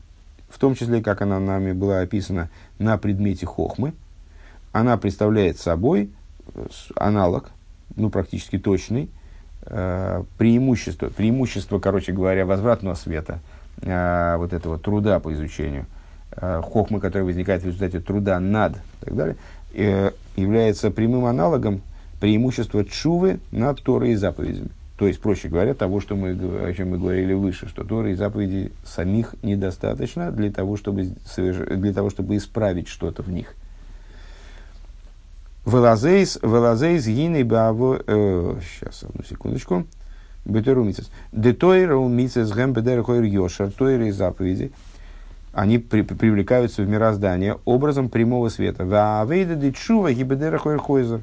в 0.48 0.60
том 0.60 0.76
числе, 0.76 1.02
как 1.02 1.22
она 1.22 1.39
нами 1.39 1.74
была 1.74 2.02
описана 2.02 2.50
на 2.78 2.98
предмете 2.98 3.48
хохмы, 3.48 3.93
она 4.72 4.96
представляет 4.98 5.58
собой 5.58 6.12
э, 6.54 6.68
аналог, 6.96 7.50
ну, 7.96 8.10
практически 8.10 8.60
точный, 8.60 9.10
преимущество, 9.66 11.09
преимущество, 11.09 11.80
короче 11.80 12.11
говоря, 12.11 12.45
возвратного 12.45 12.95
света, 12.95 13.39
э, 13.82 14.36
вот 14.38 14.53
этого 14.53 14.78
труда 14.78 15.20
по 15.20 15.34
изучению, 15.34 15.86
э, 16.32 16.61
хохмы, 16.63 16.99
который 16.99 17.24
возникает 17.24 17.63
в 17.63 17.66
результате 17.66 17.99
труда 17.99 18.39
над, 18.39 18.74
и 18.76 19.05
так 19.05 19.16
далее, 19.16 19.36
э, 19.74 20.11
является 20.36 20.91
прямым 20.91 21.26
аналогом 21.26 21.82
преимущества 22.20 22.86
чувы 22.86 23.39
над 23.51 23.82
Торой 23.82 24.11
и 24.11 24.16
заповедями. 24.16 24.70
То 24.97 25.07
есть, 25.07 25.20
проще 25.20 25.49
говоря, 25.49 25.74
того, 25.74 25.99
что 25.99 26.16
мы, 26.16 26.32
о 26.32 26.74
чем 26.74 26.91
мы 26.91 26.97
говорили 26.97 27.34
выше, 27.34 27.68
что 27.68 27.84
Торы 27.84 28.13
и 28.13 28.16
заповеди 28.16 28.72
самих 28.86 29.36
недостаточно 29.43 30.32
для 30.32 30.51
того, 30.51 30.78
чтобы, 30.78 31.09
для 31.36 31.93
того, 31.93 32.09
чтобы 32.09 32.38
исправить 32.38 32.88
что-то 32.88 33.22
в 33.22 33.30
них. 33.30 33.55
Велазейс, 35.66 36.39
велазейс, 36.41 37.07
гины 37.07 37.43
баво... 37.43 38.01
Э, 38.05 38.59
сейчас, 38.61 39.03
одну 39.03 39.24
секундочку. 39.24 39.86
Бетерумицес. 40.45 41.09
Детойра 41.32 41.95
умицес 41.95 42.51
гэм 42.51 42.74
бедер 42.74 43.01
хойр 43.03 43.24
йошар. 43.24 43.72
Тойры 43.72 44.09
и 44.09 44.11
заповеди. 44.11 44.72
Они 45.53 45.80
при, 45.80 46.03
привлекаются 46.03 46.84
в 46.84 46.88
мироздание 46.88 47.57
образом 47.66 48.09
прямого 48.09 48.49
света. 48.49 48.86
Ваавейда 48.86 49.55
де 49.55 49.72
чува 49.72 50.13
гибедера 50.13 50.59
хойр 50.59 50.80
хойзер. 50.80 51.22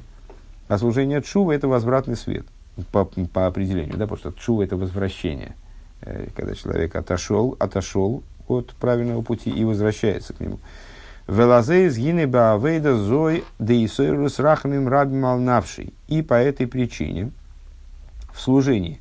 А 0.67 0.77
служение 0.77 1.21
чува– 1.21 1.51
это 1.53 1.67
возвратный 1.67 2.15
свет 2.17 2.45
по, 2.91 3.05
по 3.05 3.47
определению, 3.47 3.97
да, 3.97 4.07
потому 4.07 4.17
что 4.17 4.33
чува 4.33 4.63
это 4.63 4.75
возвращение, 4.75 5.55
э, 6.01 6.27
когда 6.35 6.55
человек 6.55 6.95
отошел, 6.95 7.55
отошел 7.59 8.23
от 8.47 8.73
правильного 8.75 9.21
пути 9.21 9.49
и 9.49 9.63
возвращается 9.63 10.33
к 10.33 10.39
нему. 10.39 10.59
Велазей 11.27 11.89
сгины 11.89 12.27
баавейда 12.27 12.97
зой 12.97 13.43
деисойрус 13.59 14.39
рахамим 14.39 14.87
рабим 14.87 15.25
алнавший. 15.25 15.93
И 16.07 16.21
по 16.21 16.33
этой 16.33 16.67
причине 16.67 17.31
в 18.33 18.39
служении 18.39 18.99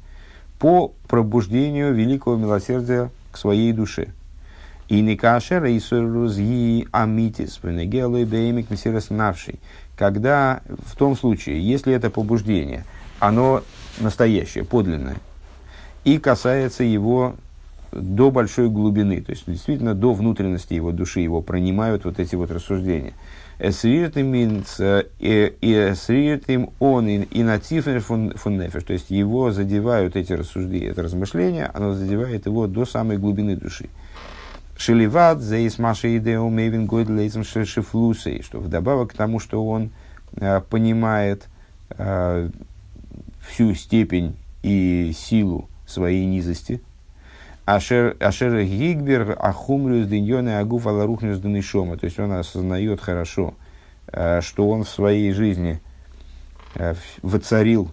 по 0.58 0.92
пробуждению 1.08 1.92
великого 1.92 2.36
милосердия 2.36 3.10
к 3.32 3.36
своей 3.36 3.72
душе. 3.72 4.08
И 4.88 5.00
не 5.00 5.16
кашера 5.16 5.68
и 5.68 5.80
и 5.80 6.88
амитис, 6.92 7.60
венегелой 7.62 8.24
беймик 8.24 8.68
навший. 9.10 9.58
Когда 9.96 10.60
в 10.86 10.96
том 10.96 11.16
случае, 11.16 11.66
если 11.66 11.94
это 11.94 12.10
побуждение– 12.10 12.84
оно 13.22 13.62
настоящее, 14.00 14.64
подлинное. 14.64 15.16
И 16.02 16.18
касается 16.18 16.82
его 16.82 17.36
до 17.92 18.30
большой 18.30 18.68
глубины, 18.70 19.20
то 19.20 19.32
есть 19.32 19.44
действительно 19.46 19.94
до 19.94 20.14
внутренности 20.14 20.74
его 20.74 20.92
души, 20.92 21.20
его 21.20 21.42
пронимают 21.42 22.04
вот 22.04 22.18
эти 22.18 22.34
вот 22.34 22.50
рассуждения. 22.50 23.12
Эсриертим 23.58 24.30
он 26.80 27.08
и 27.08 27.42
натифер 27.42 28.00
фуннефеш, 28.00 28.82
то 28.84 28.92
есть 28.92 29.10
его 29.10 29.52
задевают 29.52 30.16
эти 30.16 30.32
рассуждения, 30.32 30.88
это 30.88 31.02
размышление, 31.02 31.66
оно 31.66 31.92
задевает 31.92 32.46
его 32.46 32.66
до 32.66 32.84
самой 32.86 33.18
глубины 33.18 33.56
души. 33.56 33.88
Шеливат, 34.76 35.40
заис 35.40 35.78
маша 35.78 36.16
идео 36.18 36.48
мейвин 36.48 36.86
гойдлейцем 36.86 37.44
шифлусей, 37.44 38.42
что 38.42 38.58
вдобавок 38.58 39.12
к 39.12 39.14
тому, 39.14 39.38
что 39.38 39.64
он 39.64 39.90
э, 40.34 40.60
понимает 40.68 41.46
э, 41.90 42.48
всю 43.46 43.74
степень 43.74 44.34
и 44.62 45.12
силу 45.14 45.68
своей 45.86 46.24
низости. 46.26 46.80
Ашер, 47.64 48.16
ашер 48.18 48.64
гигбер 48.64 49.36
ахумлюс 49.38 50.08
диньоне 50.08 50.58
агуф 50.58 50.88
аларухнюс 50.88 51.38
дынышома. 51.38 51.96
То 51.96 52.06
есть 52.06 52.18
он 52.18 52.32
осознает 52.32 53.00
хорошо, 53.00 53.54
э, 54.08 54.40
что 54.40 54.68
он 54.68 54.82
в 54.82 54.88
своей 54.88 55.32
жизни 55.32 55.80
э, 56.74 56.94
воцарил, 57.22 57.92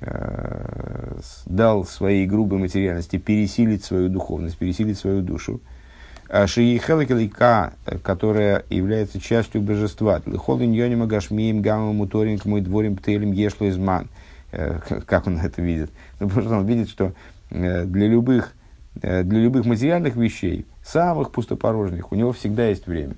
э, 0.00 1.20
дал 1.46 1.84
своей 1.84 2.26
грубой 2.26 2.58
материальности 2.58 3.18
пересилить 3.18 3.84
свою 3.84 4.08
духовность, 4.08 4.58
пересилить 4.58 4.98
свою 4.98 5.22
душу. 5.22 5.60
Шиихелакалика, 6.46 7.74
которая 8.02 8.64
является 8.70 9.20
частью 9.20 9.60
божества. 9.60 10.22
Лихол 10.24 10.60
иньоним 10.62 11.02
агашмием 11.02 11.60
гамма 11.60 11.92
муторинг 11.92 12.46
мой 12.46 12.62
дворим 12.62 12.96
птелем 12.96 13.32
ешло 13.32 13.68
изман. 13.68 14.08
Как 14.50 15.26
он 15.26 15.38
это 15.38 15.60
видит. 15.60 15.90
Ну, 16.18 16.28
потому 16.28 16.46
что 16.46 16.56
он 16.56 16.66
видит, 16.66 16.88
что 16.88 17.12
для 17.50 18.06
любых, 18.08 18.54
для 18.94 19.22
любых 19.22 19.64
материальных 19.64 20.16
вещей, 20.16 20.66
самых 20.84 21.30
пустопорожних, 21.30 22.12
у 22.12 22.14
него 22.14 22.32
всегда 22.32 22.66
есть 22.66 22.86
время. 22.86 23.14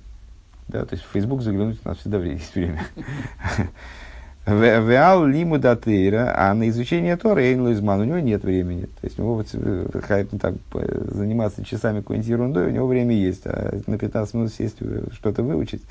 Да, 0.67 0.85
то 0.85 0.95
есть 0.95 1.05
в 1.05 1.11
Facebook 1.11 1.41
заглянуть 1.41 1.79
у 1.83 1.87
нас 1.87 1.97
всегда 1.97 2.17
есть 2.23 2.55
время. 2.55 2.83
Веал 4.47 5.25
лиму 5.25 5.57
датейра, 5.57 6.33
а 6.37 6.53
на 6.53 6.69
изучение 6.69 7.17
Тора 7.17 7.39
Эйн 7.39 7.61
у 7.61 8.03
него 8.03 8.19
нет 8.19 8.43
времени. 8.43 8.83
То 8.83 9.05
есть 9.05 9.17
у 9.17 9.23
него 9.23 9.35
вот, 9.35 9.47
так, 10.39 10.53
заниматься 11.11 11.65
часами 11.65 12.01
какой-нибудь 12.01 12.29
ерундой, 12.29 12.67
у 12.67 12.69
него 12.69 12.85
время 12.85 13.15
есть, 13.15 13.41
а 13.45 13.79
на 13.87 13.97
15 13.97 14.33
минут 14.35 14.53
сесть 14.53 14.77
что-то 15.13 15.41
выучить, 15.41 15.81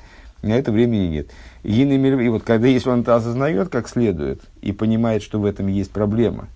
на 0.41 0.53
это 0.53 0.71
времени 0.71 1.07
нет. 1.07 1.27
И 1.63 2.29
вот 2.29 2.43
когда 2.43 2.67
если 2.67 2.89
он 2.89 3.01
это 3.01 3.15
осознает 3.15 3.69
как 3.69 3.89
следует 3.89 4.41
и 4.61 4.71
понимает, 4.71 5.21
что 5.21 5.39
в 5.39 5.45
этом 5.45 5.67
есть 5.67 5.91
проблема, 5.91 6.47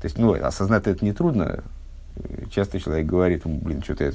то 0.00 0.06
есть, 0.06 0.18
ну, 0.18 0.34
осознать 0.34 0.86
это 0.86 1.04
нетрудно. 1.04 1.62
Часто 2.50 2.80
человек 2.80 3.06
говорит, 3.06 3.42
блин, 3.44 3.82
что-то 3.82 4.04
я 4.04 4.12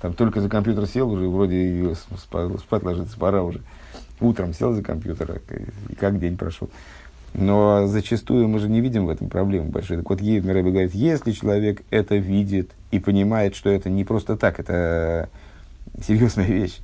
там 0.00 0.12
только 0.12 0.40
за 0.40 0.48
компьютер 0.48 0.86
сел, 0.86 1.10
уже 1.10 1.26
вроде 1.26 1.94
спать 1.94 2.82
ложиться 2.82 3.18
пора 3.18 3.42
уже. 3.42 3.62
Утром 4.20 4.52
сел 4.52 4.72
за 4.72 4.82
компьютер, 4.82 5.40
и 5.88 5.94
как 5.94 6.18
день 6.18 6.36
прошел. 6.36 6.68
Но 7.34 7.86
зачастую 7.86 8.48
мы 8.48 8.58
же 8.58 8.68
не 8.68 8.80
видим 8.80 9.06
в 9.06 9.10
этом 9.10 9.28
проблемы 9.28 9.70
большой. 9.70 9.98
Так 9.98 10.08
вот, 10.08 10.20
Ейв 10.20 10.44
Мираби 10.44 10.70
говорит, 10.70 10.94
если 10.94 11.32
человек 11.32 11.82
это 11.90 12.16
видит 12.16 12.70
и 12.90 12.98
понимает, 12.98 13.54
что 13.54 13.70
это 13.70 13.90
не 13.90 14.04
просто 14.04 14.36
так, 14.36 14.58
это 14.60 15.28
серьезная 16.06 16.46
вещь, 16.46 16.78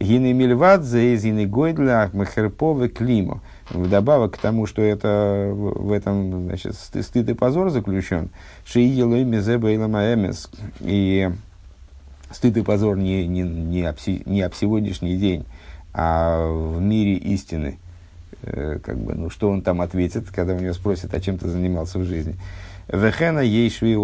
Гины 0.00 0.32
мильвадзе 0.32 1.12
из 1.12 1.24
гины 1.24 1.46
гойдля 1.46 2.08
махерповы 2.14 2.88
климо. 2.88 3.42
Вдобавок 3.70 4.34
к 4.34 4.38
тому, 4.38 4.66
что 4.66 4.82
это 4.82 5.50
в 5.54 5.92
этом 5.92 6.46
значит, 6.46 6.74
стыд 6.74 7.28
и 7.28 7.34
позор 7.34 7.70
заключен, 7.70 8.30
шиилой 8.64 9.24
мезебейлamaэмес. 9.24 10.50
И 10.80 11.30
стыд 12.32 12.56
и 12.56 12.62
позор 12.62 12.96
не, 12.96 13.26
не, 13.26 13.42
не, 13.42 13.82
об, 13.84 13.96
не 14.26 14.42
об 14.42 14.54
сегодняшний 14.54 15.16
день, 15.16 15.44
а 15.92 16.46
в 16.46 16.80
мире 16.80 17.14
истины. 17.14 17.78
Э, 18.42 18.78
как 18.82 18.98
бы, 18.98 19.14
ну, 19.14 19.30
что 19.30 19.50
он 19.50 19.62
там 19.62 19.80
ответит, 19.80 20.30
когда 20.30 20.54
у 20.54 20.58
него 20.58 20.72
спросят, 20.72 21.14
о 21.14 21.20
чем 21.20 21.38
ты 21.38 21.48
занимался 21.48 21.98
в 21.98 22.04
жизни. 22.04 22.36
Вехена 22.88 23.40
ейшви 23.40 23.96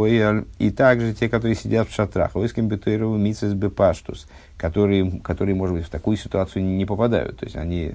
и 0.58 0.70
также 0.70 1.12
те, 1.12 1.28
которые 1.28 1.56
сидят 1.56 1.88
в 1.88 1.94
шатрах, 1.94 2.36
ойским 2.36 2.68
бетуэрову 2.68 3.16
мицес 3.16 3.52
бепаштус, 3.52 4.28
которые, 4.56 5.20
которые, 5.22 5.56
может 5.56 5.76
быть, 5.76 5.86
в 5.86 5.90
такую 5.90 6.16
ситуацию 6.16 6.64
не 6.64 6.84
попадают. 6.86 7.38
То 7.38 7.46
есть 7.46 7.56
они 7.56 7.94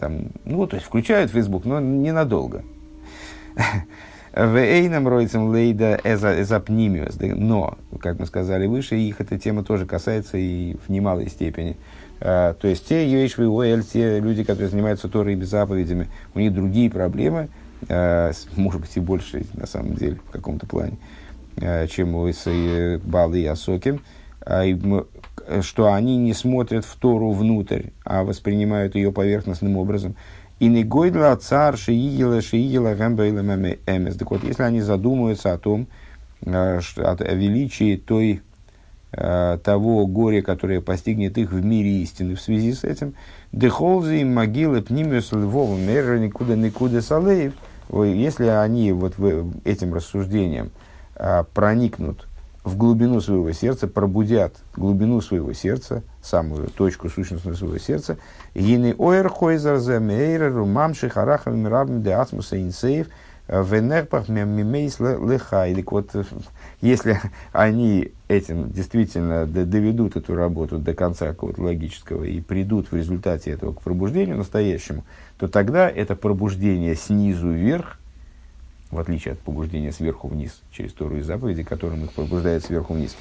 там, 0.00 0.28
ну, 0.44 0.66
то 0.66 0.76
есть 0.76 0.86
включают 0.86 1.30
Facebook, 1.30 1.64
но 1.64 1.78
ненадолго. 1.78 2.64
Вейном 4.32 5.08
ройцем 5.08 5.50
лейда 5.50 6.00
эзапнимиус. 6.04 7.18
Но, 7.20 7.78
как 8.00 8.18
мы 8.18 8.26
сказали 8.26 8.66
выше, 8.66 8.96
их 8.96 9.20
эта 9.20 9.38
тема 9.38 9.62
тоже 9.64 9.86
касается 9.86 10.38
и 10.38 10.76
в 10.86 10.88
немалой 10.88 11.28
степени. 11.28 11.76
То 12.20 12.56
есть 12.62 12.86
те 12.86 13.10
юэшвы 13.10 13.46
оэль, 13.46 13.82
те 13.82 14.20
люди, 14.20 14.44
которые 14.44 14.68
занимаются 14.68 15.08
Торой 15.08 15.34
и 15.34 15.42
заповедями, 15.42 16.08
у 16.34 16.38
них 16.38 16.54
другие 16.54 16.90
проблемы, 16.90 17.48
может 18.56 18.80
быть 18.80 18.96
и 18.96 19.00
больше 19.00 19.44
на 19.54 19.66
самом 19.66 19.94
деле 19.94 20.20
в 20.28 20.30
каком-то 20.30 20.66
плане, 20.66 20.98
чем 21.88 22.14
у 22.14 22.30
Балы 23.04 23.40
и 23.40 23.46
Асоким, 23.46 24.00
что 25.62 25.92
они 25.92 26.16
не 26.16 26.34
смотрят 26.34 26.84
в 26.84 26.96
Тору 26.96 27.32
внутрь, 27.32 27.88
а 28.04 28.24
воспринимают 28.24 28.94
ее 28.94 29.12
поверхностным 29.12 29.76
образом– 29.76 30.16
и 30.60 30.68
не 30.68 30.84
гойдла 30.84 31.34
цар 31.36 31.76
шиигила 31.76 32.42
шиигила 32.42 32.94
гэмбэйла 32.94 33.40
эмес. 33.86 34.16
Так 34.16 34.30
вот, 34.30 34.44
если 34.44 34.62
они 34.62 34.82
задумываются 34.82 35.54
о 35.54 35.58
том, 35.58 35.88
э, 36.42 36.80
что, 36.82 37.10
о 37.10 37.34
величии 37.34 37.96
той, 37.96 38.42
э, 39.12 39.58
того 39.64 40.06
горя, 40.06 40.42
которое 40.42 40.82
постигнет 40.82 41.38
их 41.38 41.50
в 41.52 41.64
мире 41.64 42.02
истины 42.02 42.34
в 42.34 42.40
связи 42.42 42.74
с 42.74 42.84
этим, 42.84 43.14
дехолзи 43.52 44.22
могилы 44.24 44.82
пнимиус 44.82 45.32
львова 45.32 45.76
мера 45.76 46.18
никуда 46.18 46.56
никуда 46.56 47.00
салеев, 47.00 47.54
если 47.90 48.46
они 48.46 48.92
вот 48.92 49.14
этим 49.64 49.94
рассуждением 49.94 50.72
э, 51.16 51.42
проникнут 51.54 52.28
в 52.64 52.76
глубину 52.76 53.20
своего 53.20 53.52
сердца, 53.52 53.88
пробудят 53.88 54.56
глубину 54.76 55.20
своего 55.20 55.52
сердца, 55.52 56.02
самую 56.22 56.68
точку 56.68 57.08
сущностного 57.08 57.54
своего 57.54 57.78
сердца. 57.78 58.18
Гины 58.54 58.94
оэр 58.98 59.28
хойзар 59.28 59.78
зе 59.78 59.98
мейра 59.98 60.50
румам 60.50 60.94
шихарахам 60.94 61.58
мирабм 61.58 62.02
де 62.02 62.12
ацмуса 62.12 62.60
инсеев 62.60 63.08
венерпах 63.50 64.28
мимейс 64.28 65.00
лехайлик. 65.00 65.92
Вот 65.92 66.10
если 66.80 67.20
они 67.52 68.12
этим 68.28 68.70
действительно 68.70 69.46
доведут 69.46 70.16
эту 70.16 70.34
работу 70.34 70.78
до 70.78 70.94
конца 70.94 71.28
какого-то 71.28 71.62
логического 71.62 72.24
и 72.24 72.40
придут 72.40 72.92
в 72.92 72.96
результате 72.96 73.50
этого 73.50 73.72
к 73.72 73.82
пробуждению 73.82 74.36
настоящему, 74.36 75.04
то 75.38 75.48
тогда 75.48 75.90
это 75.90 76.14
пробуждение 76.14 76.94
снизу 76.94 77.50
вверх, 77.50 77.98
в 78.90 78.98
отличие 78.98 79.32
от 79.32 79.40
побуждения 79.40 79.92
сверху 79.92 80.28
вниз 80.28 80.60
через 80.72 80.92
Тору 80.92 81.16
и 81.16 81.20
заповеди, 81.20 81.62
которым 81.62 82.04
их 82.04 82.12
пробуждает 82.12 82.64
сверху 82.64 82.94
вниз, 82.94 83.16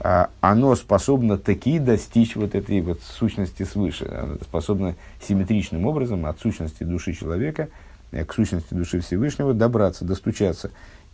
а, 0.00 0.30
оно 0.40 0.74
способно 0.74 1.38
таки 1.38 1.78
достичь 1.78 2.34
вот 2.34 2.54
этой 2.54 2.80
вот 2.80 3.00
сущности 3.02 3.62
свыше. 3.62 4.06
Оно 4.06 4.34
способно 4.42 4.96
симметричным 5.26 5.86
образом 5.86 6.26
от 6.26 6.40
сущности 6.40 6.82
души 6.82 7.12
человека 7.12 7.68
э, 8.10 8.24
к 8.24 8.32
сущности 8.34 8.74
души 8.74 9.00
Всевышнего 9.00 9.54
добраться, 9.54 10.04
достучаться. 10.04 10.70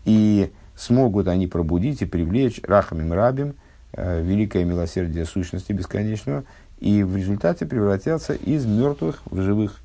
И 0.07 0.51
смогут 0.75 1.29
они 1.29 1.47
пробудить 1.47 2.01
и 2.01 2.07
привлечь 2.07 2.61
Рахамим 2.63 3.13
Рабим, 3.13 3.57
э, 3.93 4.23
великое 4.23 4.65
милосердие 4.65 5.27
сущности 5.27 5.73
бесконечного, 5.73 6.45
и 6.79 7.03
в 7.03 7.15
результате 7.15 7.67
превратятся 7.67 8.33
из 8.33 8.65
мертвых 8.65 9.21
в 9.27 9.43
живых. 9.43 9.81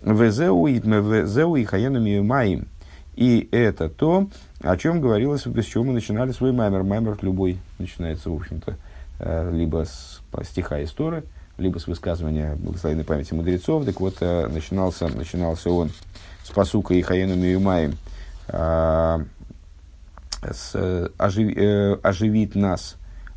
Везеу 0.00 1.56
и 1.56 1.64
хаену 1.64 2.22
маим– 2.22 2.68
и 3.16 3.48
это 3.50 3.88
то, 3.88 4.28
о 4.62 4.76
чем 4.76 5.00
говорилось, 5.00 5.42
с 5.42 5.64
чего 5.64 5.84
мы 5.84 5.92
начинали 5.92 6.32
свой 6.32 6.52
маймер. 6.52 6.82
Маймер 6.82 7.18
любой 7.22 7.58
начинается, 7.78 8.30
в 8.30 8.34
общем-то, 8.34 8.76
э, 9.18 9.50
либо 9.52 9.84
с 9.84 10.20
стиха 10.44 10.82
истории, 10.82 11.22
либо 11.58 11.78
с 11.78 11.86
высказывания 11.86 12.54
благословенной 12.56 13.04
памяти 13.04 13.34
мудрецов. 13.34 13.84
Так 13.84 14.00
вот, 14.00 14.16
э, 14.20 14.46
начинался, 14.48 15.08
начинался 15.08 15.70
он 15.70 15.90
с 16.44 16.50
посука 16.50 16.94
и 16.94 17.02
хаену 17.02 17.36
миюмаем, 17.36 17.96
а, 18.48 19.22
с, 20.42 21.10
оживи, 21.18 21.98
оживит 22.02 22.54
нас 22.54 22.96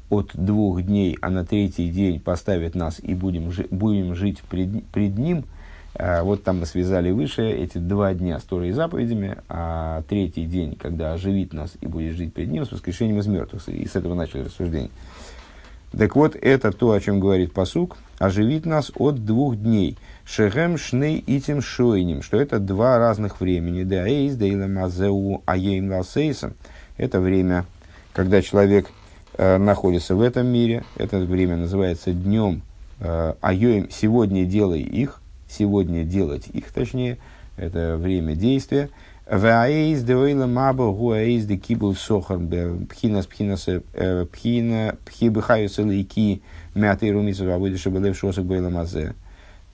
от 0.10 0.32
двух 0.34 0.82
дней, 0.82 1.18
а 1.22 1.30
на 1.30 1.46
третий 1.46 1.90
день 1.90 2.20
поставит 2.20 2.74
нас 2.74 3.00
и 3.00 3.14
будем, 3.14 3.52
будем 3.70 4.16
жить 4.16 4.42
пред, 4.50 4.86
пред 4.88 5.18
ним– 5.18 5.46
вот 5.98 6.44
там 6.44 6.60
мы 6.60 6.66
связали 6.66 7.12
выше 7.12 7.50
эти 7.50 7.78
два 7.78 8.14
дня 8.14 8.40
с 8.40 8.44
Торой 8.44 8.70
и 8.70 8.72
заповедями, 8.72 9.38
а 9.48 10.04
третий 10.10 10.46
день, 10.46 10.76
когда 10.76 11.14
оживит 11.14 11.54
нас 11.54 11.74
и 11.82 11.88
будет 11.88 12.16
жить 12.16 12.34
перед 12.34 12.50
ним, 12.50 12.66
с 12.66 12.72
воскрешением 12.72 13.20
из 13.20 13.28
мертвых. 13.28 13.68
И 13.70 13.86
с 13.86 13.96
этого 13.96 14.16
начали 14.16 14.46
рассуждение. 14.46 14.90
Так 15.96 16.16
вот, 16.16 16.36
это 16.36 16.72
то, 16.72 16.92
о 16.92 17.00
чем 17.00 17.20
говорит 17.20 17.54
посук, 17.54 17.98
оживит 18.18 18.66
нас 18.66 18.92
от 18.96 19.24
двух 19.26 19.56
дней. 19.56 19.98
Шехем 20.26 20.78
шней 20.78 21.24
итим 21.28 21.62
шойним, 21.62 22.24
что 22.24 22.38
это 22.38 22.60
два 22.60 22.98
разных 22.98 23.40
времени. 23.40 23.84
Да 23.84 24.08
эйс, 24.08 24.36
да 24.36 24.48
мазеу 24.68 25.44
аейм 25.46 25.92
ласейсом. 25.92 26.56
Это 26.98 27.20
время, 27.20 27.66
когда 28.12 28.42
человек 28.42 28.88
э, 29.38 29.58
находится 29.58 30.16
в 30.16 30.22
этом 30.22 30.48
мире. 30.48 30.84
Это 30.96 31.20
время 31.20 31.58
называется 31.58 32.12
днем 32.12 32.64
э, 33.00 33.34
аейм, 33.42 33.90
сегодня 33.92 34.46
делай 34.46 34.82
их 34.82 35.22
сегодня 35.54 36.04
делать 36.04 36.48
их, 36.52 36.72
точнее, 36.72 37.18
это 37.58 37.98
время 37.98 38.36
действия. 38.36 38.90
Ваэйз 39.30 40.04
деойла 40.04 40.48
маба 40.48 40.92
гуэйз 40.92 41.46
де 41.46 41.56
кибул 41.56 41.96
сохар 41.96 42.40
пхинас 42.90 43.26
пхинас 43.26 43.70
э, 43.70 44.26
пхина 44.30 44.98
пхибыхаюс 45.06 45.78
лейки 45.78 46.42
мятый 46.76 47.12
румисов 47.12 47.48
авыдиши 47.48 47.90
белев 47.90 48.18
шосок 48.18 48.46
бейла 48.46 48.70
мазе. 48.70 49.14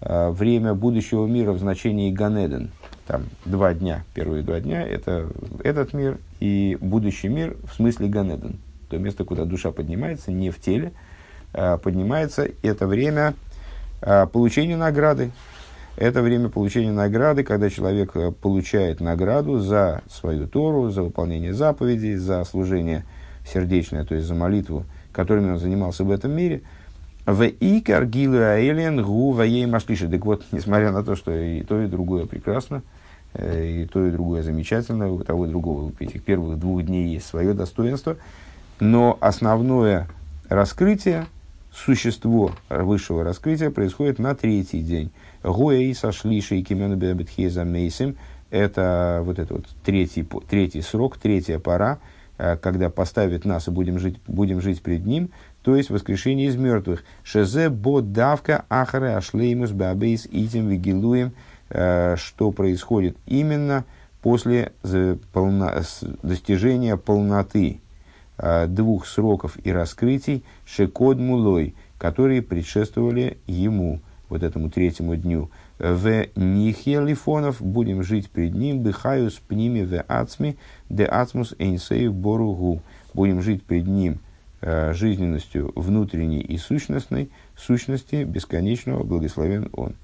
Э, 0.01 0.29
время 0.29 0.75
будущего 0.75 1.25
мира 1.25 1.51
в 1.51 1.59
значении 1.59 2.11
Ганеден. 2.11 2.69
Там 3.07 3.23
два 3.45 3.73
дня, 3.73 4.03
первые 4.13 4.43
два 4.43 4.59
дня, 4.59 4.83
это 4.83 5.27
этот 5.63 5.93
мир 5.93 6.19
и 6.39 6.77
будущий 6.79 7.27
мир 7.27 7.57
в 7.63 7.73
смысле 7.75 8.07
Ганеден. 8.07 8.59
То 8.89 8.99
место, 8.99 9.23
куда 9.23 9.45
душа 9.45 9.71
поднимается, 9.71 10.31
не 10.31 10.51
в 10.51 10.61
теле, 10.61 10.93
а 11.53 11.77
поднимается, 11.77 12.47
это 12.61 12.85
время 12.85 13.33
получения 14.31 14.77
награды, 14.77 15.31
это 15.99 16.21
время 16.21 16.47
получения 16.47 16.93
награды, 16.93 17.43
когда 17.43 17.69
человек 17.69 18.15
э, 18.15 18.31
получает 18.31 19.01
награду 19.01 19.59
за 19.59 20.01
свою 20.09 20.47
Тору, 20.47 20.89
за 20.91 21.03
выполнение 21.03 21.53
заповедей, 21.53 22.15
за 22.15 22.45
служение 22.45 23.03
сердечное, 23.45 24.05
то 24.05 24.15
есть 24.15 24.25
за 24.25 24.33
молитву, 24.33 24.85
которыми 25.11 25.51
он 25.51 25.59
занимался 25.59 26.05
в 26.05 26.11
этом 26.11 26.31
мире. 26.31 26.61
В 27.25 27.45
икар 27.45 28.05
гилу 28.05 28.37
аэлен 28.37 29.03
гу 29.03 29.31
ваей 29.31 29.65
машлиши. 29.65 30.07
Так 30.07 30.25
вот, 30.25 30.45
несмотря 30.53 30.93
на 30.93 31.03
то, 31.03 31.17
что 31.17 31.33
и 31.33 31.63
то, 31.63 31.81
и 31.81 31.87
другое 31.87 32.25
прекрасно, 32.25 32.81
э, 33.33 33.83
и 33.83 33.85
то, 33.85 34.05
и 34.07 34.11
другое 34.11 34.41
замечательно, 34.41 35.11
у 35.11 35.21
того 35.21 35.47
и 35.47 35.49
другого, 35.49 35.87
у 35.87 35.93
этих 35.99 36.23
первых 36.23 36.57
двух 36.59 36.81
дней 36.83 37.09
есть 37.13 37.27
свое 37.27 37.53
достоинство, 37.53 38.15
но 38.79 39.17
основное 39.19 40.07
раскрытие, 40.47 41.25
существо 41.73 42.53
высшего 42.69 43.25
раскрытия 43.25 43.69
происходит 43.69 44.17
на 44.17 44.33
третий 44.33 44.79
день. 44.79 45.11
Гуэй 45.43 45.93
сошли 45.95 46.41
шейкимену 46.41 46.95
бетхеза 46.95 47.63
мейсим. 47.63 48.17
Это 48.49 49.21
вот 49.23 49.39
этот 49.39 49.51
вот 49.51 49.65
третий, 49.83 50.27
третий 50.49 50.81
срок, 50.81 51.17
третья 51.17 51.59
пора, 51.59 51.99
э, 52.37 52.57
когда 52.57 52.89
поставит 52.89 53.45
нас 53.45 53.67
и 53.67 53.71
будем 53.71 53.99
жить, 53.99 54.17
будем 54.27 54.59
жить 54.59 54.81
пред 54.81 55.05
ним, 55.05 55.29
то 55.61 55.75
есть 55.75 55.91
воскрешение 55.91 56.47
из 56.47 56.55
мертвых. 56.55 57.03
Шезе 57.23 57.69
бодавка 57.69 58.65
ахаре 58.69 59.15
ашлеймус 59.15 59.71
бабейс 59.71 60.27
итим 60.31 60.67
вигилуем, 60.67 61.33
э, 61.69 62.15
что 62.17 62.51
происходит 62.51 63.17
именно 63.27 63.85
после 64.23 64.73
достижения 66.23 66.97
полноты 66.97 67.81
э, 68.37 68.65
двух 68.67 69.05
сроков 69.05 69.57
и 69.63 69.71
раскрытий 69.71 70.43
шекод 70.65 71.19
мулой, 71.19 71.75
которые 71.99 72.41
предшествовали 72.41 73.37
ему 73.45 74.01
вот 74.29 74.43
этому 74.43 74.69
третьему 74.69 75.15
дню, 75.15 75.49
в 75.79 76.27
нихе 76.35 77.01
лифонов 77.01 77.61
будем 77.61 78.03
жить 78.03 78.29
пред 78.29 78.53
ним, 78.53 78.83
дыхаю 78.83 79.31
с 79.31 79.35
пними 79.35 79.83
в 79.83 80.01
ацми, 80.07 80.57
де 80.89 81.05
ацмус 81.05 81.55
эйнсею 81.57 82.13
боругу. 82.13 82.81
Будем 83.13 83.41
жить 83.41 83.63
пред 83.63 83.87
ним 83.87 84.19
э, 84.61 84.93
жизненностью 84.93 85.71
внутренней 85.75 86.41
и 86.41 86.57
сущностной, 86.57 87.31
сущности 87.57 88.23
бесконечного, 88.23 89.03
благословен 89.03 89.69
он. 89.73 89.95